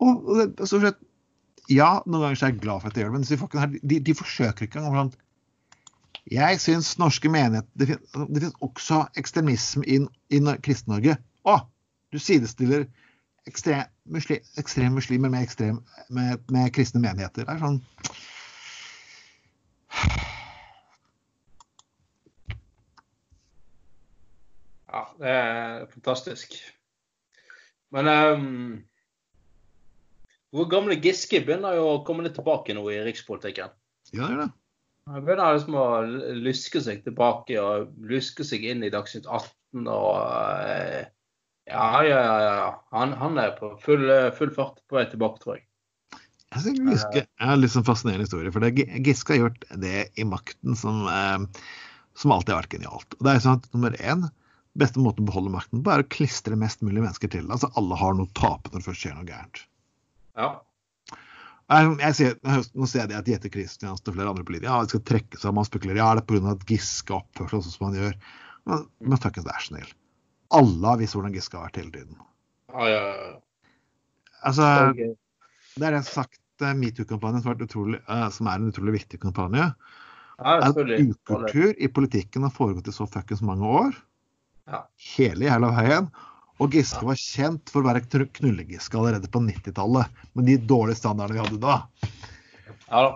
Og, 0.03 0.23
og 0.27 0.41
det, 0.43 0.69
så 0.69 0.83
slett, 0.83 1.01
Ja, 1.71 2.01
noen 2.11 2.25
ganger 2.25 2.41
er 2.41 2.51
jeg 2.51 2.59
glad 2.59 2.83
for 2.83 2.91
at 2.91 2.97
jeg 2.99 3.05
gjør 3.05 3.13
det, 3.13 3.15
men 3.15 3.23
disse 3.23 3.39
folkene 3.39 3.63
her, 3.63 3.75
de, 3.87 3.99
de 4.03 4.15
forsøker 4.19 4.67
ikke 4.67 4.81
engang. 4.83 5.13
Jeg 6.31 6.59
syns 6.63 6.97
norske 6.99 7.31
menigheter 7.31 7.69
Det, 7.79 7.87
fin, 7.87 8.27
det 8.35 8.43
finnes 8.43 8.59
også 8.67 9.05
ekstremisme 9.19 9.87
i, 9.87 10.01
i 10.35 10.41
Kristen-Norge. 10.67 11.17
Å! 11.47 11.55
Du 12.13 12.19
sidestiller 12.21 12.89
ekstrem, 13.49 13.87
muslim, 14.05 14.43
ekstrem 14.61 14.99
muslimer 14.99 15.33
med, 15.33 15.47
ekstrem, 15.47 15.81
med, 16.11 16.43
med 16.53 16.71
kristne 16.75 17.03
menigheter. 17.03 17.47
Det 17.47 17.55
er 17.55 17.63
sånn 17.63 17.81
det 25.21 25.29
er 25.29 25.85
fantastisk. 25.93 26.57
Men 27.93 28.09
um, 28.09 28.83
Hvor 30.53 30.69
gamle 30.73 30.97
Giske 31.01 31.43
begynner 31.45 31.77
jo 31.77 31.87
å 31.91 32.03
komme 32.07 32.25
litt 32.27 32.37
tilbake 32.39 32.77
nå 32.77 32.85
i 32.93 33.01
rikspolitikken. 33.05 33.73
Ja, 34.13 34.19
det 34.27 34.29
gjør 34.29 34.45
det. 34.45 34.51
Han 35.11 35.25
begynner 35.27 35.57
liksom 35.57 35.77
å 35.81 35.87
luske 36.39 36.81
seg 36.85 37.03
tilbake 37.03 37.59
og 37.59 37.91
luske 38.07 38.47
seg 38.47 38.63
inn 38.71 38.85
i 38.87 38.93
Dagsnytt 38.93 39.27
18 39.27 39.89
og 39.91 40.15
eh, 40.69 41.11
Ja, 41.67 41.89
ja, 42.07 42.21
ja. 42.23 42.39
ja. 42.47 42.71
Han, 42.95 43.15
han 43.19 43.39
er 43.43 43.57
på 43.59 43.73
full, 43.83 44.07
full 44.39 44.53
fart 44.55 44.79
på 44.87 44.99
vei 44.99 45.07
tilbake, 45.11 45.43
tror 45.43 45.59
jeg. 45.59 45.67
Jeg 46.53 46.65
synes 46.67 46.91
Giske 46.91 47.23
er 47.25 47.51
en 47.55 47.63
litt 47.63 47.73
sånn 47.73 47.87
fascinerende 47.87 48.27
historie. 48.27 48.53
For 48.53 48.65
det, 48.65 48.87
Giske 49.07 49.35
har 49.35 49.47
gjort 49.47 49.67
det 49.83 50.05
i 50.21 50.27
makten 50.29 50.77
som, 50.79 51.07
eh, 51.09 51.65
som 52.19 52.35
alltid 52.35 52.55
har 52.55 52.63
vært 52.63 52.77
genialt. 52.77 53.17
Og 53.19 53.27
det 53.27 53.35
er 53.35 53.45
sånn 53.45 53.61
at 53.61 53.69
nummer 53.75 53.97
én, 53.99 54.27
beste 54.79 55.03
måten 55.03 55.25
å 55.25 55.31
beholde 55.31 55.53
makten 55.53 55.83
på, 55.85 55.93
er 55.93 56.03
å 56.03 56.11
klistre 56.13 56.57
mest 56.59 56.83
mulig 56.85 57.03
mennesker 57.03 57.31
til. 57.33 57.49
Altså 57.53 57.71
alle 57.79 57.99
har 58.01 58.15
noe 58.17 58.29
å 58.29 58.37
tape 58.39 58.73
når 58.73 58.81
det 58.81 58.89
først 58.89 59.05
skjer 59.05 59.17
noe 59.19 59.29
gærent. 59.29 59.65
Ja. 60.39 60.51
Jeg, 61.73 61.93
jeg 62.03 62.17
ser, 62.19 62.37
nå 62.77 62.89
ser 62.91 63.07
jeg 63.07 63.21
at 63.21 63.29
Jette 63.31 63.51
Christiansen 63.53 64.11
og 64.11 64.17
flere 64.17 64.33
andre 64.33 64.45
politikere 64.45 64.75
ja, 64.75 64.85
de 64.85 64.93
skal 64.93 65.05
trekke 65.09 65.41
seg. 65.41 65.55
Man 65.57 65.69
spekulerer 65.69 66.03
ja, 66.03 66.11
det 66.19 66.25
er 66.25 66.29
pga. 66.29 66.55
at 66.57 66.67
Giske 66.69 67.17
oppfører 67.17 67.53
seg 67.55 67.65
sånn 67.67 67.77
som 67.77 67.87
han 67.89 67.99
gjør. 68.01 68.21
Men, 68.69 68.85
men 69.01 69.23
fuckings, 69.23 69.49
det 69.49 69.55
er 69.55 69.67
snill. 69.67 69.91
Alle 70.53 70.93
har 70.93 71.01
visst 71.01 71.17
hvordan 71.17 71.35
Giske 71.37 71.59
har 71.59 71.69
vært 71.69 71.81
hele 71.81 71.95
tiden. 71.97 72.21
Ja, 72.73 72.89
ja, 72.89 73.03
ja. 73.09 73.33
Altså, 74.43 74.69
det 75.79 75.87
er 75.87 75.95
det 75.95 76.03
sagt 76.09 76.65
eh, 76.65 76.75
metoo-kampanjen 76.77 77.45
som, 77.45 77.53
har 77.53 77.99
eh, 78.01 78.25
som 78.35 78.49
er 78.51 78.59
en 78.59 78.73
utrolig 78.73 78.97
viktig 78.99 79.21
kampanje. 79.23 79.69
Ja, 80.43 80.57
selvfølgelig. 80.65 81.13
ukultur 81.13 81.77
i 81.79 81.89
politikken 81.93 82.47
har 82.47 82.53
foregått 82.55 82.89
i 82.91 82.95
så 82.97 83.07
fuckings 83.07 83.45
mange 83.47 83.69
år. 83.69 83.95
Ja. 84.71 84.85
Hele 85.17 85.49
jævla 85.49 85.73
veien. 85.77 86.11
Og 86.63 86.75
Giske 86.77 87.03
var 87.07 87.19
kjent 87.19 87.73
for 87.73 87.83
å 87.83 87.89
være 87.89 88.29
knullegiske 88.37 88.99
allerede 88.99 89.31
på 89.33 89.43
90-tallet. 89.43 90.21
Med 90.39 90.47
de 90.47 90.59
dårlige 90.61 91.01
standardene 91.01 91.41
vi 91.41 91.47
hadde 91.47 91.63
da. 91.63 91.79
Ja 92.93 93.03
da. 93.07 93.15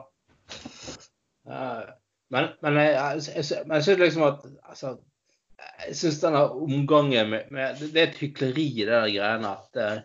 Men, 2.34 2.48
men 2.64 2.78
jeg, 2.80 2.94
jeg, 2.96 3.22
jeg, 3.36 3.66
jeg 3.70 3.84
synes 3.86 4.00
liksom 4.00 4.24
at 4.26 4.40
altså, 4.66 4.96
Jeg 5.86 5.94
syns 5.94 6.18
denne 6.24 6.40
omgangen 6.50 7.30
med, 7.30 7.52
med 7.54 7.78
det, 7.78 7.92
er 7.94 8.08
et 8.08 8.18
hykleri 8.18 8.64
i 8.72 8.82
det 8.82 8.90
der 8.90 9.12
greiene 9.14 9.52
at 9.52 9.78
eh, 9.78 10.00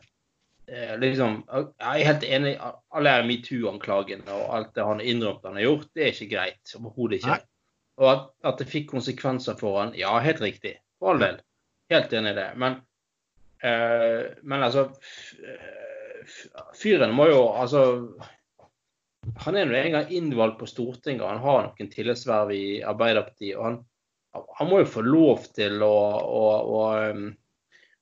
eh, 0.70 0.94
liksom 1.02 1.40
Jeg 1.50 2.04
er 2.04 2.10
helt 2.12 2.28
enig 2.28 2.54
alle 2.62 3.16
er 3.16 3.26
metoo-anklagene 3.26 4.38
og 4.38 4.54
alt 4.58 4.76
det 4.78 4.86
han 4.86 5.02
har 5.02 5.10
innrømt 5.16 5.50
han 5.50 5.58
har 5.58 5.66
gjort. 5.66 5.90
Det 5.96 6.06
er 6.06 6.14
ikke 6.14 6.30
greit. 6.36 6.76
Overhodet 6.78 7.22
ikke. 7.22 7.40
Nei. 7.40 7.42
Og 8.02 8.12
at, 8.12 8.30
at 8.52 8.62
det 8.62 8.70
fikk 8.70 8.92
konsekvenser 8.94 9.58
for 9.60 9.82
han, 9.82 9.98
ja, 9.98 10.14
helt 10.22 10.42
riktig. 10.42 10.78
For 11.02 11.16
all 11.16 11.24
del. 11.24 11.42
Helt 11.92 12.14
enig 12.14 12.36
i 12.36 12.38
det. 12.38 12.50
Men, 12.62 12.78
eh, 13.66 14.22
men 14.46 14.64
altså 14.64 14.86
eh, 15.42 16.30
Fyren 16.78 17.16
må 17.18 17.26
jo 17.32 17.42
altså 17.58 17.82
han 19.44 19.58
er 19.58 19.68
nå 19.70 19.78
engang 19.78 20.10
innvalgt 20.14 20.58
på 20.60 20.70
Stortinget, 20.70 21.22
og 21.22 21.30
han 21.30 21.44
har 21.44 21.66
noen 21.68 21.90
tillitsverv 21.92 22.54
i 22.56 22.66
Arbeiderpartiet. 22.86 23.58
og 23.58 23.68
han, 23.68 23.78
han 24.58 24.70
må 24.70 24.80
jo 24.82 24.90
få 24.90 25.04
lov 25.06 25.46
til 25.54 25.82
å, 25.86 25.96
å, 26.26 26.46
å 26.78 26.82
um, 27.12 27.30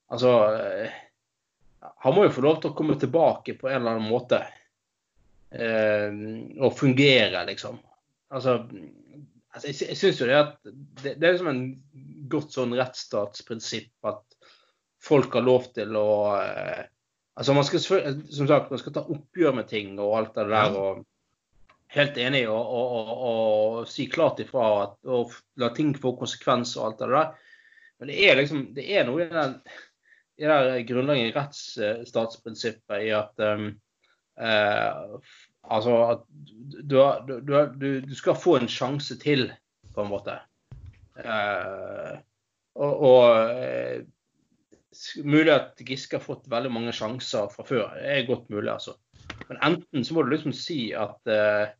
Altså 0.09 0.29
eh, 0.57 0.95
Han 2.01 2.15
må 2.15 2.23
jo 2.25 2.31
få 2.33 2.41
lov 2.41 2.55
til 2.61 2.71
å 2.71 2.77
komme 2.77 2.95
tilbake 2.97 3.53
på 3.59 3.67
en 3.69 3.75
eller 3.77 3.97
annen 3.97 4.09
måte. 4.09 4.39
Eh, 5.53 6.15
og 6.57 6.73
fungere, 6.79 7.43
liksom. 7.45 7.77
Altså, 8.33 8.55
altså 9.53 9.69
Jeg, 9.69 9.77
jeg 9.91 9.99
syns 9.99 10.23
jo 10.23 10.29
det 10.31 10.39
at 10.39 10.55
det, 10.65 11.13
det 11.13 11.27
er 11.27 11.35
liksom 11.35 11.51
en 11.51 11.61
godt 12.31 12.55
sånn 12.55 12.75
rettsstatsprinsipp 12.77 14.09
at 14.09 14.23
folk 15.03 15.35
har 15.37 15.45
lov 15.45 15.69
til 15.75 15.97
å 15.97 16.07
eh, 16.37 16.87
Altså 17.39 17.53
man 17.55 17.63
skal, 17.63 17.79
Som 17.79 18.47
sagt, 18.49 18.67
man 18.67 18.79
skal 18.81 18.93
ta 18.97 19.01
oppgjør 19.07 19.53
med 19.55 19.69
ting 19.69 19.93
og 19.95 20.17
alt 20.17 20.33
det 20.35 20.43
der. 20.49 20.73
og 20.75 21.05
Helt 21.95 22.17
enig 22.19 22.41
og, 22.51 22.59
og, 22.59 22.89
og, 22.91 23.11
og 23.29 23.87
si 23.87 24.09
klart 24.11 24.41
ifra 24.43 24.65
at, 24.81 24.97
og 25.07 25.31
la 25.61 25.69
ting 25.73 25.93
få 25.95 26.11
konsekvenser 26.19 26.81
og 26.81 26.89
alt 26.89 26.99
det 26.99 27.07
der. 27.13 27.53
Men 27.99 28.11
det 28.11 28.17
er 28.27 28.35
liksom, 28.41 28.65
det 28.75 28.85
er 28.91 29.07
noe 29.07 29.23
i 29.23 29.29
den 29.31 29.55
i 30.39 30.47
det 30.47 30.51
der 30.51 30.83
grunnleggende 30.87 31.35
rettsstatsprinsippet 31.35 33.07
i 33.07 33.09
at 33.15 33.43
um, 33.43 33.71
eh, 34.39 35.31
Altså 35.69 35.95
at 36.09 36.21
du, 36.29 36.95
du, 37.27 37.33
du, 37.45 37.57
du, 37.75 37.89
du 38.01 38.13
skal 38.15 38.37
få 38.39 38.55
en 38.57 38.69
sjanse 38.71 39.17
til, 39.21 39.49
på 39.93 40.01
en 40.01 40.09
måte. 40.09 40.37
Eh, 41.23 42.15
og 42.79 43.03
og 43.09 43.51
eh, 43.59 44.01
mulig 45.23 45.53
at 45.53 45.81
Giske 45.85 46.17
har 46.17 46.23
fått 46.23 46.49
veldig 46.51 46.71
mange 46.73 46.93
sjanser 46.95 47.49
fra 47.53 47.65
før. 47.67 47.91
Det 47.97 48.15
er 48.15 48.27
godt 48.27 48.49
mulig, 48.49 48.71
altså. 48.71 48.95
Men 49.49 49.61
enten 49.65 50.05
så 50.05 50.15
må 50.15 50.23
du 50.23 50.33
liksom 50.33 50.53
si 50.55 50.91
at 50.97 51.29
eh, 51.29 51.71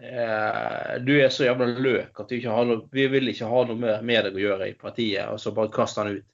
eh, 0.00 0.94
du 1.04 1.12
er 1.16 1.32
så 1.32 1.48
jævla 1.48 1.68
løk 1.72 2.20
at 2.22 2.32
noe, 2.46 2.80
vi 2.92 3.06
vil 3.12 3.32
ikke 3.32 3.50
ha 3.50 3.64
noe 3.68 3.78
med, 3.80 4.24
deg 4.28 4.38
å 4.38 4.44
gjøre 4.44 4.70
i 4.70 4.78
partiet, 4.78 5.28
og 5.32 5.40
så 5.42 5.54
bare 5.56 5.72
kaste 5.74 6.02
han 6.02 6.18
ut. 6.18 6.26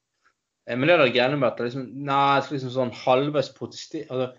Eh, 0.66 0.76
men 0.76 0.88
det 0.88 0.98
der 0.98 1.14
greiene 1.14 1.38
med 1.40 1.52
at 1.52 1.62
liksom, 1.62 1.88
nei, 2.06 2.40
liksom 2.50 2.74
sånn 2.74 2.96
halvveis 3.04 3.52
protestere 3.56 4.08
altså, 4.10 4.32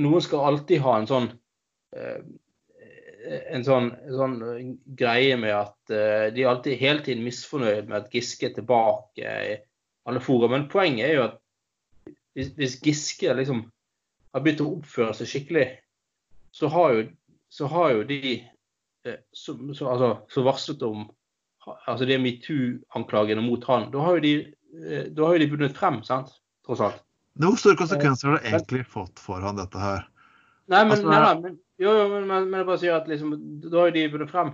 Noen 0.00 0.22
skal 0.22 0.44
alltid 0.46 0.82
ha 0.84 0.92
en 0.96 1.06
sånn 1.10 1.26
eh, 1.96 2.20
en 3.28 3.64
sånn, 3.66 3.90
sånn 4.08 4.36
greie 4.96 5.36
med 5.40 5.52
at 5.56 5.92
uh, 5.92 6.28
de 6.34 6.46
alltid 6.48 6.80
hele 6.80 7.04
tiden 7.04 7.26
misfornøyd 7.26 7.90
med 7.90 7.98
at 7.98 8.14
Giske 8.14 8.48
er 8.48 8.56
tilbake 8.56 9.34
i 9.50 9.56
alle 10.08 10.22
fora. 10.24 10.48
Men 10.52 10.68
poenget 10.72 11.08
er 11.08 11.16
jo 11.18 11.26
at 11.26 11.38
hvis, 12.36 12.52
hvis 12.56 12.78
Giske 12.84 13.34
liksom 13.36 13.64
har 14.34 14.44
begynt 14.44 14.62
å 14.64 14.70
oppføre 14.78 15.14
seg 15.18 15.30
skikkelig, 15.30 15.66
så 16.54 16.70
har 16.72 16.94
jo, 16.96 17.06
så 17.50 17.68
har 17.70 17.94
jo 17.96 18.06
de 18.08 18.20
eh, 19.06 19.18
som 19.36 19.72
så, 19.74 19.90
altså, 19.92 20.10
så 20.30 20.44
varslet 20.46 20.82
om 20.86 21.08
altså 21.70 22.06
de 22.08 22.16
metoo-anklagene 22.18 23.42
mot 23.44 23.64
han, 23.68 23.90
da 23.92 24.04
har 24.06 24.18
jo 24.18 24.24
de, 24.24 24.34
eh, 24.80 25.08
da 25.12 25.26
har 25.26 25.36
jo 25.36 25.42
de 25.44 25.50
vunnet 25.52 25.76
frem, 25.76 26.00
sant? 26.06 26.32
Tross 26.66 26.82
alt. 26.86 27.02
Hvor 27.40 27.58
store 27.60 27.78
konsekvenser 27.78 28.28
har 28.30 28.40
det 28.40 28.50
egentlig 28.50 28.84
fått 28.90 29.20
for 29.22 29.42
han, 29.44 29.58
dette 29.60 29.80
her? 29.80 30.06
Nei, 30.70 30.84
men, 30.84 30.92
Altså- 30.96 31.10
nei, 31.10 31.20
nei, 31.20 31.34
men, 31.44 31.58
jo, 31.80 31.92
jo, 31.96 32.08
men, 32.12 32.26
men, 32.28 32.58
jeg 32.60 32.68
bare 32.68 32.82
sier 32.82 32.98
at 32.98 33.08
liksom, 33.08 33.34
da 33.64 33.78
har 33.78 33.90
jo 33.90 33.96
de 33.96 34.08
vunnet 34.12 34.32
frem. 34.32 34.52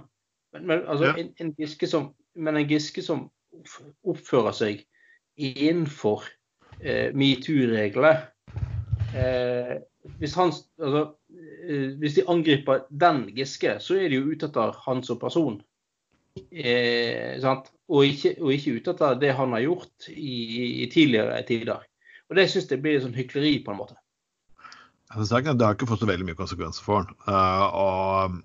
Men, 0.55 0.67
men 0.71 0.85
altså, 0.87 1.11
Ja. 1.11 1.17
en, 1.21 1.33
en 1.43 1.55
Giske 1.59 1.89
som, 1.91 2.13
men 2.35 2.57
en 2.57 2.69
Giske 2.71 3.03
som 3.03 3.27
oppfører 4.07 4.55
seg 4.57 4.85
innenfor 5.37 6.25
eh, 6.81 7.13
metoo-reglene 7.17 8.13
eh, 9.17 9.77
hvis, 10.19 10.37
altså, 10.39 11.03
eh, 11.69 11.97
hvis 11.99 12.15
de 12.15 12.27
angriper 12.31 12.87
den 12.91 13.27
Giske, 13.37 13.79
så 13.81 13.99
er 13.99 14.09
de 14.09 14.21
jo 14.21 14.31
ute 14.31 14.49
etter 14.49 14.77
han 14.87 15.03
som 15.05 15.19
person. 15.21 15.59
Eh? 16.53 17.43
Og, 17.89 18.07
ikke, 18.07 18.37
og 18.43 18.53
ikke 18.55 18.79
ute 18.79 18.95
etter 18.95 19.21
det 19.21 19.35
han 19.39 19.55
har 19.57 19.65
gjort 19.67 20.09
i, 20.13 20.39
i 20.85 20.89
tidligere 20.93 21.43
tider. 21.49 21.85
Og 22.31 22.39
det 22.39 22.49
syns 22.51 22.71
jeg 22.71 22.83
blir 22.83 23.01
sånn 23.03 23.17
hykleri, 23.17 23.59
på 23.65 23.73
en 23.73 23.81
måte. 23.81 23.99
Altså, 25.15 25.37
Det 25.39 25.47
har- 25.47 25.55
det 25.55 25.67
har 25.67 25.75
ikke 25.75 25.87
fått 25.89 26.01
så 26.03 26.07
veldig 26.09 26.27
mye 26.27 26.35
konsekvenser 26.39 26.83
for 26.83 27.03
han. 27.05 27.15
Uh, 27.29 27.67
og 27.75 28.43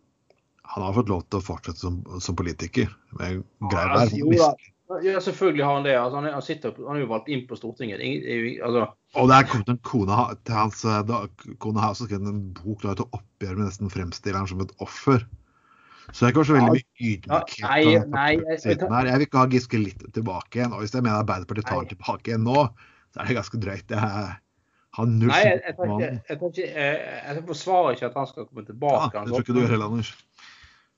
han 0.64 0.84
har 0.84 0.94
fått 0.94 1.10
lov 1.10 1.24
til 1.30 1.40
å 1.40 1.44
fortsette 1.44 1.78
som, 1.82 2.04
som 2.22 2.36
politiker. 2.36 2.88
Med 3.20 3.44
grei 3.72 3.88
Ja, 3.88 4.06
altså. 4.06 4.56
Ja, 5.02 5.20
selvfølgelig 5.24 5.64
har 5.64 5.74
han 5.76 5.84
det. 5.88 5.96
Altså, 5.96 6.16
han, 6.20 6.26
er, 6.28 6.34
han, 6.36 6.42
sitter, 6.44 6.74
han 6.88 6.98
er 6.98 7.06
jo 7.06 7.08
valgt 7.08 7.30
inn 7.32 7.46
på 7.48 7.56
Stortinget. 7.58 7.98
Det 7.98 8.04
er 8.04 8.10
ingen- 8.12 8.24
det 8.28 8.60
er 8.60 8.66
altså, 8.68 8.94
Og 9.16 9.28
det 9.30 9.36
er 9.38 9.48
kommet 9.48 9.70
en 9.70 9.78
kone 9.88 10.18
til 10.46 10.54
hans 10.56 10.84
eh, 10.86 11.02
da, 11.04 11.28
Kone 11.60 11.80
har 11.80 11.94
også 11.94 12.08
skrevet 12.10 12.28
en 12.28 12.42
bok 12.54 12.82
der 12.84 12.96
til 13.00 13.08
oppgjør 13.16 13.56
med 13.58 13.66
nesten 13.70 13.90
fremstiller 13.90 14.38
han 14.38 14.48
som 14.48 14.62
et 14.62 14.72
offer. 14.80 15.26
Så 16.12 16.20
det 16.20 16.28
er 16.28 16.34
ikke 16.36 16.46
så 16.46 16.58
veldig 16.60 16.76
mye 16.76 17.08
ydmykhet. 17.08 17.60
Ja, 17.62 17.68
nei, 17.72 18.06
nei, 18.12 18.32
jeg- 18.36 18.60
jeg 18.66 18.80
tar- 18.80 19.06
Jeg 19.06 19.18
vil 19.18 19.28
ikke 19.28 19.38
ha 19.40 19.46
Giske 19.48 19.80
litt 19.80 20.14
tilbake 20.14 20.60
igjen. 20.60 20.74
Og 20.74 20.82
hvis 20.84 20.92
jeg 20.92 21.04
mener 21.04 21.24
Arbeiderpartiet 21.24 21.66
tar 21.66 21.82
Nei. 21.82 21.86
tilbake 21.96 22.24
igjen 22.28 22.44
nå, 22.44 22.70
så 23.16 23.22
er 23.22 23.26
det 23.28 23.36
ganske 23.38 23.60
drøyt. 23.64 23.88
Jeg 23.88 24.00
har 24.00 24.40
null 25.00 25.30
nei, 25.32 25.40
jeg, 25.46 25.62
jeg, 25.66 25.76
tar 25.78 25.92
ikke, 25.94 26.08
jeg, 26.30 26.38
tar 26.40 26.50
ikke, 26.52 26.66
jeg, 26.72 27.44
forsvarer 27.48 27.96
ikke 27.96 28.10
at 28.10 28.18
han 28.20 28.28
skal 28.32 28.48
komme 28.50 28.66
tilbake. 28.68 29.12
Ja, 29.16 29.24
det 29.24 29.32
tror 29.32 29.46
ikke 29.46 29.56
du 29.56 29.62
gjør 29.62 29.76
heller, 29.76 29.94
Anders. 29.94 30.10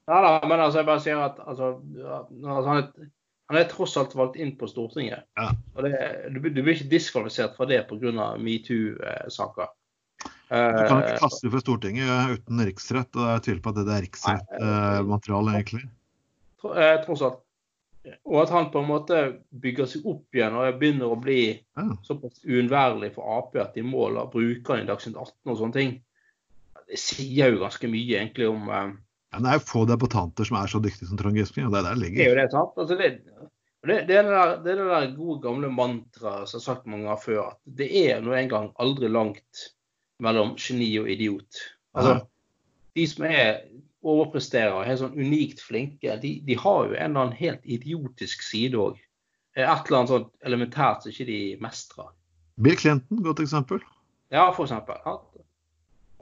Nei 0.09 0.21
da, 0.25 0.31
men 0.49 0.59
altså, 0.59 0.81
jeg 0.81 0.89
bare 0.89 1.03
sier 1.03 1.21
at 1.23 1.37
altså, 1.45 1.69
altså, 2.01 2.63
han, 2.67 2.81
er, 2.81 3.11
han 3.51 3.59
er 3.61 3.69
tross 3.71 3.93
alt 4.01 4.15
valgt 4.19 4.39
inn 4.41 4.55
på 4.59 4.67
Stortinget. 4.71 5.23
Ja. 5.39 5.51
Og 5.77 5.85
det, 5.85 5.93
du, 6.33 6.41
du 6.41 6.59
blir 6.59 6.73
ikke 6.73 6.89
diskvalifisert 6.91 7.55
fra 7.59 7.69
det 7.69 7.83
pga. 7.87 8.33
metoo-saker. 8.41 9.71
Du 10.53 10.83
kan 10.85 10.99
ikke 11.01 11.15
Eh, 11.15 11.21
kaste 11.21 11.47
for 11.47 11.55
fra 11.55 11.61
Stortinget 11.63 12.09
eh, 12.09 12.33
uten 12.35 12.65
riksrett. 12.67 13.15
og 13.15 13.29
Jeg 13.31 13.45
tviler 13.47 13.63
på 13.63 13.71
at 13.73 13.79
det 13.79 13.95
er 13.95 14.03
riksrettmateriale, 14.05 15.55
egentlig. 15.57 15.85
eh, 16.67 16.97
tross 17.05 17.23
alt. 17.25 17.39
Og 18.27 18.41
at 18.41 18.51
han 18.51 18.65
på 18.73 18.81
en 18.83 18.89
måte 18.89 19.19
bygger 19.63 19.87
seg 19.87 20.07
opp 20.11 20.35
igjen 20.35 20.55
og 20.59 20.79
begynner 20.81 21.13
å 21.13 21.19
bli 21.19 21.43
Ja. 21.77 21.85
såpass 22.03 22.41
uunnværlig 22.43 23.13
for 23.15 23.37
Ap 23.37 23.55
at 23.61 23.73
de 23.77 23.83
må 23.87 24.09
la 24.11 24.25
bruke 24.27 24.73
han 24.73 24.83
i 24.83 24.89
Dagsnytt 24.89 25.15
18 25.15 25.53
og 25.53 25.57
sånne 25.61 25.73
ting. 25.77 25.93
Det 26.89 26.99
sier 26.99 27.53
jo 27.53 27.61
ganske 27.61 27.87
mye 27.87 28.17
egentlig 28.19 28.49
om 28.51 28.67
eh, 28.69 28.91
Ja, 29.33 29.39
det 29.39 29.49
er 29.49 29.57
jo 29.57 29.65
få 29.71 29.85
debattanter 29.89 30.45
som 30.45 30.57
er 30.59 30.67
så 30.67 30.81
dyktige 30.83 31.07
som 31.09 31.17
Trond 31.17 31.39
Giske. 31.39 31.63
og 31.65 31.71
Det 31.71 31.79
er 31.79 31.87
der 31.87 32.01
det 32.01 32.11
Det 32.13 32.25
er 32.25 32.29
jo 32.29 32.39
det, 32.41 32.49
sant? 32.51 32.75
Altså 32.77 32.97
det, 32.99 33.07
det, 33.87 33.95
det, 34.07 34.17
er 34.17 34.27
det, 34.27 34.33
der, 34.35 34.51
det 34.63 34.71
er 34.75 34.81
det 34.83 34.89
der 34.91 35.15
gode 35.15 35.39
gamle 35.47 35.71
mantraet 35.71 36.49
som 36.51 36.59
har 36.59 36.65
sagt 36.67 36.85
mange 36.85 37.07
ganger 37.07 37.23
før, 37.23 37.39
at 37.53 37.57
det 37.79 37.89
er 38.03 38.21
nå 38.21 38.35
engang 38.35 38.69
aldri 38.83 39.07
langt 39.09 39.63
mellom 40.19 40.53
geni 40.59 40.91
og 40.99 41.09
idiot. 41.09 41.63
Altså, 41.95 42.19
de 42.95 43.07
som 43.09 43.25
er 43.25 43.63
overpresterer 44.03 44.75
og 44.75 44.87
er 44.87 44.99
sånn 44.99 45.15
unikt 45.17 45.63
flinke, 45.63 46.17
de, 46.21 46.35
de, 46.45 46.57
har 46.59 46.89
jo 46.89 46.95
en 46.95 47.11
eller 47.11 47.25
annen 47.27 47.37
helt 47.39 47.63
idiotisk 47.63 48.43
side 48.45 48.79
òg. 48.79 48.99
Et 49.55 49.65
eller 49.65 49.99
annet 49.99 50.11
sånt 50.11 50.31
elementært 50.47 51.03
som 51.03 51.13
ikke 51.13 51.29
de 51.29 51.39
mestrer. 51.61 52.09
Bill 52.63 52.77
Clinton, 52.77 53.21
godt 53.25 53.43
eksempel. 53.43 53.81
Ja, 54.33 54.47
for 54.53 54.65
eksempel. 54.65 54.97
Ja. 55.05 55.19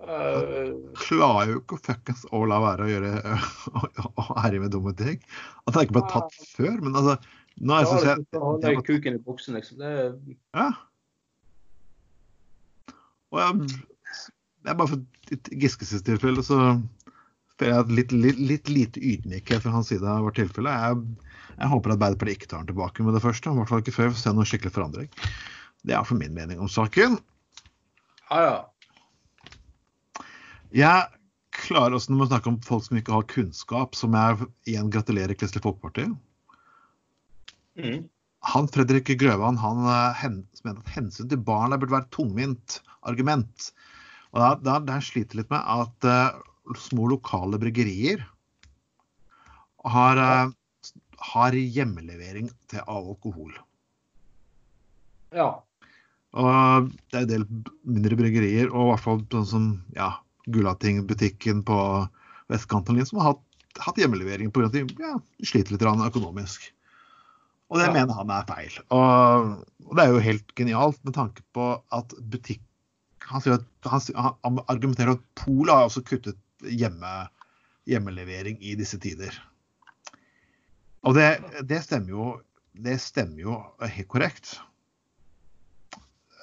Uh, 0.02 0.72
klarer 0.98 1.52
jo 1.52 1.60
ikke 1.60 1.78
å 1.78 1.84
fuckings 1.86 2.24
å 2.34 2.40
la 2.50 2.58
være 2.64 2.88
å 2.88 2.90
gjøre 2.90 3.12
å 4.18 4.26
herje 4.42 4.64
med 4.64 4.74
dumme 4.74 4.94
ting. 4.98 5.20
At 5.70 5.76
han 5.76 5.86
ikke 5.86 6.00
ble 6.00 6.08
tatt 6.12 6.40
før, 6.56 6.80
men 6.82 6.98
altså 6.98 7.20
nå 7.62 7.76
er 7.76 7.86
det 7.86 7.92
jeg, 7.92 8.06
jeg, 8.08 8.26
jeg, 8.34 8.72
jeg 8.72 8.86
kuken 8.88 9.18
i 9.18 9.22
buksen, 9.22 9.58
liksom. 9.60 9.82
Det... 9.84 10.38
Ja. 10.58 10.72
Og 13.32 13.40
jeg, 13.44 13.82
det 14.62 14.74
er 14.74 14.80
bare 14.80 14.92
for 14.92 15.52
Giskes 15.62 15.94
tilfelle 16.06 16.44
så 16.44 16.58
jeg 16.62 16.80
litt, 17.92 18.12
litt, 18.12 18.40
litt 18.40 18.70
lite 18.72 19.00
ydmykhet 19.00 19.64
fra 19.64 19.74
hans 19.76 19.92
side 19.92 20.08
har 20.08 20.24
vært 20.26 20.40
tilfellet. 20.42 20.86
Jeg, 20.86 21.32
jeg 21.58 21.72
håper 21.72 21.96
Arbeiderpartiet 21.96 22.40
ikke 22.40 22.52
tar 22.52 22.64
den 22.64 22.74
tilbake 22.74 23.06
med 23.06 23.18
det 23.18 23.24
første. 23.24 23.52
I 23.52 23.60
hvert 23.60 23.72
fall 23.72 23.84
ikke 23.84 23.96
før 23.96 24.10
vi 24.10 24.16
får 24.16 24.24
se 24.24 24.36
noen 24.36 24.50
skikkelig 24.50 24.76
forandring. 24.76 25.10
Det 25.88 25.98
er 25.98 26.06
for 26.08 26.20
min 26.20 26.36
mening 26.38 26.62
om 26.62 26.70
saken. 26.72 27.18
Ja, 28.32 28.42
ja. 28.46 28.58
Jeg 30.72 31.10
klarer 31.62 31.98
også 31.98 32.14
når 32.14 32.22
man 32.22 32.32
snakker 32.32 32.54
om 32.54 32.60
folk 32.64 32.86
som 32.88 32.98
ikke 33.00 33.16
har 33.16 33.28
kunnskap, 33.30 33.98
som 34.00 34.16
jeg 34.16 34.50
igjen 34.72 34.92
gratulerer 34.94 35.36
Kristelig 35.38 35.66
Folkeparti. 35.66 36.08
Mm. 37.80 38.06
Han 38.52 38.70
Fredrik 38.72 39.12
Grøvan 39.22 39.60
han 39.62 39.84
eh, 39.86 40.24
mener 40.66 40.80
at 40.82 40.94
hensyn 40.96 41.30
til 41.30 41.42
barn 41.46 41.76
burde 41.76 41.94
være 41.94 42.08
et 42.08 42.16
tungvint 42.16 42.80
argument. 43.08 43.68
Og 44.32 44.40
da, 44.42 44.54
da, 44.64 44.80
der 44.88 45.04
sliter 45.04 45.42
litt 45.42 45.52
med 45.52 45.60
at 45.60 46.08
uh, 46.08 46.40
små 46.80 47.10
lokale 47.12 47.60
bryggerier 47.62 48.24
har, 49.92 50.22
uh, 50.22 50.94
har 51.34 51.58
hjemmelevering 51.58 52.50
til 52.72 52.84
av 52.86 53.12
alkohol. 53.14 53.54
Ja. 55.36 55.52
Og 56.32 56.92
det 57.12 57.18
er 57.18 57.24
en 57.26 57.32
del 57.32 57.46
mindre 57.84 58.18
bryggerier, 58.20 58.70
og 58.72 58.86
i 58.86 58.92
hvert 58.94 59.06
fall 59.06 59.24
sånn 59.34 59.48
som 59.50 59.70
ja, 59.98 60.14
Gulating-butikken 60.52 61.64
på 61.68 61.80
vestkanten 62.52 63.00
som 63.08 63.22
har 63.22 63.34
hatt, 63.34 63.44
hatt 63.82 64.00
hjemmelevering 64.00 64.52
pga. 64.52 64.68
at 64.68 64.76
de 64.76 64.86
ja, 65.00 65.16
sliter 65.44 65.76
litt 65.76 65.84
økonomisk. 65.84 66.72
Og 67.72 67.80
det 67.80 67.88
ja. 67.88 67.94
mener 67.96 68.18
han 68.18 68.32
er 68.36 68.48
feil. 68.50 68.74
Og, 68.92 69.52
og, 69.88 69.94
det 69.96 70.04
er 70.04 70.12
jo 70.12 70.26
helt 70.26 70.56
genialt 70.60 71.00
med 71.08 71.16
tanke 71.16 71.44
på 71.56 71.74
at 71.96 72.16
butikk 72.20 72.64
Han, 73.32 73.44
han, 73.86 74.02
han 74.44 74.58
argumenterer 74.68 75.14
at 75.14 75.22
Polet 75.40 75.72
har 75.72 75.86
også 75.88 76.02
kuttet 76.04 76.36
hjemme, 76.68 77.14
hjemmelevering 77.90 78.60
i 78.62 78.76
disse 78.80 79.00
tider. 79.02 79.36
Og 81.02 81.18
det, 81.18 81.30
det, 81.66 81.82
stemmer 81.82 82.14
jo 82.14 82.26
Det 82.72 83.00
stemmer 83.02 83.42
jo 83.42 83.56
helt 83.82 84.08
korrekt. 84.08 84.54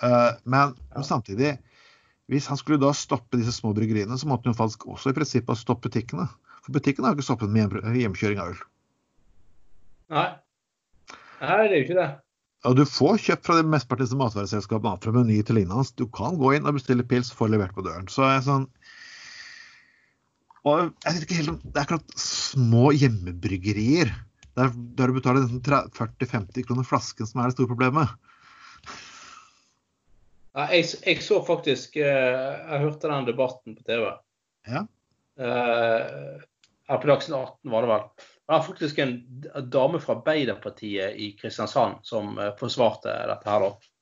Uh, 0.03 0.35
men 0.45 0.75
ja. 0.95 1.03
samtidig 1.03 1.57
hvis 2.29 2.47
han 2.51 2.59
skulle 2.61 2.81
da 2.83 2.91
stoppe 2.93 3.39
disse 3.41 3.55
små 3.57 3.73
bryggeriene, 3.73 4.19
så 4.21 4.29
måtte 4.29 4.45
han 4.45 4.53
jo 4.53 4.59
faktisk 4.59 4.85
også 4.93 5.11
i 5.11 5.17
prinsippet 5.17 5.57
stoppe 5.59 5.89
butikkene. 5.89 6.27
For 6.61 6.77
butikkene 6.77 7.09
har 7.09 7.17
ikke 7.17 7.25
stoppet 7.25 7.55
med 7.55 7.73
hjemkjøring 7.97 8.43
av 8.43 8.51
øl. 8.53 8.59
Nei. 10.13 10.27
Nei, 11.41 11.55
det 11.57 11.71
er 11.71 11.77
jo 11.79 11.87
ikke 11.87 11.97
det. 11.97 12.09
Og 12.69 12.75
du 12.77 12.83
får 12.91 13.21
kjøpt 13.25 13.47
fra 13.47 13.57
de 13.57 13.71
mesteparten 13.73 14.21
matvareselskapene, 14.21 15.01
fra 15.01 15.15
Meny 15.15 15.39
til 15.47 15.57
lignende. 15.61 15.89
Du 15.97 16.05
kan 16.13 16.37
gå 16.41 16.53
inn 16.57 16.69
og 16.69 16.77
bestille 16.77 17.07
pils 17.07 17.31
og 17.33 17.41
få 17.41 17.49
levert 17.55 17.73
på 17.77 17.87
døren. 17.87 18.11
Så 18.13 18.27
er 18.27 18.45
sånn 18.45 18.67
og 20.67 20.89
jeg 21.05 21.15
vet 21.15 21.25
ikke 21.25 21.37
helt 21.39 21.53
om 21.53 21.59
Det 21.63 21.77
er 21.77 21.85
akkurat 21.85 22.17
små 22.19 22.91
hjemmebryggerier 22.97 24.11
der, 24.59 24.73
der 24.99 25.11
du 25.11 25.19
betaler 25.19 25.47
40-50 25.95 26.67
kroner 26.67 26.87
flasken 26.87 27.29
som 27.29 27.41
er 27.41 27.51
det 27.51 27.55
store 27.55 27.71
problemet. 27.71 28.11
Jeg, 30.59 30.85
jeg, 31.07 31.21
så 31.23 31.39
faktisk 31.47 31.99
eh, 32.03 32.55
Jeg 32.73 32.83
hørte 32.83 33.11
den 33.11 33.29
debatten 33.29 33.77
på 33.79 33.85
TV. 33.87 34.09
Ja. 34.69 34.83
Uh, 35.39 36.41
her 36.89 36.99
på 36.99 37.07
Dagsnytt 37.07 37.37
18 37.39 37.71
var 37.71 37.85
det 37.85 37.91
vel. 37.93 38.07
Det 38.19 38.55
var 38.55 38.65
faktisk 38.67 38.99
en 39.05 39.13
dame 39.71 40.01
fra 40.03 40.17
Arbeiderpartiet 40.17 41.15
i 41.15 41.31
Kristiansand 41.39 42.01
som 42.09 42.35
uh, 42.41 42.51
forsvarte 42.59 43.13
dette 43.31 43.53
her, 43.53 43.67
da. 43.67 43.93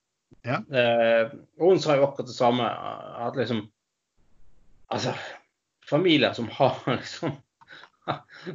Ja. 0.46 0.61
Uh, 0.70 1.34
hun 1.61 1.82
sa 1.82 1.98
jo 1.98 2.07
akkurat 2.07 2.30
det 2.30 2.38
samme. 2.38 2.70
At 3.26 3.36
liksom 3.36 3.66
Altså, 4.86 5.16
familier 5.89 6.37
som 6.37 6.49
har 6.53 6.78
liksom 6.99 7.37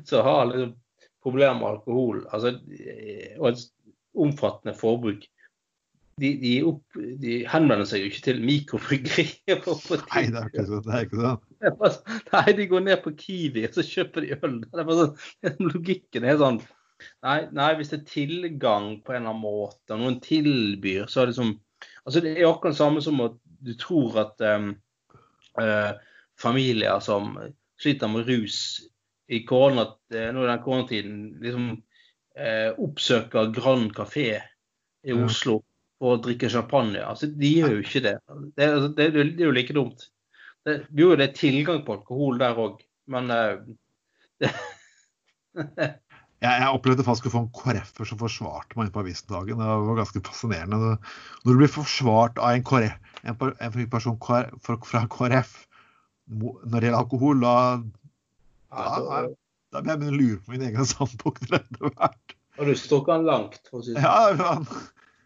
Som 0.07 0.23
har 0.23 0.45
liksom 0.47 0.77
problemer 1.21 1.59
med 1.59 1.67
alkohol, 1.67 2.21
altså, 2.31 2.55
og 3.37 3.47
et 3.49 3.65
omfattende 4.17 4.73
forbruk 4.73 5.25
de, 6.21 6.31
de, 6.41 6.53
opp, 6.67 6.97
de, 7.21 7.35
henvender 7.49 7.87
seg 7.87 8.03
jo 8.03 8.09
ikke 8.11 8.23
til 8.25 8.41
mikrobryggerier. 8.45 9.61
Nei, 10.11 10.23
det 10.29 10.41
er 10.41 10.49
ikke 10.49 10.65
sant. 10.67 10.85
Det 10.85 10.97
er 10.97 11.07
ikke 11.07 11.21
sånn. 11.21 12.19
Nei, 12.35 12.43
de 12.57 12.67
går 12.71 12.83
ned 12.85 13.01
på 13.05 13.13
Kiwi 13.17 13.65
og 13.67 13.77
så 13.77 13.85
kjøper 13.87 14.25
de 14.25 14.35
øl. 14.37 14.59
Det 14.65 14.83
er 14.83 14.89
bare 14.89 14.99
sånn, 14.99 15.65
logikken 15.71 16.27
er 16.27 16.39
sånn 16.41 16.61
nei, 17.25 17.37
nei, 17.57 17.71
hvis 17.79 17.91
det 17.93 18.01
er 18.01 18.09
tilgang 18.11 18.91
på 19.01 19.15
en 19.15 19.23
eller 19.23 19.33
annen 19.33 19.41
måte, 19.41 19.95
og 19.95 20.01
noen 20.03 20.19
tilbyr, 20.23 21.07
så 21.09 21.23
er 21.23 21.31
det 21.31 21.37
som 21.39 21.55
altså 22.05 22.21
Det 22.21 22.35
er 22.35 22.45
akkurat 22.45 22.75
det 22.75 22.81
samme 22.81 23.01
som 23.01 23.21
at 23.25 23.37
du 23.65 23.71
tror 23.77 24.19
at 24.21 24.43
um, 24.45 24.71
uh, 25.57 25.93
familier 26.41 26.99
som 27.03 27.35
sliter 27.81 28.11
med 28.11 28.27
rus 28.29 28.81
i 29.31 29.43
korona, 29.47 29.87
uh, 30.13 30.29
nå 30.33 30.43
i 30.43 30.49
den 30.49 30.63
koronatiden, 30.65 31.19
liksom 31.41 31.67
eh, 32.35 32.71
oppsøker 32.79 33.51
Grand 33.55 33.93
Café 33.95 34.41
i 35.03 35.15
Oslo 35.15 35.61
og 36.01 36.23
drikke 36.25 36.49
champagne. 36.49 37.01
Altså, 37.05 37.29
de 37.29 37.51
gjør 37.59 37.77
jo 37.77 37.83
ikke 37.85 38.03
det. 38.03 38.15
Det, 38.57 38.67
altså, 38.67 38.89
det, 38.97 39.07
det 39.13 39.43
er 39.43 39.47
jo 39.47 39.55
like 39.55 39.75
dumt. 39.77 40.07
Det, 40.65 40.81
jo, 40.97 41.13
det 41.17 41.29
er 41.29 41.37
tilgang 41.37 41.81
på 41.85 41.95
alkohol 41.97 42.39
der 42.41 42.59
òg, 42.59 42.81
men 43.11 43.31
uh, 43.33 43.61
jeg, 45.61 45.93
jeg, 46.41 46.69
opplevde 46.69 47.05
faktisk 47.05 47.29
å 47.29 47.33
få 47.35 47.43
en 47.45 47.51
KrF-er 47.55 48.09
som 48.09 48.19
forsvarte 48.21 48.77
meg 48.79 48.91
på 48.93 49.03
avisen 49.03 49.31
dagen. 49.31 49.61
Det 49.61 49.71
var 49.87 49.99
ganske 50.01 50.23
fascinerende. 50.27 50.95
Når 51.45 51.49
du 51.49 51.63
blir 51.63 51.71
forsvart 51.71 52.41
av 52.41 52.57
en, 52.57 52.65
KrF, 52.67 52.97
en, 53.23 53.41
en 53.53 53.91
person 53.93 54.17
fra 54.65 55.05
KrF 55.15 55.59
når 56.31 56.77
det 56.77 56.87
gjelder 56.87 56.99
alkohol, 56.99 57.43
da, 57.43 57.55
da, 58.71 58.85
da, 59.03 59.81
da 59.81 59.81
jeg 59.83 59.99
begynne 59.99 60.15
å 60.15 60.19
lure 60.19 60.39
på 60.45 60.55
min 60.55 60.65
egen 60.69 60.87
sandbok. 60.93 61.41
etter 61.47 61.91
hvert. 61.91 62.35
Og 62.59 62.67
du 62.67 62.73
stukket 62.77 63.13
den 63.15 63.29
langt? 63.29 63.61
for 63.69 63.81
å 63.81 63.85
si 63.85 63.95
det 63.95 64.03
sånn. 64.03 64.67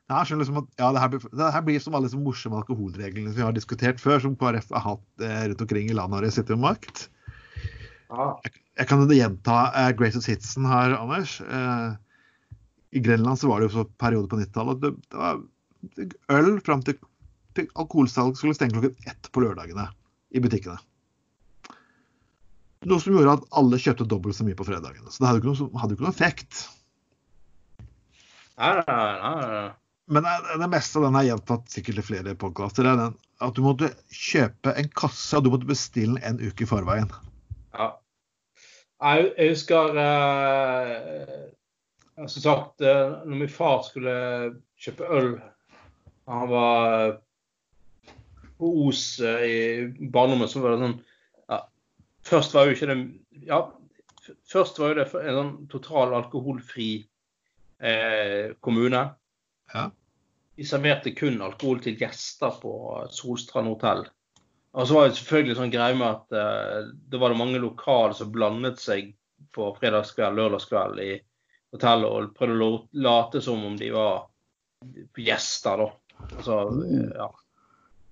Ja, 0.05 0.21
jeg 0.21 0.37
liksom 0.37 0.59
at 0.61 0.67
ja, 0.77 0.91
det, 0.93 1.01
her 1.01 1.09
blir, 1.09 1.23
det 1.33 1.47
her 1.55 1.63
blir 1.65 1.81
som 1.81 1.95
alle 1.97 2.05
disse 2.05 2.19
morsomme 2.21 2.59
alkoholreglene 2.59 3.31
som 3.31 3.39
vi 3.39 3.45
har 3.47 3.55
diskutert 3.55 4.01
før, 4.01 4.19
som 4.21 4.35
KrF 4.37 4.69
har 4.75 4.83
hatt 4.83 5.25
eh, 5.25 5.47
rundt 5.49 5.63
omkring 5.65 5.89
i 5.89 5.95
landet 5.97 6.13
når 6.13 6.27
de 6.27 6.35
sitter 6.35 6.59
med 6.59 6.67
makt. 6.67 7.07
Ah. 8.13 8.35
Jeg, 8.45 8.53
jeg, 8.77 8.87
kan 8.91 9.01
gjenta 9.09 9.57
eh, 9.71 9.89
Greatest 9.97 10.29
Hitsen 10.29 10.69
her, 10.69 10.93
Anders. 10.99 11.39
Eh, 11.41 11.97
I 12.93 13.03
Grenland 13.07 13.41
så 13.41 13.49
var 13.49 13.59
det 13.63 13.71
jo 13.71 13.79
så 13.79 13.87
periode 13.97 14.29
på 14.29 14.37
90-tallet 14.43 14.83
det, 14.85 14.93
det, 15.09 15.17
var 15.23 15.41
øl 16.37 16.53
fram 16.65 16.85
til, 16.85 17.01
til 17.57 17.67
alkoholsalg 17.73 18.37
skulle 18.37 18.53
stenge 18.57 18.77
klokken 18.77 19.09
ett 19.09 19.31
på 19.33 19.41
lørdagene 19.41 19.89
i 20.37 20.43
butikkene. 20.43 20.77
Noe 22.85 23.01
som 23.01 23.15
gjorde 23.15 23.37
at 23.39 23.47
alle 23.57 23.79
kjøpte 23.81 24.07
dobbelt 24.09 24.37
så 24.37 24.45
mye 24.45 24.57
på 24.57 24.67
fredagene. 24.67 25.09
Så 25.09 25.23
det 25.23 25.29
hadde 25.29 25.41
jo 25.41 25.55
ikke 25.55 25.69
ikke 25.95 26.05
noen 26.05 26.11
effekt. 26.13 26.61
Nei, 28.55 28.71
nei, 28.77 28.99
nei. 29.23 29.65
Men 30.05 30.27
det 30.61 30.69
meste 30.69 30.99
av 30.99 31.07
den 31.07 31.17
er 31.17 31.29
gjentatt 31.31 31.71
sikkert 31.73 31.99
i 31.99 32.05
flere 32.05 32.35
podkaster. 32.37 32.87
At 32.89 33.57
du 33.57 33.63
måtte 33.65 33.89
kjøpe 34.13 34.75
en 34.77 34.89
kasse, 34.93 35.33
og 35.37 35.45
du 35.45 35.51
måtte 35.53 35.69
bestille 35.69 36.19
den 36.19 36.37
en 36.37 36.51
uke 36.51 36.65
i 36.65 36.69
forveien. 36.69 37.09
Ja. 37.73 37.95
Jeg, 39.03 39.33
husker 39.51 39.97
eh, 39.99 41.33
Som 42.15 42.41
sagt, 42.41 42.81
eh, 42.81 43.17
når 43.27 43.41
min 43.41 43.51
far 43.51 43.81
skulle 43.83 44.13
kjøpe 44.79 45.09
øl 45.11 45.27
Han 46.31 46.47
var 46.47 47.17
på 48.55 48.69
Os 48.85 49.19
eh, 49.19 49.43
i 49.43 50.07
barndommen, 50.13 50.47
så 50.47 50.63
var 50.63 50.75
det 50.75 50.85
sånn 50.85 50.95
Først 52.25 52.55
var 52.55 52.65
jo 52.65 52.75
ikke 52.75 52.89
det 52.89 52.97
Ja, 53.45 53.59
først 54.49 54.79
var 54.81 54.93
jo 54.93 54.97
det 54.99 55.05
en 55.21 55.37
sånn 55.39 55.53
total 55.71 56.15
alkoholfri 56.17 56.89
eh, 57.79 58.55
kommune. 58.65 59.03
Ja. 59.73 59.89
De 60.55 60.65
serverte 60.65 61.13
kun 61.17 61.41
alkohol 61.43 61.81
til 61.83 61.99
gjester 61.99 62.55
på 62.61 62.73
Solstrand 63.13 63.69
hotell. 63.69 64.05
Og 64.75 64.87
så 64.87 64.97
var 64.97 65.07
det 65.07 65.19
selvfølgelig 65.19 65.57
sånn 65.59 65.71
greie 65.71 65.95
med 65.99 66.07
at 66.09 66.35
eh, 66.35 66.89
det 67.11 67.19
var 67.21 67.31
det 67.31 67.39
mange 67.39 67.61
lokale 67.63 68.15
som 68.17 68.31
blandet 68.33 68.81
seg 68.81 69.13
på 69.55 69.69
fredagskveld, 69.77 70.35
lørdagskveld 70.35 70.99
i 71.03 71.11
hotellet 71.75 72.09
og 72.09 72.33
prøvde 72.35 72.67
å 72.67 72.81
late 73.05 73.41
som 73.43 73.63
om 73.67 73.77
de 73.79 73.91
var 73.93 74.25
gjester, 75.19 75.83
da. 75.83 75.87
Altså, 76.25 76.59
mm. 76.71 77.07
ja. 77.15 77.29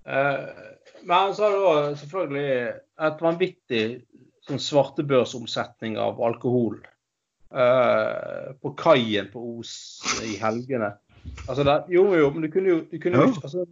Eh, 0.03 0.39
Men 1.03 1.35
så 1.35 1.47
har 1.47 1.51
det 1.51 1.67
òg 1.67 1.97
selvfølgelig 1.99 2.55
et 3.01 3.21
vanvittig 3.23 3.85
sånn 4.47 4.61
svartebørsomsetning 4.61 5.95
av 6.01 6.19
alkohol 6.23 6.77
uh, 7.55 8.51
på 8.59 8.73
kaien 8.79 9.29
på 9.31 9.43
Os 9.59 9.75
i 10.25 10.35
helgene. 10.41 10.93
Altså 11.47 11.63
det, 11.63 11.77
jo, 11.93 12.09
jo, 12.17 12.27
men 12.33 12.45
du 12.45 12.51
kunne 12.51 12.73
jo, 12.73 12.83
du 12.89 12.99
kunne 12.99 13.21
jo 13.21 13.31
ikke 13.31 13.47
altså, 13.47 13.65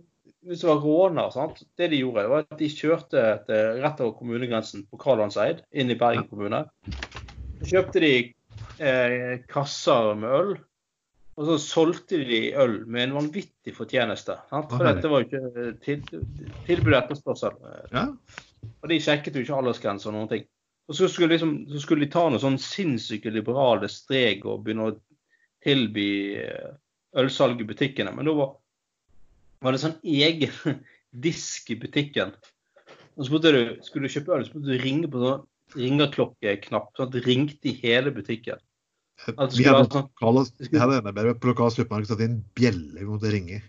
Hvis 0.47 0.63
det 0.63 0.69
var 0.69 0.79
råner, 0.81 1.29
sant? 1.35 1.59
det 1.77 1.91
de 1.91 1.99
gjorde, 2.01 2.25
var 2.31 2.45
at 2.47 2.57
de 2.57 2.69
kjørte 2.71 3.23
til, 3.45 3.81
rett 3.83 3.99
over 4.01 4.15
kommunegrensen 4.17 4.87
på 4.89 4.97
Karlandseid, 5.01 5.61
inn 5.69 5.93
i 5.93 5.97
Bergen 5.99 6.25
kommune. 6.31 6.63
Så 7.59 7.67
kjøpte 7.75 8.01
de 8.01 8.13
eh, 8.81 9.35
kasser 9.51 10.15
med 10.17 10.33
øl, 10.39 10.55
og 11.37 11.45
så 11.45 11.59
solgte 11.61 12.23
de 12.25 12.39
øl 12.57 12.79
med 12.89 13.03
en 13.03 13.19
vanvittig 13.19 13.75
fortjeneste. 13.77 14.39
Sant? 14.49 14.73
For 14.73 14.87
dette 14.87 15.11
var 15.11 15.21
jo 15.21 15.29
ikke 15.29 15.75
til, 15.85 16.01
tilbud 16.65 16.97
etterspørsel. 17.03 17.61
Ja. 17.93 18.07
Og 18.81 18.89
de 18.91 18.99
sjekket 19.01 19.37
jo 19.37 19.45
ikke 19.45 19.57
aldersgrense 19.57 20.09
og 20.09 20.15
noen 20.15 20.31
ting. 20.31 20.47
Og 20.89 20.97
så 20.97 21.07
skulle, 21.07 21.31
liksom, 21.35 21.53
så 21.71 21.81
skulle 21.81 22.05
de 22.05 22.11
ta 22.11 22.25
noen 22.27 22.41
sånn 22.41 22.59
sinnssyke 22.61 23.31
liberale 23.31 23.87
strek 23.91 24.43
og 24.49 24.65
begynne 24.65 24.89
å 24.89 24.95
tilby 25.63 26.07
eh, 26.41 26.71
ølsalg 27.21 27.61
i 27.61 27.67
butikkene. 27.69 28.13
Men 28.15 28.27
da 28.27 28.33
var, 28.37 28.55
var 29.63 29.75
det 29.75 29.83
sånn 29.83 29.99
egen 30.03 30.81
disk 31.25 31.71
i 31.71 31.79
butikken. 31.79 32.33
Og 33.15 33.27
så 33.27 33.33
måtte 33.33 33.53
du, 33.55 33.61
skulle 33.85 34.09
du 34.09 34.15
kjøpe 34.15 34.35
øl, 34.35 34.45
så 34.47 34.57
måtte 34.57 34.73
du 34.73 34.83
ringe 34.83 35.09
på 35.11 35.21
sånn 35.21 35.47
ringerklokkeknapp, 35.77 36.91
sånn 36.97 37.07
at 37.07 37.15
det 37.15 37.23
ringte 37.23 37.71
i 37.71 37.77
hele 37.79 38.11
butikken. 38.15 38.59
At 39.29 39.53
Vi 39.53 39.67
hadde, 39.67 39.85
sånn, 39.91 40.07
lokale, 40.09 40.45
vi 40.65 40.79
hadde 40.81 40.97
enda 40.97 41.13
bedre 41.13 41.35
på 41.37 41.51
lokalt 41.51 41.75
supermarked 41.75 42.09
satt 42.09 42.23
inn 42.25 42.39
bjeller 42.57 43.03
vi 43.03 43.09
måtte 43.09 43.31
ringe. 43.33 43.59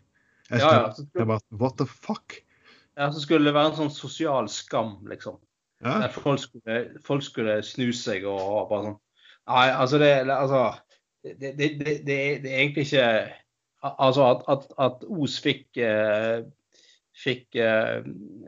Jeg, 0.48 0.62
ja, 0.62 0.70
ja, 0.72 0.86
så, 0.96 1.04
jeg 1.18 1.28
bare, 1.28 1.44
What 1.60 1.76
the 1.78 1.86
fuck? 1.86 2.38
Ja, 2.98 3.08
så 3.12 3.20
skulle 3.22 3.48
det 3.48 3.54
være 3.56 3.72
en 3.72 3.78
sånn 3.78 3.94
sosial 3.94 4.48
skam, 4.52 4.98
liksom. 5.08 5.38
Ja. 5.82 5.96
Der 6.04 6.12
folk 6.14 6.38
skulle, 6.38 6.76
folk 7.02 7.24
skulle 7.26 7.56
snu 7.66 7.88
seg 7.96 8.22
og 8.30 8.68
bare 8.70 8.84
sånn 8.92 8.98
Nei, 9.50 9.64
altså 9.74 9.98
det 9.98 10.10
Altså, 10.30 10.60
det, 11.26 11.48
det, 11.58 11.68
det, 11.80 11.94
det, 12.06 12.18
er, 12.18 12.44
egentlig 12.60 12.84
ikke 12.86 13.06
Altså 13.82 14.26
at, 14.28 14.44
at, 14.52 14.68
at 14.78 15.02
Os 15.10 15.40
fikk 15.42 15.80
eh, 15.82 16.44
fikk 17.18 17.58
eh, 17.58 18.04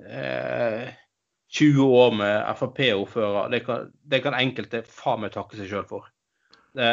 eh, 0.06 0.92
20 1.58 1.82
år 1.98 2.14
med 2.18 2.46
Frp-ordfører, 2.58 3.50
det, 3.50 3.60
kan- 3.66 3.90
det 4.10 4.22
kan 4.24 4.34
enkelte 4.38 4.84
faen 4.86 5.20
meg 5.24 5.34
takke 5.34 5.58
seg 5.58 5.68
sjøl 5.70 5.84
for. 5.90 6.06
Det, 6.74 6.88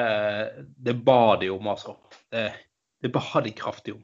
det 0.78 0.94
ba 1.06 1.36
de 1.42 1.48
om, 1.54 1.70
altså. 1.72 1.96
Det, 2.34 2.48
det 3.02 3.10
ba 3.14 3.42
de 3.46 3.54
kraftig 3.58 3.96
om. 3.96 4.04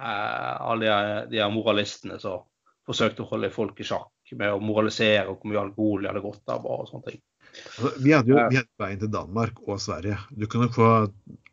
Eh, 0.00 0.54
alle 0.68 0.86
de, 0.88 1.38
de 1.38 1.48
moralistene 1.52 2.16
som 2.22 2.44
forsøkte 2.88 3.24
å 3.24 3.28
holde 3.30 3.52
folk 3.52 3.78
i 3.80 3.86
sjakk 3.88 4.34
med 4.36 4.52
å 4.52 4.62
moralisere 4.62 5.28
og 5.28 5.38
hvor 5.38 5.52
mye 5.52 5.62
alkohol 5.62 6.02
de 6.04 6.10
hadde 6.10 6.24
gått 6.24 6.52
av 6.52 6.66
og 6.66 6.88
sånne 6.88 7.12
ting. 7.12 7.22
Altså, 7.54 7.92
vi 8.02 8.12
hadde 8.14 8.32
jo 8.32 8.40
vi 8.50 8.58
hadde 8.58 8.82
veien 8.82 9.00
til 9.02 9.12
Danmark 9.14 9.62
og 9.68 9.80
Sverige. 9.82 10.18
Du 10.34 10.46
kunne 10.50 10.72
få 10.74 10.90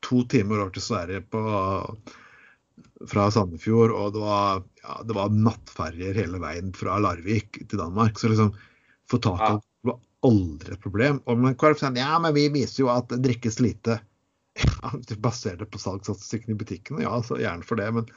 to 0.03 0.23
timer 0.31 0.63
over 0.63 0.73
til 0.75 0.85
Sverige 0.85 1.21
på, 1.29 1.41
fra 3.11 3.27
Sandefjord, 3.33 3.93
og 3.93 4.15
det 4.15 4.23
var, 4.23 4.63
ja, 4.81 4.97
det 5.07 5.17
var 5.17 5.35
nattferjer 5.35 6.17
hele 6.17 6.41
veien 6.41 6.73
fra 6.77 6.97
Larvik 7.01 7.61
til 7.61 7.81
Danmark. 7.81 8.19
Så 8.19 8.31
liksom 8.31 8.53
få 9.11 9.21
tak 9.21 9.43
i 9.45 9.51
Ja. 9.51 9.59
var 9.91 9.99
aldri 10.25 10.73
et 10.73 10.81
problem. 10.81 11.21
Og 11.25 11.37
men 11.37 11.55
KrF 11.55 11.79
sa 11.79 11.93
ja, 11.95 12.19
men 12.19 12.33
vi 12.33 12.49
viser 12.53 12.83
jo 12.83 12.91
at 12.93 13.09
det 13.09 13.23
drikkes 13.27 13.59
lite. 13.59 14.01
Ja, 14.81 14.91
du 15.07 15.15
baserer 15.15 15.61
det 15.61 15.69
på 15.71 15.79
salgsstatistikken 15.79 16.51
i 16.51 16.59
butikkene, 16.59 17.05
ja, 17.05 17.13
så 17.23 17.37
gjerne 17.39 17.63
for 17.63 17.79
det. 17.79 17.87
Men 17.95 18.09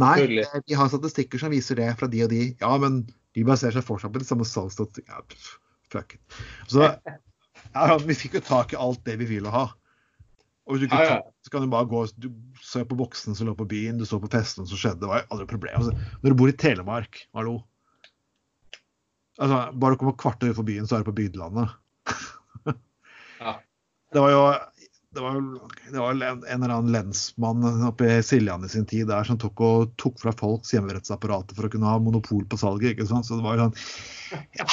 nei, 0.00 0.16
eh, 0.40 0.54
vi 0.66 0.78
har 0.78 0.88
statistikker 0.88 1.42
som 1.42 1.52
viser 1.52 1.78
det 1.80 1.90
fra 2.00 2.08
de 2.10 2.24
og 2.24 2.32
de. 2.32 2.46
Ja, 2.62 2.72
men 2.80 3.02
de 3.36 3.44
baserer 3.48 3.76
seg 3.76 3.86
fortsatt 3.86 4.14
på 4.14 4.22
de 4.22 4.28
samme 4.28 4.46
salgsstatistikkene. 4.48 5.20
Ja, 5.20 5.68
fuck 5.92 6.16
it. 6.16 6.40
Så 6.72 6.88
ja, 7.76 7.98
vi 8.00 8.18
fikk 8.18 8.38
jo 8.40 8.44
tak 8.46 8.74
i 8.74 8.80
alt 8.80 9.02
det 9.08 9.18
vi 9.20 9.28
ville 9.34 9.52
ha. 9.52 9.68
Og 10.68 10.76
hvis 10.76 10.84
du 10.84 10.86
ikke 10.86 11.02
Ja, 11.02 11.18
ja. 11.18 11.20
så 11.42 11.50
kan 11.50 11.64
du 11.64 11.72
bare 11.72 11.88
gå 11.90 12.04
Du 12.22 12.28
så 12.62 12.84
på 12.86 12.94
boksene 12.94 13.34
som 13.34 13.48
lå 13.48 13.56
på 13.58 13.66
byen, 13.66 13.98
du 13.98 14.06
så 14.06 14.20
på 14.22 14.30
festene 14.30 14.68
som 14.70 14.78
skjedde. 14.78 15.02
Det 15.02 15.10
var 15.10 15.22
jo 15.22 15.28
aldri 15.28 15.46
noe 15.46 15.52
problem. 15.56 15.78
Altså, 15.80 16.18
når 16.22 16.32
du 16.32 16.38
bor 16.38 16.52
i 16.52 16.56
Telemark, 16.64 17.24
hallo 17.34 17.56
altså, 19.38 19.58
Bare 19.74 19.94
du 19.94 20.00
kommer 20.00 20.18
kvarter 20.18 20.52
utenfor 20.52 20.68
byen, 20.68 20.86
så 20.86 20.96
er 20.96 21.04
du 21.04 21.10
på 21.10 21.18
bygdelandet. 21.22 21.78
Ja. 23.42 23.56
Det 24.14 24.20
var 24.22 24.30
jo 24.30 24.42
det 25.12 25.20
var, 25.20 25.34
det 25.92 25.98
var 25.98 26.10
en, 26.14 26.44
eller 26.48 26.72
annen 26.72 26.92
lensmann 26.92 27.64
oppe 27.84 28.08
i 28.08 28.22
Siljan 28.24 28.64
i 28.64 28.68
sin 28.72 28.86
tid 28.88 29.10
der 29.10 29.26
som 29.28 29.38
tok, 29.40 29.60
og, 29.60 29.90
tok 30.00 30.16
fra 30.22 30.32
folks 30.32 30.72
hjemmerettsapparater 30.72 31.58
for 31.58 31.68
å 31.68 31.72
kunne 31.72 31.90
ha 31.90 31.98
monopol 32.00 32.46
på 32.48 32.60
salget. 32.60 32.94
ikke 32.94 33.08
sant? 33.10 33.28
Så 33.28 33.36
det 33.36 33.44
var 33.44 33.58
jo 33.58 33.66
sånn 33.66 33.76
ja. 34.56 34.66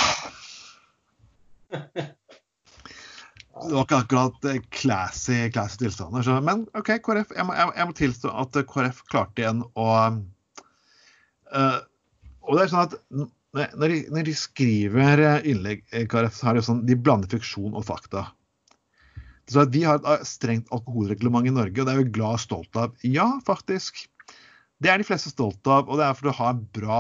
Det 3.60 3.76
var 3.76 3.84
ikke 3.84 4.00
akkurat 4.06 4.46
eh, 4.48 4.62
classy, 4.72 5.42
classy 5.52 5.82
tilstander. 5.84 6.24
Så, 6.24 6.38
men 6.46 6.64
OK, 6.80 6.94
KrF. 7.04 7.36
Jeg 7.36 7.48
må, 7.50 7.58
jeg, 7.58 7.74
jeg 7.76 7.90
må 7.90 7.98
tilstå 7.98 8.32
at 8.46 8.62
KrF 8.72 9.04
klarte 9.12 9.44
igjen 9.44 9.66
å 9.76 9.90
uh, 11.52 11.80
Og 12.48 12.56
det 12.56 12.64
er 12.64 12.72
sånn 12.72 12.86
at 12.86 12.96
når 13.52 13.92
de, 13.92 14.00
når 14.14 14.28
de 14.30 14.36
skriver 14.38 15.26
eh, 15.26 15.48
innlegg 15.52 15.84
i 15.92 16.08
KrF, 16.08 16.36
så 16.38 16.48
har 16.48 16.56
de 16.56 16.64
sånn 16.64 16.86
De 16.88 16.96
blander 16.96 17.32
fiksjon 17.32 17.76
og 17.76 17.84
fakta. 17.88 18.30
Så 19.50 19.64
at 19.64 19.74
Vi 19.74 19.82
har 19.86 19.98
et 19.98 20.28
strengt 20.28 20.70
alkoholreglement 20.76 21.48
i 21.48 21.54
Norge, 21.54 21.82
og 21.82 21.88
det 21.88 21.94
er 21.94 22.04
vi 22.04 22.12
glad 22.20 22.38
og 22.38 22.44
stolt 22.44 22.78
av. 22.78 22.94
Ja, 23.06 23.28
faktisk. 23.46 24.06
Det 24.80 24.92
er 24.92 25.02
de 25.02 25.08
fleste 25.08 25.32
stolt 25.34 25.66
av, 25.68 25.90
og 25.90 26.00
det 26.00 26.06
er 26.06 26.16
fordi 26.18 26.30
du 26.30 26.40
har 26.40 26.62
bra 26.78 27.00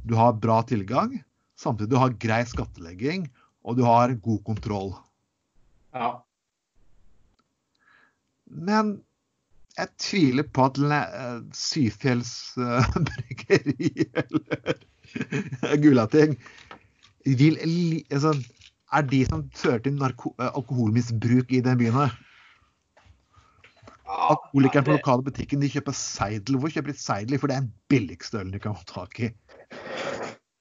Du 0.00 0.14
har 0.16 0.32
bra 0.32 0.62
tilgang, 0.64 1.18
samtidig 1.60 1.92
du 1.92 1.98
har 2.00 2.16
grei 2.16 2.40
skattlegging, 2.48 3.28
og 3.62 3.76
du 3.76 3.84
har 3.84 4.14
god 4.24 4.40
kontroll. 4.46 4.94
Ja. 5.92 6.22
Men 8.48 8.96
jeg 9.76 9.92
tviler 10.00 10.48
på 10.48 10.64
at 10.70 10.80
eh, 10.80 11.42
Syfjells 11.54 12.32
eh, 12.58 12.88
bryggeri 13.10 13.90
eller 14.22 15.76
Gulating 15.82 16.38
vil 17.24 17.60
altså, 18.10 18.32
er 18.96 19.06
de 19.06 19.20
som 19.28 19.46
fører 19.56 19.82
til 19.84 20.00
eh, 20.02 20.50
alkoholmisbruk 20.50 21.52
i 21.54 21.62
den 21.64 21.78
byen 21.80 21.96
her. 21.98 22.18
Alkoholikeren 24.10 24.86
på 24.86 24.96
lokale 24.96 25.26
butikken 25.26 25.62
de 25.62 25.70
kjøper 25.70 25.94
seidel. 25.96 26.58
Hvor 26.58 26.72
kjøper 26.72 26.92
de 26.92 26.98
seidel? 26.98 27.38
For 27.38 27.50
det 27.50 27.56
er 27.56 27.66
den 27.66 27.74
billigste 27.92 28.40
ølen 28.40 28.54
de 28.54 28.62
kan 28.62 28.76
få 28.76 28.86
tak 28.88 29.20
i. 29.22 29.30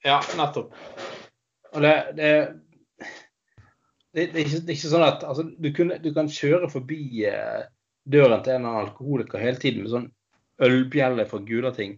Ja, 0.05 0.19
nettopp. 0.37 0.75
Og 1.73 1.81
det, 1.85 1.93
det, 2.17 2.29
det, 4.13 4.23
det, 4.33 4.35
er 4.35 4.45
ikke, 4.45 4.61
er 4.61 4.75
ikke 4.75 4.91
sånn 4.93 5.05
at 5.05 5.25
altså, 5.25 5.45
du, 5.49 5.69
kunne, 5.75 5.99
du 6.01 6.11
kan 6.15 6.29
kjøre 6.31 6.69
forbi 6.71 7.25
eh, 7.29 7.65
døren 8.09 8.43
til 8.45 8.55
en 8.55 8.61
eller 8.61 8.69
annen 8.69 8.85
alkoholiker 8.87 9.41
hele 9.41 9.61
tiden 9.61 9.83
med 9.83 9.93
sånn 9.93 10.07
ølbjelle 10.65 11.25
for 11.29 11.45
Gulating. 11.45 11.97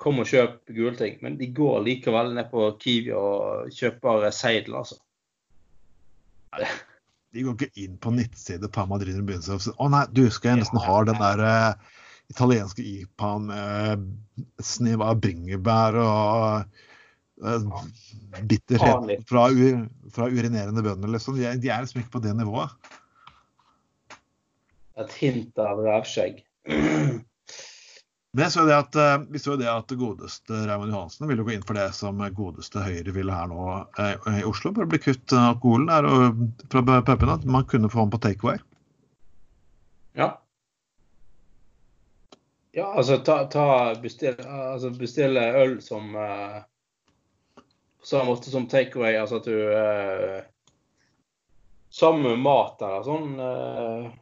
Kom 0.00 0.20
og 0.22 0.30
kjøp 0.30 0.70
Gulating. 0.70 1.18
Men 1.24 1.38
de 1.40 1.50
går 1.56 1.82
likevel 1.86 2.34
ned 2.36 2.50
på 2.52 2.68
Kiwi 2.82 3.14
og 3.16 3.74
kjøper 3.74 4.30
seidel, 4.34 4.78
altså. 4.82 5.00
De 7.34 7.44
går 7.44 7.56
ikke 7.56 7.84
inn 7.84 7.96
på 8.00 8.12
nettsider 8.16 8.70
på 8.72 8.86
Madrid 8.88 9.18
og 9.20 9.28
begynner 9.28 9.58
å 9.58 9.74
å 9.84 9.88
nei, 9.92 10.04
du 10.14 10.24
skal 10.32 10.54
jeg 10.54 10.62
nesten 10.62 10.80
ha 10.80 10.96
den 11.08 11.20
der 11.20 11.42
uh, 11.44 12.02
italienske 12.32 12.84
IPA-en 12.84 13.48
med 13.50 14.06
snev 14.64 15.04
av 15.04 15.20
bringebær 15.22 15.98
og 16.00 16.78
uh, 17.44 17.82
bitterhet 18.48 19.26
fra, 19.28 19.46
fra 20.14 20.30
urinerende 20.32 20.84
bønder, 20.86 21.12
liksom. 21.12 21.36
De 21.38 21.48
er, 21.50 21.60
de 21.60 21.72
er 21.72 21.84
liksom 21.84 22.02
ikke 22.02 22.16
på 22.16 22.24
det 22.24 22.34
nivået. 22.38 22.92
Et 24.96 25.18
hint 25.20 25.60
av 25.60 25.82
rævskjegg. 25.84 26.40
Men 28.36 28.42
jeg 28.44 28.52
så 28.52 28.62
det 28.68 28.74
at, 28.76 28.96
eh, 29.00 29.22
vi 29.32 29.40
så 29.40 29.54
det 29.56 29.68
at 29.72 29.92
godeste 29.96 30.58
Raymond 30.68 30.92
Johansen 30.92 31.24
ville 31.30 31.44
gå 31.46 31.54
inn 31.54 31.62
for 31.64 31.78
det 31.78 31.86
som 31.96 32.18
godeste 32.36 32.82
Høyre 32.84 33.14
ville 33.16 33.32
her 33.32 33.46
nå 33.48 33.62
eh, 33.96 34.26
i 34.36 34.42
Oslo. 34.44 34.74
Bare 34.76 34.90
bli 34.92 35.00
kutt 35.00 35.32
eh, 35.32 35.46
alkoholen 35.54 35.88
der 35.88 36.04
og 36.04 36.42
fra 36.68 36.82
pubene. 36.84 37.38
At 37.38 37.46
man 37.48 37.64
kunne 37.64 37.88
få 37.88 38.02
ham 38.02 38.12
på 38.12 38.20
takeaway. 38.20 38.60
Ja. 40.20 40.34
Ja, 42.76 42.90
altså 42.92 43.16
ta, 43.24 43.38
ta 43.48 43.94
bestille, 44.04 44.44
altså 44.44 44.92
bestille 44.92 45.48
øl 45.62 45.78
som 45.80 46.12
eh, 46.20 46.60
På 47.56 48.12
samme 48.12 48.28
måte 48.34 48.52
som 48.52 48.68
takeaway, 48.68 49.16
altså 49.16 49.40
at 49.40 49.48
du 49.48 49.56
uh, 49.56 50.44
Sammen 51.88 52.34
med 52.34 52.44
mat 52.44 52.84
eller 52.84 53.08
sånn 53.08 53.36
Uh, 53.40 54.14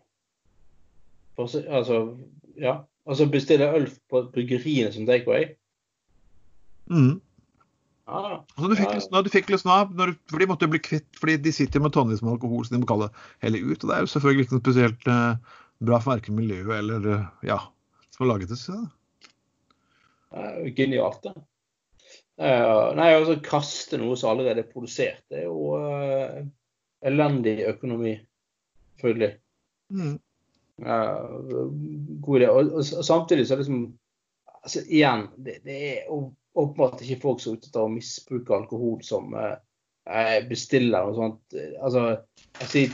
for, 1.34 1.50
Altså, 1.66 2.04
ja. 2.54 2.78
Altså 3.04 3.26
bestille 3.28 3.68
øl 3.76 3.86
på 4.10 4.22
bryggeriene 4.32 4.92
som 4.92 5.06
takeaway. 5.08 5.50
Mm. 6.88 7.20
Ah, 8.06 8.40
Altså, 8.56 8.68
du 8.68 8.76
fikk 8.76 8.90
Ja. 8.90 8.96
lyst 8.98 9.12
nå, 9.12 9.22
du 9.24 9.30
fikk 9.32 9.50
lyst 9.52 9.64
nå 9.64 9.76
for 10.28 10.38
de 10.38 10.48
måtte 10.48 10.66
jo 10.66 10.72
bli 10.74 10.80
kvitt, 10.80 11.08
fordi 11.16 11.36
de 11.40 11.52
sitter 11.52 11.80
med 11.80 11.92
tonnevis 11.92 12.22
med 12.22 12.34
alkohol, 12.36 12.64
så 12.64 12.74
de 12.74 12.80
må 12.82 12.88
kalle 12.88 13.08
det 13.08 13.14
helle 13.46 13.62
ut. 13.64 13.84
Og 13.84 13.88
det 13.88 13.96
er 13.96 14.04
jo 14.04 14.12
selvfølgelig 14.12 14.44
ikke 14.44 14.56
noe 14.56 14.64
spesielt 14.64 15.08
eh, 15.08 15.56
bra 15.84 16.00
for 16.02 16.14
verken 16.14 16.36
miljøet 16.36 16.76
eller 16.78 17.08
eh, 17.14 17.26
ja, 17.48 17.58
som 18.10 18.24
har 18.24 18.34
laget 18.34 18.52
det. 18.52 18.60
Så. 18.60 18.76
er 20.34 20.60
jo 20.66 20.74
genialt, 20.76 21.22
det. 21.24 21.34
Uh, 22.34 22.90
nei, 22.98 23.12
altså 23.14 23.36
kaste 23.46 23.98
noe 24.00 24.16
som 24.18 24.32
allerede 24.32 24.64
er 24.64 24.70
produsert, 24.72 25.20
det 25.30 25.44
er 25.44 25.44
jo 25.46 25.76
uh, 25.78 26.40
elendig 27.06 27.60
økonomi, 27.70 28.16
selvfølgelig. 28.98 29.36
Mm. 29.94 30.16
Uh, 30.82 31.68
god 32.24 32.40
idé. 32.40 32.48
Og, 32.50 32.72
og, 32.80 32.84
samtidig 32.84 33.46
så 33.46 33.54
er 33.54 33.60
det 33.60 33.66
liksom 33.66 33.84
altså 34.64 34.82
Igjen, 34.88 35.28
det, 35.44 35.58
det 35.66 35.76
er 35.90 36.10
åpenbart 36.10 37.02
ikke 37.04 37.20
folk 37.22 37.42
som 37.42 37.54
er 37.54 37.60
ute 37.60 37.78
av 37.78 37.86
å 37.86 37.92
misbruke 37.92 38.56
alkohol 38.56 39.02
som 39.04 39.34
bestiller 40.48 41.08
og 41.08 41.18
sånt. 41.18 41.56
Altså, 41.84 42.04
altså 42.60 42.78
de, 42.78 42.84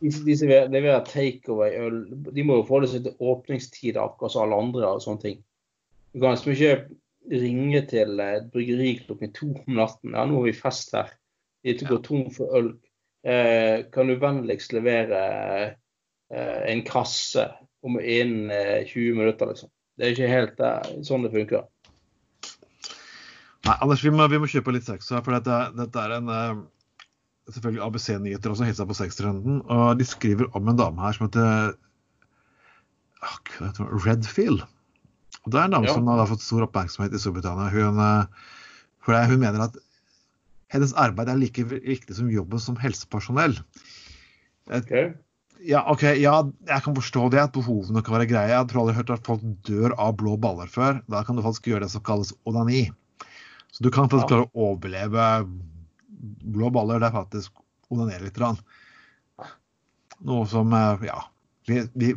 de 0.00 0.36
som 0.38 0.50
leverer 0.50 1.04
takeaway-øl, 1.08 1.98
de 2.30 2.44
må 2.46 2.60
jo 2.60 2.66
forholde 2.68 2.90
seg 2.92 3.06
til 3.06 3.32
åpningstider 3.32 4.02
akkurat 4.02 4.34
som 4.34 4.44
alle 4.44 4.60
andre 4.66 4.92
og 4.92 5.02
sånne 5.02 5.24
ting. 5.24 5.42
Du 6.14 6.22
kan 6.22 6.36
liksom 6.36 6.54
ikke 6.54 7.40
ringe 7.42 7.82
til 7.90 8.20
et 8.22 8.50
bryggeri 8.52 8.92
klokken 9.04 9.32
to 9.36 9.48
om 9.52 9.78
natten. 9.78 10.14
Ja, 10.14 10.26
nå 10.26 10.40
har 10.40 10.48
vi 10.48 10.56
fest 10.56 10.94
her. 10.96 11.10
De 11.66 11.74
går 11.82 12.02
tom 12.06 12.28
for 12.34 12.54
øl. 12.56 12.70
Eh, 13.26 13.82
kan 13.92 14.06
du 14.06 14.14
vennligst 14.22 14.74
levere 14.76 15.22
eh, 15.58 15.72
en 16.34 16.82
kasse 16.86 17.46
om 17.86 18.00
innen 18.00 18.50
eh, 18.50 18.86
20 18.86 19.14
minutter, 19.14 19.46
liksom. 19.52 19.70
Det 19.96 20.04
er 20.04 20.14
ikke 20.14 20.30
helt 20.30 20.60
eh, 20.60 20.94
sånn 21.06 21.24
det 21.24 21.32
funker. 21.32 21.64
Nei, 23.66 23.76
Anders, 23.80 24.02
vi 24.04 24.12
må, 24.14 24.26
vi 24.30 24.40
må 24.42 24.48
kjøpe 24.50 24.74
litt 24.74 24.86
sex 24.86 25.08
her. 25.10 25.22
For 25.24 25.36
dette, 25.36 25.56
dette 25.78 26.02
er 26.02 26.16
en 26.18 26.32
eh, 26.32 26.58
selvfølgelig 27.54 27.84
ABC-nyheter 27.86 28.52
også 28.52 28.68
hilsa 28.68 28.86
på 28.88 28.98
sextrenden. 28.98 29.62
Og 29.72 29.98
de 30.00 30.06
skriver 30.06 30.50
om 30.58 30.68
en 30.70 30.78
dame 30.78 31.02
her 31.02 31.16
som 31.16 31.28
heter 31.28 31.74
Redfield. 34.04 34.66
Og 35.46 35.52
Det 35.52 35.58
er 35.60 35.68
en 35.68 35.76
dame 35.78 35.88
ja. 35.88 35.94
som 35.96 36.08
har 36.10 36.28
fått 36.28 36.44
stor 36.44 36.66
oppmerksomhet 36.66 37.14
i 37.14 37.22
Storbritannia. 37.22 37.70
Hun, 37.72 38.00
eh, 38.02 38.24
for 39.06 39.30
hun 39.30 39.42
mener 39.42 39.68
at 39.68 39.78
hennes 40.74 40.94
arbeid 40.98 41.30
er 41.30 41.38
like 41.38 41.62
viktig 41.70 42.18
som 42.18 42.30
jobben 42.30 42.60
som 42.62 42.78
helsepersonell. 42.82 43.54
Okay. 44.66 45.14
Ja, 45.64 45.82
ok, 45.90 46.02
ja, 46.20 46.34
jeg 46.68 46.82
kan 46.84 46.96
forstå 46.96 47.28
det, 47.32 47.40
at 47.40 47.54
behovene 47.54 48.02
kan 48.04 48.16
være 48.16 48.28
greie. 48.30 48.52
Jeg 48.52 48.68
tror 48.70 48.82
aldri 48.82 48.96
hørt 48.98 49.12
at 49.14 49.26
folk 49.26 49.44
dør 49.66 49.94
av 50.00 50.16
blå 50.20 50.36
baller 50.40 50.68
før. 50.70 51.00
Da 51.10 51.22
kan 51.26 51.38
du 51.38 51.44
faktisk 51.44 51.70
gjøre 51.70 51.86
det 51.86 51.92
som 51.94 52.04
kalles 52.06 52.34
onani. 52.48 52.86
Så 53.72 53.84
du 53.84 53.90
kan 53.92 54.10
faktisk 54.10 54.30
klare 54.30 54.46
å 54.46 54.68
overleve 54.70 55.24
blå 56.56 56.70
baller. 56.74 57.00
Det 57.02 57.10
er 57.10 57.16
faktisk 57.16 57.64
onanere 57.92 58.28
litt. 58.28 58.40
Noe 60.26 60.46
som 60.48 60.72
eh, 60.72 61.06
ja, 61.10 61.18
vi, 61.68 61.82
vi, 61.94 62.12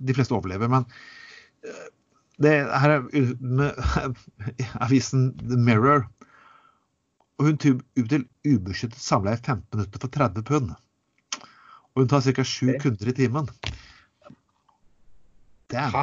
de 0.00 0.16
fleste 0.16 0.36
overlever. 0.36 0.70
Men 0.72 0.86
eh, 1.66 1.86
det 2.42 2.54
her 2.82 2.96
er 2.98 3.32
med 3.40 3.78
avisen 4.84 5.32
The 5.44 5.58
Mirror. 5.58 6.06
Og 7.38 7.46
hun 7.46 7.58
ut 7.58 8.10
til 8.10 8.26
ubeskyttet 8.46 8.98
samleie 8.98 9.38
15 9.38 9.66
minutter 9.74 10.02
for 10.02 10.10
30 10.14 10.46
pund. 10.46 10.74
Og 11.98 12.04
hun 12.04 12.10
tar 12.12 12.22
ca. 12.22 12.44
7 12.46 12.76
kunder 12.78 13.08
i 13.10 13.12
timen. 13.12 13.48
Damn. 15.66 15.96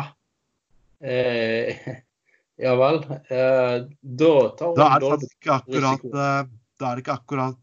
Eh, 1.00 1.78
ja 2.66 2.74
vel. 2.76 3.00
Eh, 3.32 3.78
da 4.04 4.34
tar 4.60 4.74
hun 4.74 4.76
da 4.76 4.90
er, 4.98 5.06
det 5.06 5.30
ikke 5.30 5.56
akkurat, 5.56 6.04
eh, 6.04 6.52
da 6.76 6.90
er 6.90 7.00
det 7.00 7.06
ikke 7.06 7.16
akkurat 7.16 7.62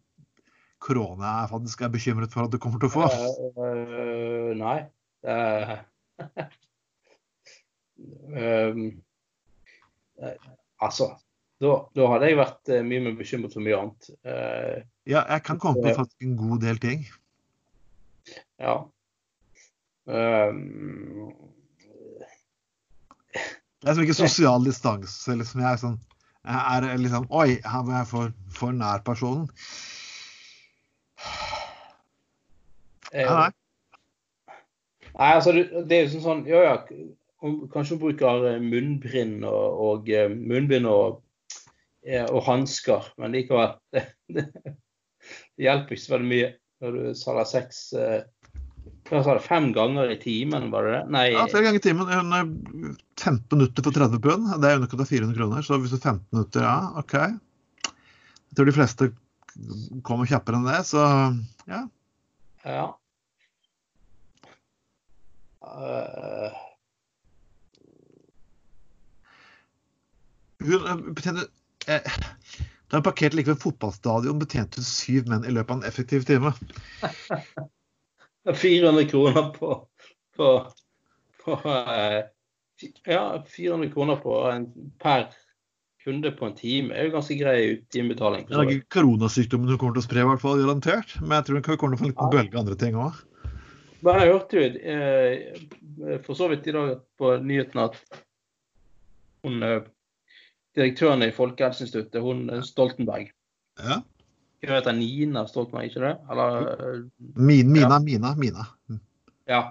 korona 0.80 1.34
jeg 1.42 1.52
faktisk 1.52 1.84
er 1.84 1.92
bekymret 1.92 2.32
for 2.32 2.48
at 2.48 2.56
du 2.56 2.58
kommer 2.58 2.80
til 2.80 2.88
å 2.88 2.94
få. 2.96 3.04
Uh, 3.04 3.52
uh, 3.60 4.50
nei. 4.56 4.78
Uh, 5.28 5.76
Um, 8.32 8.86
altså, 10.82 11.12
da, 11.60 11.74
da, 11.94 12.06
hadde 12.14 12.30
jeg 12.30 12.38
vært 12.40 12.72
mye 12.88 13.02
mer 13.04 13.14
bekymret 13.20 13.54
for 13.54 13.62
mye 13.62 13.76
annet. 13.78 14.08
Ja, 15.06 15.20
jeg 15.20 15.44
kan 15.46 15.60
komme 15.62 15.84
på 15.84 15.92
faktisk 16.00 16.26
en 16.26 16.38
god 16.40 16.64
del 16.64 16.80
ting. 16.82 17.04
Ja. 18.62 18.78
Um, 20.06 21.32
det 23.82 23.90
er 23.90 23.94
som 23.94 24.02
ikke 24.04 24.14
sosial 24.14 24.64
distanse. 24.66 25.34
Liksom. 25.34 25.62
Jeg 25.62 25.72
er 25.72 25.80
sånn 25.82 26.00
jeg 26.42 26.78
er 26.90 26.98
liksom 26.98 27.26
Oi, 27.30 27.60
her 27.62 27.82
var 27.86 28.00
jeg 28.00 28.08
for, 28.10 28.30
for 28.50 28.74
nær 28.74 29.02
personen. 29.06 29.44
Nei. 33.12 33.50
Nei, 35.12 35.28
altså, 35.28 35.52
det 35.52 35.96
er 35.96 36.06
jo 36.06 36.12
sånn, 36.14 36.24
sånn 36.24 36.46
Ja, 36.48 36.62
ja, 36.64 36.76
kanskje 37.70 37.98
hun 37.98 38.02
bruker 38.06 38.46
eh, 38.48 38.62
munnbind 38.64 39.44
og, 39.46 39.82
og, 39.86 40.10
eh, 40.10 40.32
munnbind 40.32 40.88
og, 40.88 41.20
og 42.24 42.40
hansker, 42.48 43.12
men 43.20 43.36
likevel 43.36 43.76
det, 43.94 44.06
det, 44.34 44.46
det, 44.56 44.74
hjelper 45.68 45.94
ikke 45.94 46.06
så 46.06 46.14
veldig 46.16 46.30
mye 46.32 46.48
når 46.82 46.96
du 46.96 47.18
selger 47.20 47.50
sex 47.52 47.82
eh, 47.98 48.22
hva 49.12 49.20
sa 49.24 49.34
det, 49.36 49.44
fem 49.44 49.68
ganger 49.76 50.10
i 50.14 50.16
timen, 50.20 50.70
var 50.72 50.86
det 50.86 50.92
det? 50.94 51.00
Nei. 51.12 51.24
Ja, 51.34 51.44
flere 51.52 51.66
ganger 51.66 51.80
i 51.80 51.84
timen. 51.84 52.08
15 53.20 53.58
minutter 53.58 53.84
for 53.84 53.92
30 53.92 54.22
pund. 54.24 54.48
Det 54.62 54.70
er 54.70 54.78
underkant 54.80 55.04
av 55.04 55.10
400 55.10 55.36
kroner. 55.36 55.66
Så 55.66 55.76
hvis 55.82 55.92
du 55.92 55.98
15 55.98 56.24
minutter, 56.32 56.64
ja, 56.64 56.78
OK. 57.02 57.16
Jeg 57.20 58.56
tror 58.56 58.68
de 58.68 58.74
fleste 58.76 59.10
kommer 60.06 60.28
kjappere 60.28 60.56
enn 60.56 60.68
det, 60.70 60.80
så 60.88 61.04
ja. 61.68 61.82
Ja. 62.64 62.86
Uh, 65.62 66.56
Hun 70.62 71.14
betjente 71.14 71.44
eh, 71.90 72.16
Da 72.90 72.98
hun 72.98 73.04
parkerte 73.06 73.36
like 73.36 73.50
ved 73.50 73.60
fotballstadion, 73.62 74.40
betjente 74.40 74.80
hun 74.80 74.88
syv 74.88 75.28
menn 75.30 75.46
i 75.46 75.52
løpet 75.54 75.74
av 75.74 75.80
en 75.80 75.88
effektiv 75.88 76.26
time. 76.28 76.52
400 78.50 79.06
kroner 79.10 79.50
på, 79.54 79.74
på, 80.36 80.50
på 81.44 81.58
eh, 81.70 82.20
Ja, 83.06 83.44
400 83.46 83.90
kroner 83.92 84.16
på 84.18 84.38
en, 84.50 84.66
per 84.98 85.28
kunde 86.04 86.32
på 86.34 86.48
en 86.48 86.54
time 86.58 86.94
er 86.94 87.06
jo 87.06 87.12
ganske 87.14 87.36
grei 87.38 87.58
timebetaling. 87.94 88.48
Det 88.48 88.58
er 88.58 88.72
ikke 88.74 88.96
koronasykdommen 88.96 89.70
hun 89.70 89.78
kommer 89.78 89.94
til 89.94 90.02
å 90.02 90.06
spre, 90.08 90.24
i 90.24 90.26
hvert 90.26 90.42
fall, 90.42 90.58
garantert. 90.58 91.14
Men 91.20 91.36
jeg 91.36 91.46
tror 91.46 91.60
hun 91.60 91.78
kommer 91.78 91.78
til 91.78 91.86
å 91.94 92.00
få 92.00 92.08
en 92.08 92.10
liten 92.10 92.32
bølge 92.34 92.58
andre 92.58 92.78
ting 92.80 92.98
òg. 92.98 93.20
Jeg 94.02 94.32
hørte 94.32 94.58
jo 94.58 94.70
eh, 94.82 96.16
for 96.24 96.34
så 96.34 96.48
vidt 96.50 96.66
i 96.66 96.74
dag 96.74 96.96
på 97.20 97.36
nyhetene 97.38 97.84
at 97.86 98.00
hun 99.46 99.62
eh, 99.62 99.84
direktøren 100.74 101.22
i 101.22 101.30
Folkehelseinstituttet, 101.34 102.18
hun 102.24 102.64
Stoltenberg. 102.66 103.30
Ja. 103.78 104.00
Hun 104.62 104.76
heter 104.76 104.94
Nina 104.94 105.46
Stoltenberg, 105.50 105.90
ikke 105.90 106.04
det? 106.04 106.12
Eller, 106.30 106.68
eh, 106.70 107.00
Min, 107.34 107.72
Mina, 107.72 107.96
ja. 107.96 107.98
Mina, 108.04 108.34
Mina. 108.38 108.66
Mm. 108.88 109.00
Ja. 109.50 109.62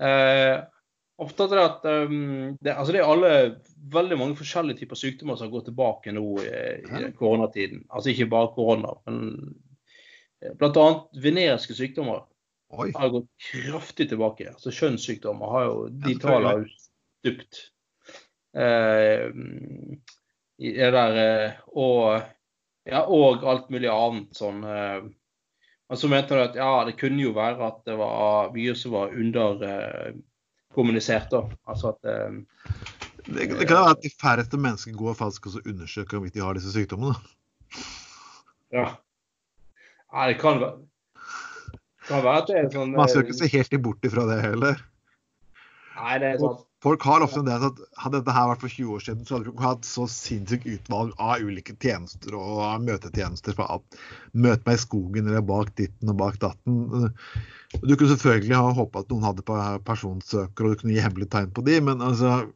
Eh, 0.00 0.58
ofte 1.20 1.46
er 1.46 1.54
det 1.54 1.64
at 1.64 1.88
um, 2.08 2.58
det, 2.60 2.74
altså 2.74 2.92
det 2.92 3.00
er 3.00 3.08
alle 3.08 3.32
veldig 3.92 4.18
mange 4.20 4.36
forskjellige 4.36 4.82
typer 4.82 5.00
sykdommer 5.00 5.36
som 5.36 5.48
har 5.48 5.54
gått 5.54 5.70
tilbake 5.70 6.12
nå 6.16 6.24
i, 6.44 6.50
i 6.50 7.02
ja. 7.06 7.10
koronatiden. 7.16 7.86
Altså 7.88 8.12
ikke 8.12 8.28
bare 8.32 8.52
korona, 8.56 8.92
men 9.08 9.56
bl.a. 10.60 10.86
veneriske 11.20 11.76
sykdommer 11.76 12.24
Oi. 12.76 12.90
har 12.94 13.12
gått 13.12 13.28
kraftig 13.50 14.08
tilbake. 14.12 14.48
Altså 14.52 14.72
Kjønnssykdommer 14.74 15.52
har 15.56 15.66
jo 15.68 15.76
De 16.04 16.14
tallene 16.20 16.54
har 16.54 16.68
stupt. 17.20 17.64
Eh, 18.56 19.26
det 20.60 20.92
der 20.94 21.18
eh, 21.24 21.58
og, 21.72 22.20
ja, 22.90 23.04
og 23.06 23.44
alt 23.48 23.70
mulig 23.72 23.88
annet 23.92 24.36
sånn. 24.36 24.64
Eh, 24.66 25.00
men 25.90 25.98
så 25.98 26.08
mente 26.10 26.34
du 26.36 26.40
at 26.42 26.56
ja, 26.58 26.84
det 26.86 26.92
kunne 27.00 27.22
jo 27.24 27.32
være 27.34 27.66
at 27.66 27.78
det 27.88 27.96
var 27.98 28.52
mye 28.54 28.74
som 28.78 28.92
var 28.94 29.08
underkommunisert. 29.10 31.30
da. 31.32 31.40
Altså 31.66 31.88
at 31.90 31.98
det, 32.06 32.16
det, 33.26 33.58
det, 33.58 33.66
kan 33.66 33.76
være 33.80 33.90
at 33.96 34.04
de 34.04 34.10
færreste 34.20 34.56
mennesker 34.60 34.92
går 34.94 35.14
faktisk 35.18 35.46
og 35.50 35.54
undersøker 35.64 36.16
om 36.20 36.26
de 36.30 36.44
har 36.44 36.54
disse 36.54 36.72
sykdommene. 36.76 37.14
Ja. 38.70 38.86
ja. 40.14 40.20
det 40.30 40.38
kan 40.38 40.62
være. 40.62 40.78
Det 41.18 42.06
kan 42.06 42.22
være 42.24 42.38
at 42.38 42.48
det 42.48 42.56
er 42.58 42.70
sånn 42.74 42.90
Man 42.94 43.08
skal 43.10 43.22
ikke 43.26 43.40
se 43.40 43.56
helt 43.56 43.82
bort 43.82 44.04
ifra 44.06 44.22
det 44.30 44.38
heller. 44.46 44.74
Nei, 45.98 46.14
det 46.22 46.28
er 46.30 46.38
sant. 46.42 46.60
Folk 46.80 47.02
har 47.04 47.20
ofte 47.20 47.42
det 47.44 47.52
at 47.60 47.80
hadde 48.00 48.22
dette 48.22 48.32
her 48.32 48.46
vært 48.48 48.62
for 48.62 48.72
20 48.72 48.92
år 48.94 49.02
siden, 49.04 49.24
så 49.28 49.34
hadde 49.34 49.50
vi 49.50 49.52
ikke 49.52 49.66
hatt 49.66 49.84
så 49.84 50.06
sinnssykt 50.08 50.68
utvalg 50.70 51.10
av 51.20 51.42
ulike 51.44 51.74
tjenester 51.76 52.36
og 52.38 52.62
møtetjenester. 52.86 53.52
fra 53.56 53.66
alt. 53.74 53.98
møte 54.32 54.64
meg 54.64 54.78
i 54.78 54.80
skogen 54.80 55.26
eller 55.28 55.44
bak 55.44 55.74
ditten 55.76 56.08
og 56.08 56.16
bak 56.16 56.38
datten. 56.40 57.10
Du 57.84 57.92
kunne 57.92 58.14
selvfølgelig 58.14 58.56
ha 58.56 58.70
håpa 58.72 59.02
at 59.02 59.12
noen 59.12 59.26
hadde 59.28 59.44
personsøker, 59.84 60.64
og 60.64 60.72
du 60.72 60.80
kunne 60.80 60.94
gi 60.94 61.04
hemmelige 61.04 61.32
tegn 61.34 61.52
på 61.52 61.64
de, 61.66 61.80
men 61.84 62.00
altså 62.00 62.48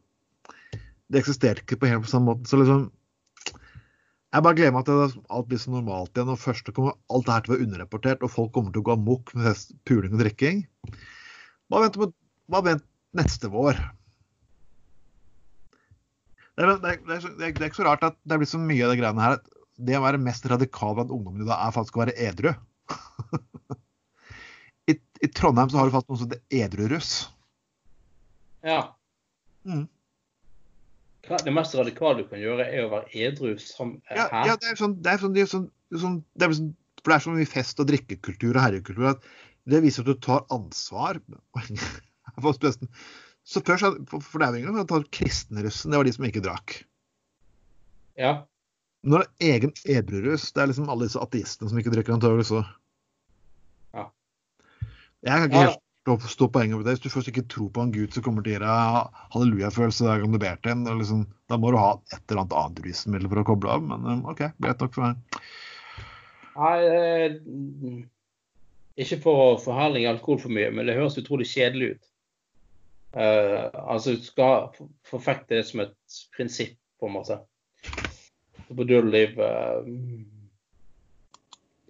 Det 1.05 1.19
eksisterte 1.21 1.61
ikke 1.61 1.77
på 1.77 1.85
helt 1.91 2.01
på 2.01 2.09
samme 2.09 2.33
måte. 2.33 2.49
Så 2.49 2.57
liksom 2.57 2.89
Jeg 4.33 4.41
bare 4.43 4.55
gleder 4.57 4.73
meg 4.73 4.87
til 4.87 5.03
at 5.03 5.13
alt 5.29 5.47
blir 5.47 5.61
så 5.61 5.69
normalt 5.69 6.17
igjen. 6.17 6.33
og 6.33 6.39
Først 6.41 6.73
kommer 6.73 6.97
alt 7.13 7.27
det 7.27 7.33
her 7.33 7.41
til 7.45 7.53
å 7.53 7.55
være 7.55 7.67
underrapportert, 7.67 8.23
og 8.23 8.31
folk 8.31 8.51
kommer 8.57 8.73
til 8.73 8.81
å 8.81 8.87
gå 8.89 8.95
amok 8.97 9.35
med 9.35 9.53
puling 9.85 10.17
og 10.17 10.25
drikking. 10.25 10.65
Bare 11.69 11.85
vent, 11.85 12.17
bare 12.49 12.67
vent 12.71 12.83
neste 13.13 13.53
vår. 13.53 13.77
Det 16.55 16.63
er, 16.63 16.77
det, 16.79 16.91
er, 16.91 16.99
det, 17.05 17.15
er, 17.49 17.55
det 17.57 17.67
ikke 17.67 17.81
så 17.81 17.87
rart 17.89 18.05
at 18.07 18.15
det 18.23 18.35
er 18.35 18.39
blitt 18.39 18.53
så 18.53 18.61
mye 18.61 18.85
av 18.85 18.93
det 18.93 18.99
greiene 19.01 19.23
her. 19.23 19.39
at 19.39 19.49
Det 19.75 19.97
å 19.97 20.03
være 20.05 20.21
mest 20.23 20.45
radikal 20.47 20.95
blant 20.95 21.11
ungdommene 21.11 21.43
i 21.43 21.49
dag 21.49 21.65
er 21.65 21.73
faktisk 21.75 21.97
å 21.97 22.05
være 22.05 22.15
edru. 22.27 22.53
I, 24.91 24.95
I 24.95 25.31
Trondheim 25.35 25.71
så 25.73 25.81
har 25.81 25.89
du 25.89 25.95
faktisk 25.95 26.13
noe 26.13 26.21
som 26.21 26.31
heter 26.31 26.63
edruruss. 26.63 27.11
Ja. 28.65 28.79
Mm. 29.67 29.87
Det 31.25 31.53
mest 31.53 31.73
radikale 31.75 32.21
du 32.21 32.27
kan 32.29 32.41
gjøre, 32.41 32.67
er 32.69 32.85
å 32.85 32.91
være 32.93 33.09
edru 33.25 33.55
som 33.61 33.95
Ja, 34.13 34.27
her. 34.29 34.51
ja, 34.51 34.57
det 34.61 34.71
er 34.71 34.79
sånn, 34.79 34.99
det 35.01 35.15
er 35.15 35.23
sånn, 35.23 35.33
det 35.33 35.41
er 35.41 35.49
sånn, 35.49 35.65
det 35.89 36.01
sånn, 36.03 36.19
det 36.37 36.47
er 36.47 36.53
sånn 36.59 36.71
For 37.01 37.11
det 37.11 37.17
er 37.17 37.25
så 37.25 37.33
mye 37.33 37.49
fest 37.49 37.81
og 37.81 37.89
drikkekultur 37.89 38.53
og 38.53 38.61
herrekultur 38.61 39.09
at 39.15 39.25
det 39.69 39.81
viser 39.81 40.05
at 40.05 40.13
du 40.13 40.21
tar 40.21 40.45
ansvar. 40.53 41.17
Så 43.45 43.61
først, 43.61 44.09
for, 44.09 44.43
ingen 44.57 44.87
tar 44.89 45.05
kristenrussen, 45.13 45.93
det 45.93 46.01
var 46.01 46.07
de 46.07 46.13
som 46.15 46.27
ikke 46.27 46.43
drakk. 46.45 46.79
ja. 48.17 48.35
Nå 49.05 49.19
er 49.19 49.25
det 49.25 49.49
egen 49.53 49.73
edruruss. 49.85 50.47
Det 50.49 50.63
er 50.63 50.71
liksom 50.71 50.87
alle 50.89 51.05
disse 51.05 51.21
ateistene 51.21 51.69
som 51.69 51.77
ikke 51.77 51.91
drikker 51.93 52.15
antakelig 52.15 52.47
så. 52.49 52.63
Ja. 53.93 54.07
Jeg 55.21 55.35
kan 55.35 55.45
ikke 55.45 55.61
helt 55.61 55.83
stå, 56.05 56.15
stå 56.29 56.47
poenget 56.55 56.79
med 56.79 56.87
det. 56.87 56.95
Hvis 56.95 57.03
du 57.03 57.13
først 57.13 57.29
ikke 57.29 57.45
tror 57.53 57.69
på 57.75 57.85
en 57.85 57.93
gud 57.93 58.15
som 58.15 58.25
kommer 58.25 58.45
til 58.45 58.55
å 58.55 58.57
gi 58.57 58.63
deg 58.63 59.21
hallelujafølelse 59.35 60.07
hver 60.07 60.23
gang 60.23 60.33
du 60.33 60.39
ber 60.41 60.57
til 60.57 60.73
en, 60.73 60.89
liksom, 61.03 61.21
da 61.53 61.61
må 61.61 61.69
du 61.73 61.79
ha 61.81 61.91
et 62.13 62.17
eller 62.23 62.43
annet 62.43 62.57
annet 62.63 62.81
rusmiddel 62.87 63.29
for 63.29 63.43
å 63.43 63.45
koble 63.51 63.77
av. 63.77 63.85
Men 63.91 64.09
um, 64.09 64.25
OK, 64.33 64.41
greit 64.65 64.81
nok 64.81 64.97
for 64.97 65.05
meg. 65.05 65.39
Nei, 66.55 66.75
eh, 66.89 68.03
ikke 69.05 69.21
for 69.21 69.43
å 69.43 69.47
forherlige 69.61 70.11
alkohol 70.13 70.41
for 70.47 70.57
mye, 70.57 70.69
men 70.73 70.89
det 70.89 70.97
høres 70.97 71.17
utrolig 71.21 71.49
kjedelig 71.51 71.95
ut. 71.95 72.11
Eh, 73.15 73.69
altså, 73.73 74.11
du 74.11 74.23
skal 74.23 74.67
forfekte 75.07 75.55
det 75.55 75.63
som 75.69 75.85
et 75.85 75.95
prinsipp, 76.35 76.75
på 76.99 77.07
en 77.07 77.13
måte. 77.15 77.37
På 78.67 78.83
død 78.83 79.07
liv 79.11 79.39
uh, 79.39 79.85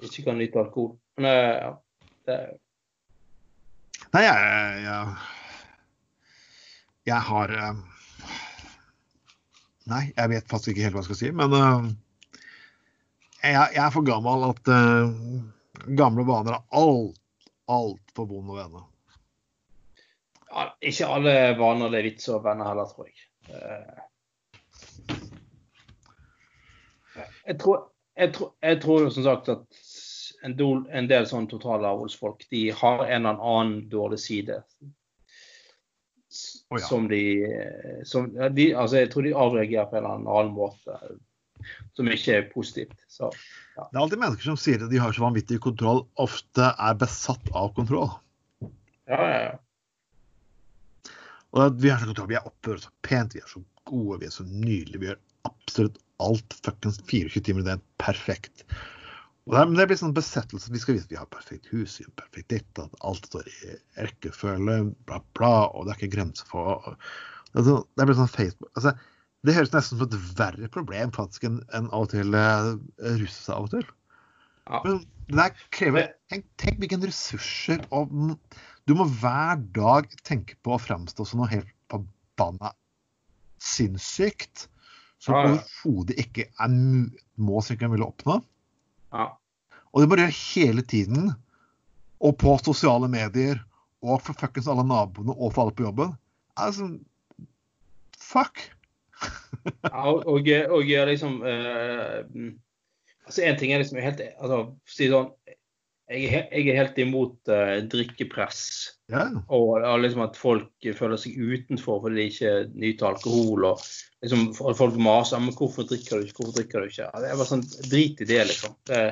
ikke 0.03 0.25
kan 0.27 0.37
nyte 0.37 0.59
alkohol. 0.59 0.91
Men 1.17 1.25
uh, 1.25 1.55
ja, 1.55 1.71
det, 2.27 2.37
Nei, 4.13 4.23
jeg, 4.25 4.83
jeg, 4.83 5.15
jeg 7.09 7.21
har 7.29 7.53
um, 7.69 7.81
Nei, 9.89 10.03
jeg 10.11 10.33
vet 10.33 10.51
faktisk 10.51 10.73
ikke 10.73 10.85
helt 10.87 10.97
hva 10.97 11.03
jeg 11.05 11.09
skal 11.09 11.19
si, 11.21 11.31
men 11.37 11.55
jeg, 13.45 13.53
jeg 13.53 13.81
er 13.85 13.93
for 13.93 14.05
gammel 14.05 14.49
at 14.49 14.73
uh, 14.73 15.09
gamle 15.97 16.25
vaner 16.27 16.57
er 16.57 16.81
alt, 16.81 17.17
altfor 17.69 18.29
vonde 18.29 18.53
å 18.53 18.59
vende. 18.59 18.85
Ja, 20.55 20.65
ikke 20.91 21.11
alle 21.11 21.35
vaner 21.59 21.91
det 21.91 21.99
er 22.01 22.09
vits 22.09 22.29
å 22.31 22.41
vende 22.43 22.67
heller, 22.67 22.89
tror 22.91 23.11
jeg. 23.11 23.25
Eh, 23.51 24.03
Jeg 27.45 27.59
tror, 27.61 27.85
jeg, 28.17 28.33
tror, 28.35 28.51
jeg 28.65 28.81
tror 28.81 29.09
som 29.13 29.23
sagt 29.25 29.49
at 29.53 29.83
en 30.45 30.55
del, 30.57 30.81
en 30.91 31.07
del 31.09 31.27
sånn 31.29 31.47
totalavholdsfolk 31.49 32.45
de 32.51 32.67
har 32.75 33.05
en 33.05 33.27
eller 33.29 33.39
annen 33.39 33.85
dårlig 33.91 34.19
side. 34.21 34.59
Ja. 36.73 36.81
Som 36.83 37.05
de, 37.07 37.21
som, 38.03 38.27
de 38.57 38.65
altså 38.75 38.97
Jeg 38.99 39.11
tror 39.13 39.23
de 39.23 39.31
avreagerer 39.37 39.87
på 39.87 39.95
en 39.95 40.03
eller 40.03 40.17
annen 40.17 40.55
måte 40.57 40.97
som 41.95 42.09
ikke 42.11 42.33
er 42.35 42.49
positivt. 42.51 42.97
Så 43.07 43.29
Det 43.31 43.85
er 43.85 44.01
alltid 44.01 44.19
mennesker 44.19 44.49
som 44.49 44.59
sier 44.59 44.83
at 44.83 44.91
de 44.91 44.99
har 44.99 45.15
så 45.15 45.23
vanvittig 45.23 45.61
kontroll, 45.63 46.03
ofte 46.19 46.73
er 46.73 46.97
besatt 46.99 47.53
av 47.55 47.71
kontroll. 47.77 48.09
ja, 49.07 49.21
ja, 49.21 49.39
ja. 49.45 49.53
Og 51.55 51.77
vi 51.79 51.91
har 51.91 52.01
så 52.01 52.09
kontroll, 52.09 52.31
vi 52.33 52.37
er 52.39 52.47
oppfører 52.49 52.81
oss 52.81 52.89
så 52.89 52.93
pent, 53.07 53.35
vi 53.35 53.41
er 53.43 53.47
så 53.51 53.61
gode, 53.87 54.19
vi 54.21 54.27
er 54.27 54.33
så 54.35 54.43
nydelige, 54.47 54.99
vi 54.99 55.07
gjør 55.11 55.21
absolutt 55.47 56.01
alt 56.25 56.55
fuckings 56.65 56.99
24 57.07 57.43
timer 57.45 57.63
i 57.63 57.67
døgnet 57.69 57.87
perfekt. 58.01 58.65
Og 59.45 59.53
det, 59.53 59.63
det 59.77 59.85
blir 59.91 59.99
sånn 59.99 60.15
besettelse. 60.15 60.71
Vi 60.73 60.81
skal 60.81 60.95
vise 60.97 61.05
at 61.05 61.13
vi 61.13 61.19
har 61.19 61.29
perfekt 61.31 61.67
hus, 61.69 61.99
perfekt 62.17 62.49
ditt, 62.51 62.79
at 62.81 62.95
alt 63.05 63.27
står 63.29 63.47
i 63.51 63.75
rekkefølge, 64.07 64.77
bla, 65.07 65.19
bla, 65.37 65.53
og 65.69 65.85
det 65.85 65.93
er 65.93 65.99
ikke 66.01 66.15
grenser 66.17 66.49
for 66.49 66.95
Det, 67.53 67.61
er 67.61 67.67
sånn- 67.69 67.85
det 67.95 68.07
blir 68.09 68.17
sånn 68.17 68.31
Facebook 68.33 68.71
altså, 68.73 68.95
Det 69.45 69.53
høres 69.53 69.73
nesten 69.75 69.99
som 69.99 70.07
et 70.07 70.15
verre 70.39 70.67
problem 70.73 71.11
faktisk 71.13 71.43
enn 71.45 71.59
en 71.77 71.91
av 71.93 72.07
og 72.07 72.09
til 72.15 72.33
eh, 72.33 72.71
russe 73.21 73.53
av 73.53 73.67
og 73.67 73.75
til. 73.75 73.83
Ja. 74.65 74.79
Men 74.81 75.03
det 75.29 75.37
der 75.37 75.59
krever 75.77 76.07
tenk, 76.33 76.47
tenk 76.57 76.79
hvilke 76.81 76.97
ressurser 77.03 77.83
og 77.93 78.09
Du 78.85 78.93
må 78.97 79.07
hver 79.09 79.61
dag 79.73 80.09
tenke 80.27 80.57
på 80.61 80.75
å 80.75 80.81
fremstå 80.81 81.25
som 81.25 81.41
noe 81.41 81.49
helt 81.49 81.71
forbanna 81.89 82.73
sinnssykt. 83.61 84.67
Som 85.17 85.33
Ja, 85.35 85.41
ja. 85.41 85.53
overhodet 85.55 86.19
ikke 86.21 86.45
er 86.61 86.75
må 87.35 87.61
som 87.63 87.75
ikke 87.75 87.89
ville 87.93 88.05
oppnå. 88.05 88.41
ja. 89.13 89.31
Og 89.95 90.01
det 90.01 90.09
må 90.09 90.15
du 90.17 90.21
gjøre 90.25 90.35
hele 90.35 90.81
tiden. 90.83 91.29
Og 92.19 92.37
på 92.37 92.57
sosiale 92.59 93.07
medier. 93.07 93.61
Og 94.03 94.21
for 94.21 94.35
fuckings 94.37 94.67
alle 94.67 94.83
naboene 94.83 95.31
og 95.31 95.53
for 95.53 95.63
alle 95.63 95.75
på 95.75 95.87
jobben. 95.87 96.15
Altså 96.57 96.91
Fuck. 98.19 98.59
Ja, 99.83 100.11
og, 100.11 100.27
og, 100.27 100.45
og 100.75 100.83
liksom 101.07 101.39
eh, 101.47 102.51
altså 103.25 103.41
En 103.41 103.57
ting 103.57 103.71
er 103.73 103.79
liksom 103.81 103.97
helt 103.97 104.19
altså, 104.37 104.59
si 104.85 105.07
sånn, 105.09 105.31
jeg, 106.05 106.25
er 106.29 106.51
jeg 106.53 106.69
er 106.69 106.77
helt 106.77 106.99
imot 107.01 107.49
uh, 107.49 107.79
drikkepress. 107.89 108.61
Ja. 109.09 109.25
Og, 109.53 109.81
og 109.81 110.03
liksom 110.03 110.23
at 110.25 110.37
folk 110.37 110.87
føler 110.97 111.19
seg 111.21 111.37
utenfor 111.37 112.03
fordi 112.03 112.19
de 112.19 112.27
ikke 112.29 112.53
nyter 112.73 113.09
alkohol. 113.09 113.67
og 113.71 113.83
liksom 114.21 114.51
Folk 114.55 114.97
maser 115.01 115.41
men 115.41 115.55
hvorfor 115.57 115.87
drikker 115.89 116.21
du 116.21 116.29
ikke, 116.29 116.37
hvorfor 116.39 116.57
drikker 116.59 116.85
du 116.85 116.93
ikke. 116.93 117.09
Det 117.09 117.31
er 117.31 117.41
bare 117.41 117.49
sånn, 117.49 117.65
Drit 117.89 118.21
i 118.21 118.29
det, 118.29 118.41
liksom. 118.51 118.77
Det, 118.89 119.03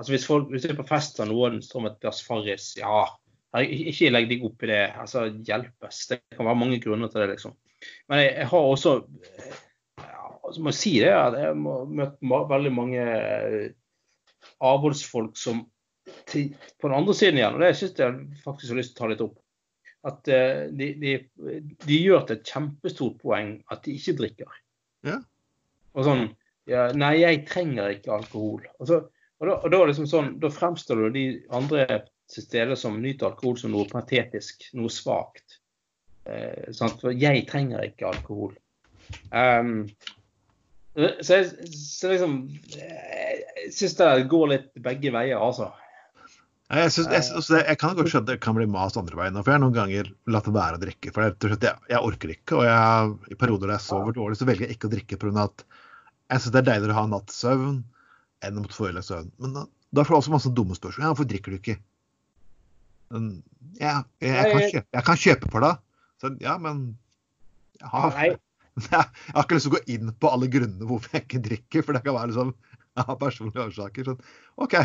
altså 0.00 0.14
Hvis 0.14 0.28
folk 0.28 0.50
hvis 0.52 0.64
du 0.64 0.72
er 0.72 0.80
på 0.80 0.88
fest 0.88 1.20
og 1.20 1.32
noen 1.32 1.62
står 1.64 1.84
med 1.84 1.96
et 1.96 2.02
glass 2.06 2.24
Farris, 2.24 2.72
ja, 2.80 3.06
ikke 3.64 4.12
legg 4.12 4.28
deg 4.32 4.44
opp 4.48 4.64
i 4.64 4.72
det. 4.72 4.84
altså 5.04 5.28
Hjelpes. 5.44 6.04
Det 6.12 6.22
kan 6.36 6.48
være 6.48 6.62
mange 6.64 6.80
grunner 6.84 7.12
til 7.12 7.24
det, 7.24 7.32
liksom. 7.36 7.56
Men 8.08 8.24
jeg, 8.24 8.36
jeg 8.40 8.52
har 8.52 8.74
også 8.74 9.00
ja, 10.00 10.28
så 10.48 10.62
må 10.62 10.72
jeg 10.72 10.80
si 10.80 10.98
det, 11.02 11.12
at 11.12 11.36
jeg 11.36 11.52
har 11.52 11.58
møtt 11.92 12.22
veldig 12.50 12.72
mange 12.74 13.02
eh, 13.04 13.66
avholdsfolk 14.64 15.36
som 15.38 15.66
til, 16.30 16.54
på 16.80 16.90
den 16.90 16.96
andre 16.98 17.14
siden 17.16 17.40
igjen, 17.40 17.56
og 17.56 17.64
det 17.64 17.74
syns 17.78 18.00
jeg 18.00 18.42
faktisk 18.44 18.72
har 18.72 18.80
lyst 18.80 18.94
til 18.94 18.98
å 18.98 19.02
ta 19.02 19.10
litt 19.12 19.24
opp, 19.24 19.36
at 20.08 20.30
eh, 20.32 20.64
de, 20.78 20.90
de, 21.02 21.14
de 21.84 22.00
gjør 22.00 22.26
til 22.26 22.38
et 22.38 22.52
kjempestort 22.52 23.18
poeng 23.22 23.56
at 23.74 23.82
de 23.86 23.96
ikke 23.98 24.16
drikker. 24.22 24.60
Ja. 25.08 25.18
Og 25.96 26.06
sånn 26.06 26.28
ja, 26.68 26.88
Nei, 26.92 27.14
jeg 27.22 27.46
trenger 27.48 27.94
ikke 27.94 28.12
alkohol. 28.18 28.66
Og, 28.76 28.84
så, 28.90 29.00
og, 29.40 29.44
da, 29.48 29.54
og 29.56 29.72
da, 29.72 29.80
liksom 29.88 30.08
sånn, 30.10 30.34
da 30.42 30.50
fremstår 30.52 31.06
du 31.06 31.08
de 31.14 31.24
andre 31.56 32.02
til 32.28 32.44
stede 32.44 32.76
som 32.76 32.98
nyter 33.00 33.30
alkohol 33.30 33.56
som 33.56 33.72
noe 33.72 33.88
patetisk, 33.88 34.68
noe 34.76 34.92
svakt. 34.92 35.58
Eh? 36.28 36.68
For 36.76 37.14
jeg 37.16 37.46
trenger 37.48 37.86
ikke 37.86 38.10
alkohol. 38.10 38.52
Um, 39.32 39.86
så 41.24 41.38
jeg, 41.38 41.68
så 41.72 42.10
liksom 42.10 42.32
eh, 42.76 43.36
Jeg 43.62 43.70
syns 43.72 43.94
det 43.96 44.08
går 44.28 44.50
litt 44.50 44.66
begge 44.84 45.12
veier, 45.14 45.40
altså. 45.40 45.70
Jeg, 46.68 46.92
synes, 46.92 47.08
jeg, 47.08 47.24
synes 47.24 47.48
jeg 47.64 47.78
kan 47.80 47.94
godt 47.96 48.10
skjønne 48.12 48.26
at 48.26 48.30
det 48.34 48.42
kan 48.44 48.56
bli 48.56 48.66
mast 48.68 48.98
andre 49.00 49.16
veien. 49.16 49.36
For 49.40 49.48
jeg 49.48 49.56
har 49.56 49.62
noen 49.62 49.76
ganger 49.76 50.10
latt 50.28 50.48
være 50.52 50.76
å 50.76 50.82
drikke. 50.82 51.12
For 51.16 51.24
jeg, 51.24 51.60
jeg, 51.64 52.00
orker 52.00 52.32
ikke. 52.34 52.58
Og 52.58 52.66
jeg, 52.68 53.14
i 53.32 53.38
perioder 53.40 53.70
der 53.70 53.78
jeg 53.78 53.86
sover 53.86 54.16
dårlig, 54.16 54.36
så 54.36 54.48
velger 54.48 54.66
jeg 54.66 54.76
ikke 54.76 54.90
å 54.90 54.92
drikke 54.92 55.20
pga. 55.22 55.46
at 55.46 55.64
jeg 56.28 56.44
syns 56.44 56.52
det 56.52 56.60
er 56.60 56.68
deiligere 56.68 56.92
å 56.92 56.98
ha 56.98 57.06
nattsøvn 57.14 57.78
enn 58.44 58.60
å 58.60 58.64
måtte 58.64 58.76
få 58.76 58.90
søvn. 58.92 59.30
Men 59.40 59.56
da, 59.56 59.64
da 59.96 60.04
får 60.04 60.14
du 60.14 60.18
også 60.18 60.34
masse 60.36 60.52
dumme 60.60 60.76
spørsmål. 60.76 61.06
Ja, 61.06 61.12
hvorfor 61.14 61.30
drikker 61.32 61.54
du 61.54 61.58
ikke? 61.58 61.78
Men, 63.14 63.28
ja, 63.80 64.02
jeg, 64.20 64.36
kan 64.36 64.64
kjøpe, 64.68 64.86
jeg 64.98 65.06
kan 65.08 65.22
kjøpe 65.24 65.52
for 65.54 65.64
deg. 65.64 65.84
Så 66.20 66.34
ja, 66.44 66.58
men 66.60 66.84
jeg 67.80 67.92
har, 67.94 68.18
jeg 68.90 68.92
har 68.92 69.46
ikke 69.46 69.56
lyst 69.56 69.70
til 69.70 69.72
å 69.72 69.78
gå 69.78 69.86
inn 69.96 70.12
på 70.12 70.32
alle 70.36 70.50
grunnene 70.52 70.88
hvorfor 70.90 71.16
jeg 71.16 71.24
ikke 71.24 71.46
drikker. 71.48 71.86
For 71.86 71.96
det 71.96 72.04
kan 72.04 72.18
være 72.18 72.34
liksom 72.34 72.52
ja, 73.00 73.06
personlige 73.16 73.70
årsaker. 73.70 74.12
Sånn, 74.12 74.26
OK. 74.60 74.82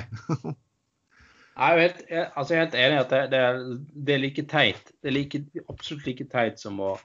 Jeg 1.53 1.73
er 1.73 1.81
helt, 1.83 1.99
jeg, 2.09 2.29
altså 2.35 2.53
jeg 2.53 2.59
er 2.59 2.65
helt 2.65 2.77
enig 2.81 2.95
i 2.95 3.01
at 3.03 3.11
det, 3.11 3.21
det, 3.31 3.39
er, 3.39 3.59
det 4.07 4.13
er 4.13 4.21
like 4.23 4.45
teit. 4.49 4.93
Det 5.03 5.11
er 5.11 5.15
like, 5.15 5.41
absolutt 5.69 6.07
like 6.09 6.25
teit 6.31 6.61
som 6.61 6.79
å 6.81 6.95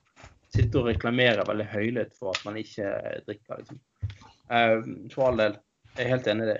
sitte 0.54 0.80
og 0.80 0.88
reklamere 0.88 1.44
veldig 1.48 1.66
høylytt 1.68 2.14
for 2.16 2.32
at 2.32 2.46
man 2.48 2.56
ikke 2.56 2.88
drikker. 3.26 3.60
Liksom. 3.60 3.80
Um, 4.48 4.94
for 5.12 5.28
all 5.28 5.42
del. 5.42 5.58
Jeg 5.92 6.06
er 6.06 6.12
helt 6.14 6.30
enig 6.32 6.46
i 6.46 6.52
det. 6.54 6.58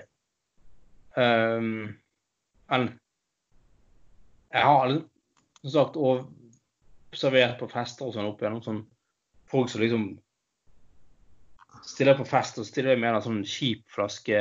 Um, 1.17 1.71
men 2.69 2.87
jeg 4.53 4.65
har 4.65 4.93
som 5.63 5.73
sagt 5.73 5.97
observert 5.97 7.57
på 7.59 7.69
fester 7.71 8.07
og 8.07 8.13
sånn 8.15 8.29
opp 8.29 8.41
igjennom 8.41 8.61
sånn 8.65 8.83
folk 9.49 9.71
som 9.71 9.81
liksom 9.81 10.09
stiller 11.89 12.17
på 12.19 12.27
fest 12.27 12.59
og 12.61 12.67
stiller 12.67 12.99
med 12.99 13.15
en 13.15 13.25
sånn 13.25 13.41
kjip 13.47 13.85
flaske 13.89 14.39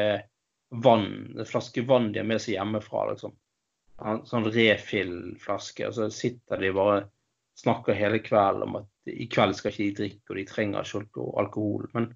vann, 0.68 1.36
en 1.38 1.46
flaske 1.46 1.82
vann 1.82 2.12
de 2.12 2.22
har 2.22 2.28
med 2.28 2.42
seg 2.42 2.56
hjemmefra. 2.56 3.10
liksom. 3.12 3.34
En 4.04 4.22
sånn 4.28 4.48
refill-flaske. 4.52 5.88
Og 5.88 5.96
så 5.96 6.08
sitter 6.14 6.60
de 6.62 6.72
bare 6.76 7.02
snakker 7.58 7.96
hele 7.98 8.20
kvelden 8.22 8.68
om 8.68 8.80
at 8.82 9.10
i 9.10 9.26
kveld 9.30 9.56
skal 9.58 9.72
ikke 9.72 9.84
de 9.84 9.96
drikke, 10.02 10.24
og 10.30 10.38
de 10.38 10.46
trenger 10.48 10.90
ikke 11.00 11.28
alkohol. 11.42 11.88
Men 11.94 12.12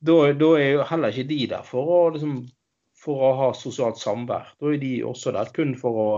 da, 0.00 0.16
da 0.34 0.48
er 0.58 0.72
jo 0.72 0.86
heller 0.88 1.14
ikke 1.14 1.30
de 1.30 1.42
der 1.52 1.66
for 1.66 1.92
å, 1.94 2.00
liksom, 2.16 2.40
for 2.98 3.28
å 3.28 3.30
ha 3.42 3.52
sosialt 3.54 4.00
samvær. 4.00 4.54
Da 4.58 4.72
er 4.72 4.82
de 4.82 4.92
også 5.06 5.34
der 5.36 5.52
kun 5.54 5.76
for 5.78 6.02
å 6.02 6.10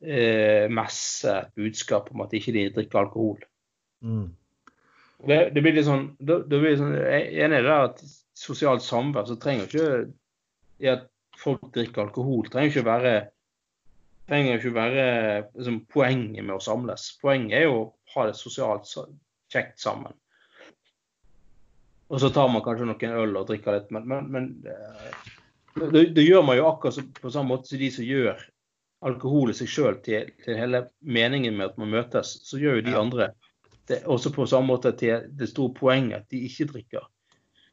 eh, 0.00 0.70
messe 0.72 1.34
et 1.34 1.52
budskap 1.58 2.12
om 2.14 2.24
at 2.24 2.32
ikke 2.38 2.54
de 2.56 2.68
drikker 2.78 3.02
alkohol. 3.02 3.42
Mm. 4.00 4.30
Det, 5.26 5.38
det, 5.52 5.60
blir 5.60 5.74
litt 5.74 5.88
sånn, 5.88 6.12
det, 6.22 6.44
det 6.46 6.60
blir 6.62 6.76
sånn 6.78 6.92
Jeg 6.94 7.22
er 7.26 7.46
enig 7.48 7.58
i 7.58 7.66
det 7.66 7.76
at 7.88 8.02
sosialt 8.38 8.84
samvær 8.86 9.26
så 9.26 9.34
trenger 9.42 9.66
ikke 9.66 9.88
det 10.78 10.94
at 10.94 11.08
folk 11.38 11.68
drikker 11.74 12.06
alkohol, 12.06 12.48
trenger 12.50 12.72
ikke 12.72 12.88
være 12.88 13.12
trenger 14.28 14.58
ikke 14.58 14.74
være 14.76 15.04
liksom, 15.56 15.82
poenget 15.92 16.44
med 16.44 16.56
å 16.58 16.62
samles. 16.62 17.10
Poenget 17.22 17.62
er 17.62 17.66
jo 17.68 17.76
å 17.80 17.86
ha 18.14 18.26
det 18.28 18.36
sosialt 18.36 18.90
kjekt 19.52 19.80
sammen. 19.80 20.12
Og 22.08 22.20
så 22.22 22.30
tar 22.32 22.48
man 22.52 22.64
kanskje 22.64 22.88
noen 22.88 23.18
øl 23.22 23.40
og 23.40 23.48
drikker 23.50 23.76
litt, 23.76 23.90
men, 23.92 24.06
men, 24.08 24.30
men 24.32 24.46
eh, 24.68 25.10
det, 25.92 26.06
det, 26.16 26.24
gjør 26.24 26.46
man 26.48 26.56
jo 26.56 26.68
akkurat 26.70 27.20
på 27.20 27.32
samme 27.32 27.52
måte 27.52 27.68
som 27.68 27.80
de 27.82 27.90
som 27.92 28.06
gjør 28.06 28.40
alkohol 29.08 29.52
i 29.52 29.56
seg 29.56 29.70
sjøl 29.70 29.98
til, 30.04 30.32
til, 30.44 30.56
hele 30.58 30.86
meningen 31.04 31.56
med 31.58 31.70
at 31.70 31.76
man 31.80 31.92
møtes. 31.92 32.38
Så 32.48 32.60
gjør 32.60 32.80
jo 32.80 32.86
de 32.88 32.96
andre 32.98 33.28
det 33.88 34.02
også 34.04 34.32
på 34.34 34.44
samme 34.48 34.68
måte 34.72 34.92
til 35.00 35.28
det 35.38 35.48
store 35.48 35.72
poenget 35.76 36.24
at 36.24 36.32
de 36.32 36.42
ikke 36.48 36.68
drikker. 36.72 37.04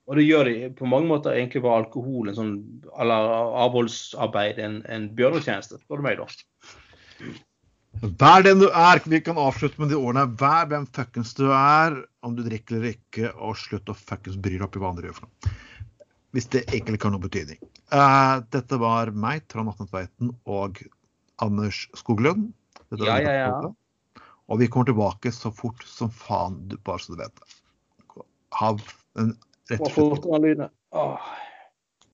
Og 0.06 0.20
det 0.20 0.28
gjør 0.28 0.50
de 0.50 0.70
på 0.78 0.88
mange 0.90 1.10
måter 1.10 1.34
egentlig 1.34 1.64
var 1.66 1.82
alkohol 1.82 2.30
en 2.30 2.38
sånn, 2.38 2.54
eller 3.02 3.30
avholdsarbeid 3.66 4.62
en, 4.62 4.80
en 4.92 5.08
bjørnetjeneste, 5.18 5.80
spør 5.82 6.02
du 6.02 6.06
meg, 6.06 6.22
da. 6.22 6.28
Vær 8.20 8.44
den 8.46 8.60
du 8.62 8.68
er. 8.70 9.00
Vi 9.10 9.22
kan 9.24 9.40
avslutte 9.42 9.82
med 9.82 9.90
de 9.90 9.98
ordene. 9.98 10.28
Vær 10.38 10.68
hvem 10.70 10.86
fuckings 10.94 11.34
du 11.38 11.48
er, 11.48 11.96
om 12.28 12.36
du 12.38 12.44
drikker 12.46 12.78
eller 12.78 12.94
ikke, 12.94 13.32
og 13.34 13.58
slutt 13.58 13.90
å 13.90 13.96
fuckings 13.98 14.38
bry 14.38 14.60
deg 14.60 14.68
opp 14.68 14.78
i 14.78 14.84
hva 14.84 14.92
andre 14.94 15.10
gjør 15.10 15.18
for 15.22 15.30
noe. 15.30 15.56
Hvis 16.36 16.50
det 16.52 16.66
egentlig 16.68 17.00
ikke 17.00 17.08
har 17.10 17.16
noe 17.16 17.26
betydning. 17.26 17.64
Uh, 17.94 18.44
dette 18.52 18.78
var 18.82 19.14
meg, 19.16 19.46
Trond 19.50 19.72
Atne 19.72 19.88
Tveiten 19.88 20.34
og 20.52 20.84
Anders 21.42 21.86
Skoglund. 21.98 22.50
Ja, 23.00 23.18
ja, 23.24 23.34
ja. 23.40 24.22
Og 24.52 24.62
vi 24.62 24.68
kommer 24.70 24.92
tilbake 24.92 25.32
så 25.34 25.50
fort 25.56 25.82
som 25.90 26.12
faen, 26.14 26.60
bare 26.86 27.02
så 27.02 27.16
du 27.16 27.24
vet 27.24 27.34
det. 27.42 28.26
Ha 28.60 28.76
en 29.22 29.34
rett 29.70 29.82
og 29.82 29.92
slett 29.92 30.26